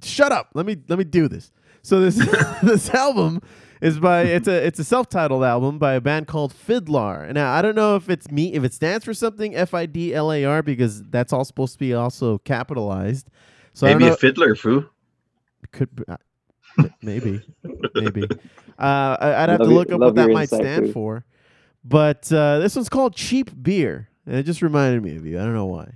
[0.02, 1.52] shut up let me let me do this
[1.82, 2.16] so this
[2.62, 3.40] this album
[3.80, 7.32] is by it's a it's a self-titled album by a band called FIDLAR.
[7.32, 10.14] Now I don't know if it's me if it stands for something F I D
[10.14, 13.28] L A R because that's all supposed to be also capitalized.
[13.74, 14.88] So Maybe don't a fiddler, Foo.
[15.72, 16.16] could be, uh,
[17.02, 17.40] maybe
[17.94, 18.24] maybe
[18.78, 20.92] uh, I, I'd have Love to your- look up what that might insight, stand Fu.
[20.92, 21.24] for.
[21.88, 25.38] But uh, this one's called Cheap Beer, and it just reminded me of you.
[25.38, 25.94] I don't know why.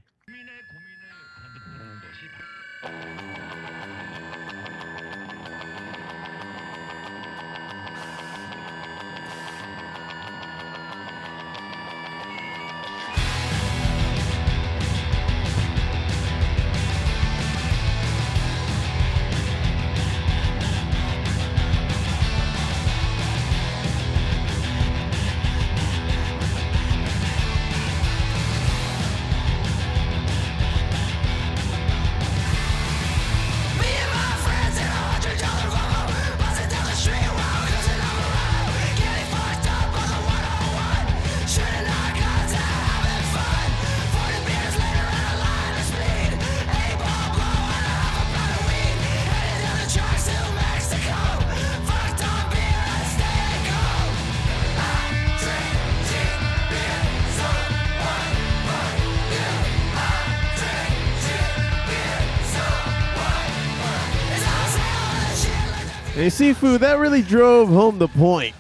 [66.15, 68.55] Hey, seafood, that really drove home the point.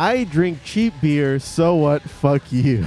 [0.00, 2.02] I drink cheap beer, so what?
[2.02, 2.86] Fuck you.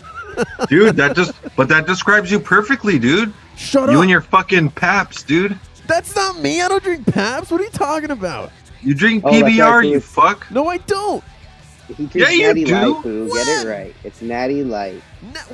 [0.68, 3.32] Dude, that just but that describes you perfectly, dude.
[3.56, 3.90] Shut you up.
[3.92, 5.58] You and your fucking Pabst, dude.
[5.86, 6.60] That's not me.
[6.60, 7.50] I don't drink Pabst.
[7.50, 8.52] What are you talking about?
[8.82, 10.48] You drink Oh, PBR, you fuck.
[10.50, 11.24] No, I don't.
[11.88, 12.74] He drinks Yeah, you Natty do.
[12.94, 13.28] Light, Foo.
[13.32, 13.94] Get it right.
[14.04, 15.02] It's Natty Light.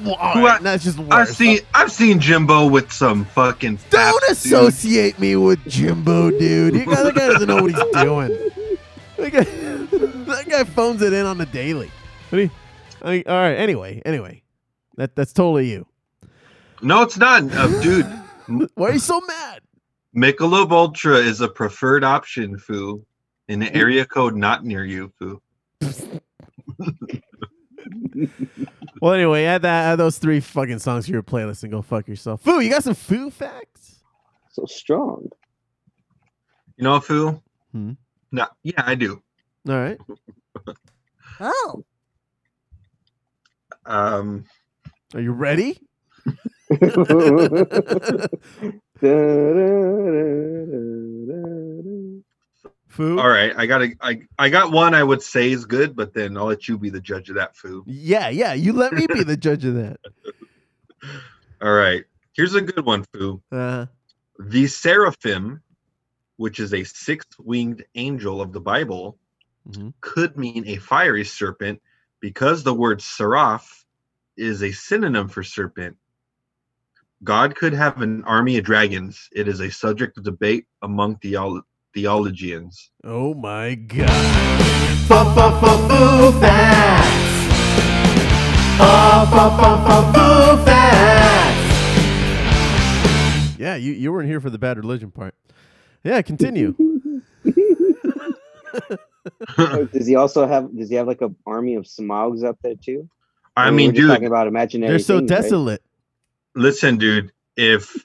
[0.03, 1.11] Well, all right, I- that's just worse.
[1.13, 4.53] I've seen I've seen Jimbo with some fucking Don't Pabst, dude.
[4.55, 6.75] associate me with Jimbo, dude.
[6.75, 8.51] You guy, that guy doesn't know what he's doing.
[9.19, 11.93] That guy, that guy phones it in on the daily.
[12.31, 12.51] What do you,
[13.03, 13.55] I mean, all right.
[13.55, 14.43] Anyway, anyway,
[14.97, 15.87] that that's totally you.
[16.81, 18.07] No, it's not, uh, dude.
[18.75, 19.61] Why are you so mad?
[20.17, 23.05] Michelob Ultra is a preferred option, foo,
[23.47, 25.41] in an area code not near you, foo.
[29.01, 32.07] Well, anyway, add that add those three fucking songs to your playlist and go fuck
[32.07, 32.43] yourself.
[32.43, 33.99] Foo, you got some foo facts?
[34.51, 35.29] So strong.
[36.77, 37.43] You know, foo?
[37.73, 37.93] Hmm.
[38.31, 39.21] No, yeah, I do.
[39.69, 39.99] All right.
[41.41, 41.85] Oh.
[43.87, 44.45] Um,
[45.15, 45.81] Are you ready?
[52.93, 53.19] Foo.
[53.19, 56.13] all right, I got a, I, I got one I would say is good, but
[56.13, 57.83] then I'll let you be the judge of that, foo.
[57.87, 58.53] Yeah, yeah.
[58.53, 59.97] You let me be the judge of that.
[61.63, 62.05] All right,
[62.35, 63.43] here's a good one, foo.
[63.51, 63.87] Uh,
[64.39, 65.63] The seraphim,
[66.37, 69.19] which is a six-winged angel of the Bible,
[69.71, 69.95] Mhm.
[70.01, 71.81] could mean a fiery serpent
[72.21, 73.87] because the word seraph
[74.37, 75.97] is a synonym for serpent.
[77.23, 79.29] God could have an army of dragons.
[79.33, 81.63] It is a subject of debate among theolo-
[81.95, 82.91] theologians.
[83.05, 84.09] oh my god.
[85.09, 87.09] Foo facts.
[90.15, 91.61] Foo facts.
[93.59, 95.35] Yeah, you, you weren't here for the bad religion part.
[96.05, 96.75] Yeah, continue.
[99.59, 100.77] Oh, does he also have?
[100.77, 103.09] Does he have like an army of Smaugs up there too?
[103.57, 104.91] I mean, mean, we're dude, talking about imaginary.
[104.91, 105.43] They're so things, right?
[105.43, 105.83] desolate.
[106.57, 107.33] listen, dude.
[107.57, 108.05] If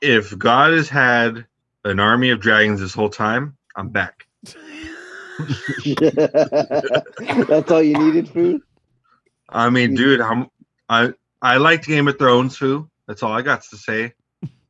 [0.00, 1.44] if God has had
[1.84, 4.26] an army of dragons this whole time, I'm back.
[7.46, 8.62] That's all you needed, food.
[9.48, 10.48] I mean, dude, I'm
[10.88, 11.12] I
[11.42, 12.88] I liked Game of Thrones, who?
[13.06, 14.12] That's all I got to say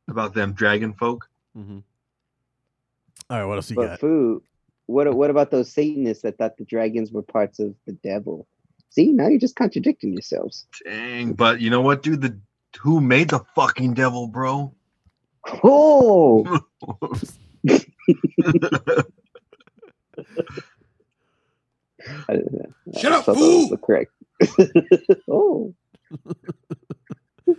[0.09, 1.27] about them dragon folk.
[1.57, 1.79] Mm-hmm.
[3.29, 3.99] All right, what else you But got?
[3.99, 4.41] food.
[4.87, 8.47] What what about those Satanists that thought the dragons were parts of the devil?
[8.89, 10.65] See, now you're just contradicting yourselves.
[10.83, 12.21] Dang, but you know what, dude?
[12.21, 12.37] The
[12.79, 14.73] who made the fucking devil, bro?
[15.63, 16.59] Oh,
[22.27, 22.73] I didn't know.
[22.99, 23.69] Shut up, thought fool!
[23.69, 24.11] the Correct.
[25.29, 25.73] oh,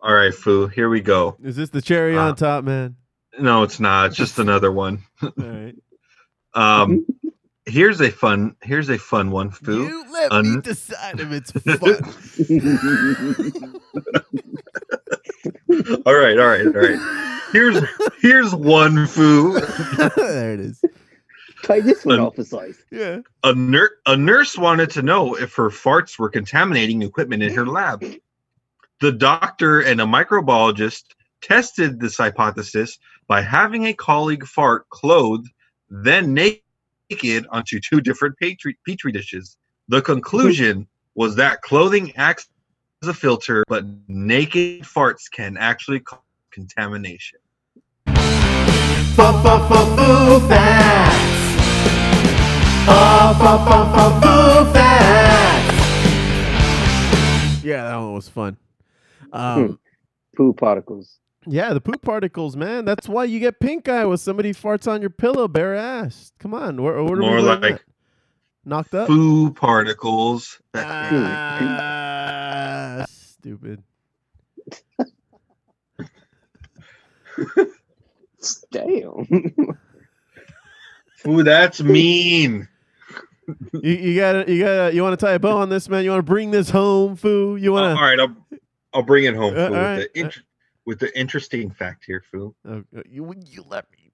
[0.00, 0.66] All right, foo.
[0.66, 1.36] Here we go.
[1.42, 2.96] Is this the cherry Uh, on top, man?
[3.38, 4.06] No, it's not.
[4.08, 5.02] It's just another one.
[5.22, 5.76] All right.
[6.54, 7.06] Um,
[7.66, 8.56] here's a fun.
[8.62, 9.84] Here's a fun one, foo.
[9.86, 11.72] You let me Un- decide if it's fun.
[16.06, 17.38] all right, all right, all right.
[17.52, 17.82] Here's
[18.20, 19.60] here's one foo.
[20.16, 20.82] there it is.
[21.62, 22.84] try this one Un- off his life.
[22.90, 23.20] Yeah.
[23.44, 27.66] A, ner- a nurse wanted to know if her farts were contaminating equipment in her
[27.66, 28.04] lab.
[29.00, 31.02] The doctor and a microbiologist
[31.42, 35.48] tested this hypothesis by having a colleague fart clothed,
[35.90, 36.61] then naked
[37.50, 39.56] onto two different petri, petri dishes.
[39.88, 42.48] The conclusion was that clothing acts
[43.02, 46.20] as a filter, but naked farts can actually cause
[46.50, 47.38] contamination.
[48.06, 48.12] Foo
[50.48, 51.22] facts.
[54.22, 55.32] Foo facts.
[57.64, 58.56] Yeah, that one was fun.
[59.32, 59.78] Um,
[60.36, 61.18] Poo particles.
[61.46, 62.84] Yeah, the poop particles, man.
[62.84, 66.32] That's why you get pink eye when somebody farts on your pillow bare ass.
[66.38, 67.80] Come on, where, where More like that?
[68.64, 69.08] knocked up.
[69.08, 70.60] Foo particles.
[70.74, 71.84] Ah,
[73.08, 73.82] stupid.
[78.70, 79.26] Damn.
[81.28, 82.68] Ooh, that's mean.
[83.72, 86.04] You, you gotta, you gotta, you want to tie a bow on this, man?
[86.04, 87.56] You want to bring this home, foo?
[87.56, 88.36] You all want right, I'll
[88.94, 90.42] I'll bring it home Uh, Foo, all with, right, the int-
[90.84, 92.54] with the interesting fact here, Foo.
[92.66, 92.84] to?
[92.96, 94.12] Uh, you, you let me.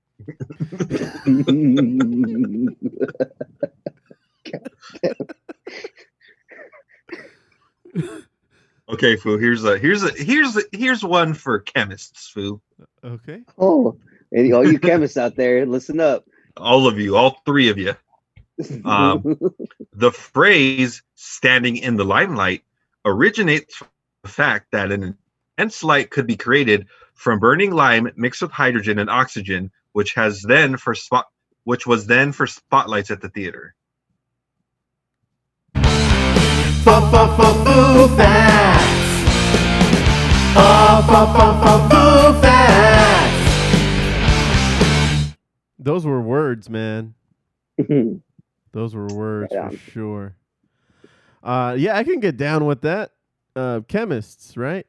[8.91, 9.37] Okay, Foo.
[9.37, 12.61] Here's a here's a here's a, here's one for chemists, Foo.
[13.05, 13.43] Okay.
[13.59, 13.99] oh,
[14.33, 16.25] and all you chemists out there, listen up.
[16.57, 17.95] All of you, all three of you.
[18.85, 19.39] Um,
[19.93, 22.63] the phrase "standing in the limelight"
[23.05, 23.89] originates from
[24.23, 25.19] the fact that in an
[25.59, 30.43] intense light could be created from burning lime mixed with hydrogen and oxygen, which has
[30.43, 31.27] then for spot
[31.65, 33.75] which was then for spotlights at the theater.
[35.75, 38.87] Foo facts.
[41.91, 42.39] Foo.
[45.81, 47.15] Those were words, man.
[48.73, 50.37] Those were words Right for sure.
[51.43, 53.13] Uh, yeah, I can get down with that.
[53.57, 54.87] Uh, chemists, right?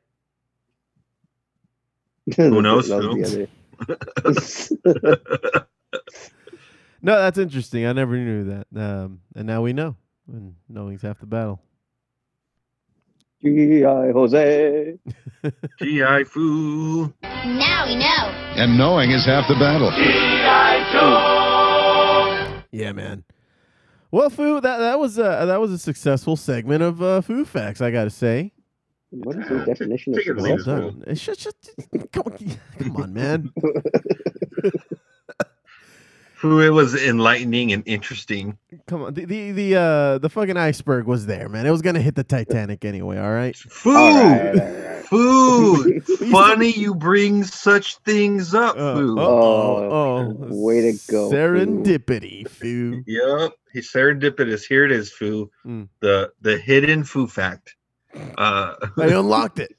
[2.37, 3.17] Who knows, That Phil?
[3.17, 5.65] was the other-
[7.01, 7.85] No, that's interesting.
[7.85, 8.67] I never knew that.
[8.75, 9.95] Um, and now we know.
[10.27, 11.61] And knowing's half the battle.
[13.41, 14.11] G.I.
[14.11, 14.97] Jose.
[15.81, 17.13] GI Foo.
[17.23, 18.25] Now we know.
[18.61, 19.91] And knowing is half the battle.
[19.91, 20.89] G.I.
[20.91, 22.61] Joe.
[22.71, 23.23] Yeah, man.
[24.11, 27.79] Well, Foo, that that was a that was a successful segment of uh, Foo Facts.
[27.79, 28.51] I got to say.
[29.11, 30.65] What is the definition of Take it or Well it, success?
[30.81, 31.03] Done.
[31.07, 31.71] It's just, just
[32.11, 32.37] come, on,
[32.77, 33.51] come on, man.
[36.35, 38.57] Who it was enlightening and interesting.
[38.87, 39.13] Come on.
[39.13, 41.65] The the the uh the fucking iceberg was there, man.
[41.65, 43.17] It was gonna hit the Titanic anyway.
[43.17, 43.57] All right.
[43.57, 45.05] Foo, All right, all right.
[45.05, 45.99] Foo.
[46.31, 49.19] Funny you bring such things up, Uh, Foo.
[49.19, 53.03] uh-oh, oh, way to go, Serendipity, Foo.
[53.05, 54.65] Yep, he's serendipitous.
[54.65, 55.51] Here it is, Foo.
[55.65, 55.89] Mm.
[55.99, 57.75] The the hidden Foo fact.
[58.37, 59.71] Uh, I unlocked it.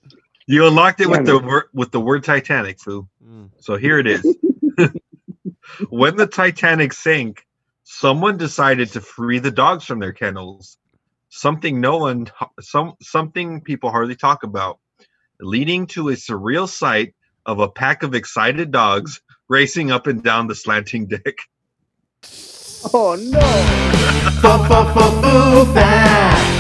[0.47, 3.09] you unlocked it Yeah, with the word with the word Titanic, Foo.
[3.27, 3.51] Mm.
[3.59, 4.37] So here it is.
[5.91, 7.47] when the Titanic sank,
[7.85, 10.79] someone decided to free the dogs from their kennels.
[11.31, 12.31] Something no one,
[12.61, 14.81] some something people hardly talk about,
[15.41, 17.15] leading to a surreal sight
[17.47, 21.37] of a pack of excited dogs racing up and down the slanting deck.
[22.95, 23.41] Oh no!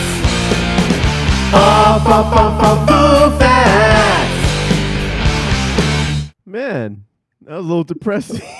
[6.47, 7.05] Man,
[7.43, 8.41] that was a little depressing.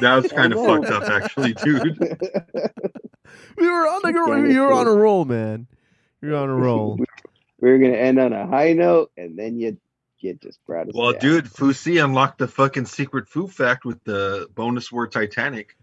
[0.00, 1.82] That was kind of fucked up, actually, dude.
[3.58, 5.66] we were on the Damn you were on a roll, man.
[6.20, 6.98] You're on a roll.
[7.60, 9.76] we were gonna end on a high note, and then you
[10.20, 10.94] you just brought us.
[10.94, 11.20] Well, down.
[11.20, 15.76] dude, Fusi unlocked the fucking secret Foo fact with the bonus word Titanic.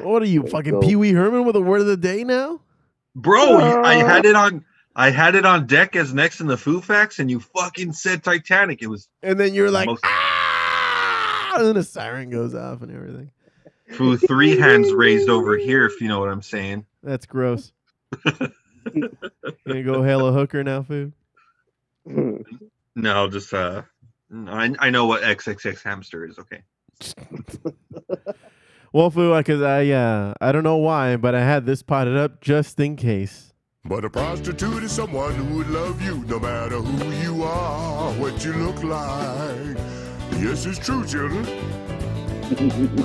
[0.00, 0.80] What are you, Way fucking.
[0.80, 2.60] Pee Wee Herman with a word of the day now?
[3.14, 4.64] Bro, you- I had uh, it on.
[4.98, 8.24] I had it on deck as next in the Foo facts, and you fucking said
[8.24, 8.80] Titanic.
[8.82, 12.90] It was And then you're like, most- ah, and then a siren goes off and
[12.90, 13.30] everything.
[13.90, 16.86] Foo three hands raised over here, if you know what I'm saying.
[17.02, 17.72] That's gross.
[18.24, 21.12] Gonna go hail a hooker now, Foo?
[22.94, 23.82] No, just uh,
[24.32, 26.38] I I know what XXX hamster is.
[26.38, 26.62] Okay.
[28.92, 32.40] Well, Foo, because I uh, I don't know why, but I had this potted up
[32.40, 33.52] just in case.
[33.88, 38.44] But a prostitute is someone who would love you no matter who you are, what
[38.44, 39.76] you look like.
[40.42, 41.44] Yes, it's true, children.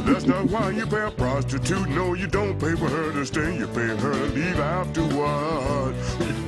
[0.05, 1.87] That's not why you pay a prostitute.
[1.89, 3.57] No, you don't pay for her to stay.
[3.57, 5.95] You pay her to leave afterward.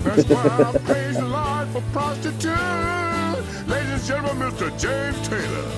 [0.04, 3.68] That's why I praise the Lord for prostitute.
[3.68, 4.70] Ladies and gentlemen, Mr.
[4.80, 5.70] James Taylor.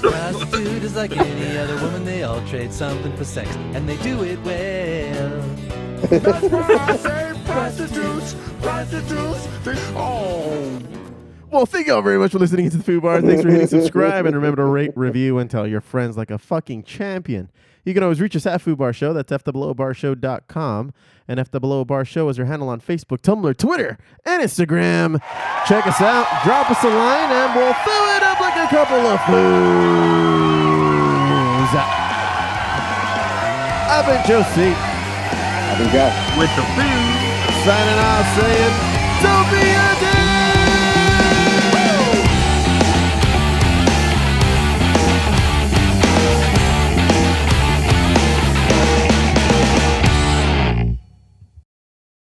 [0.00, 4.22] Prostitute is like any other woman, they all trade something for sex, and they do
[4.22, 5.85] it well.
[11.50, 13.22] Well, thank you all very much for listening to the Foo Bar.
[13.22, 16.38] Thanks for hitting subscribe, and remember to rate, review, and tell your friends like a
[16.38, 17.50] fucking champion.
[17.84, 19.12] You can always reach us at Foo Bar Show.
[19.12, 20.92] That's foobarshow.com.
[21.28, 25.20] And FWO is our handle on Facebook, Tumblr, Twitter, and Instagram.
[25.66, 28.98] Check us out, drop us a line, and we'll fill it up like a couple
[28.98, 29.36] of foos.
[33.88, 34.95] I've been Joe C.
[35.78, 37.16] With the food.
[37.66, 38.72] Signing off saying,
[39.20, 39.75] don't be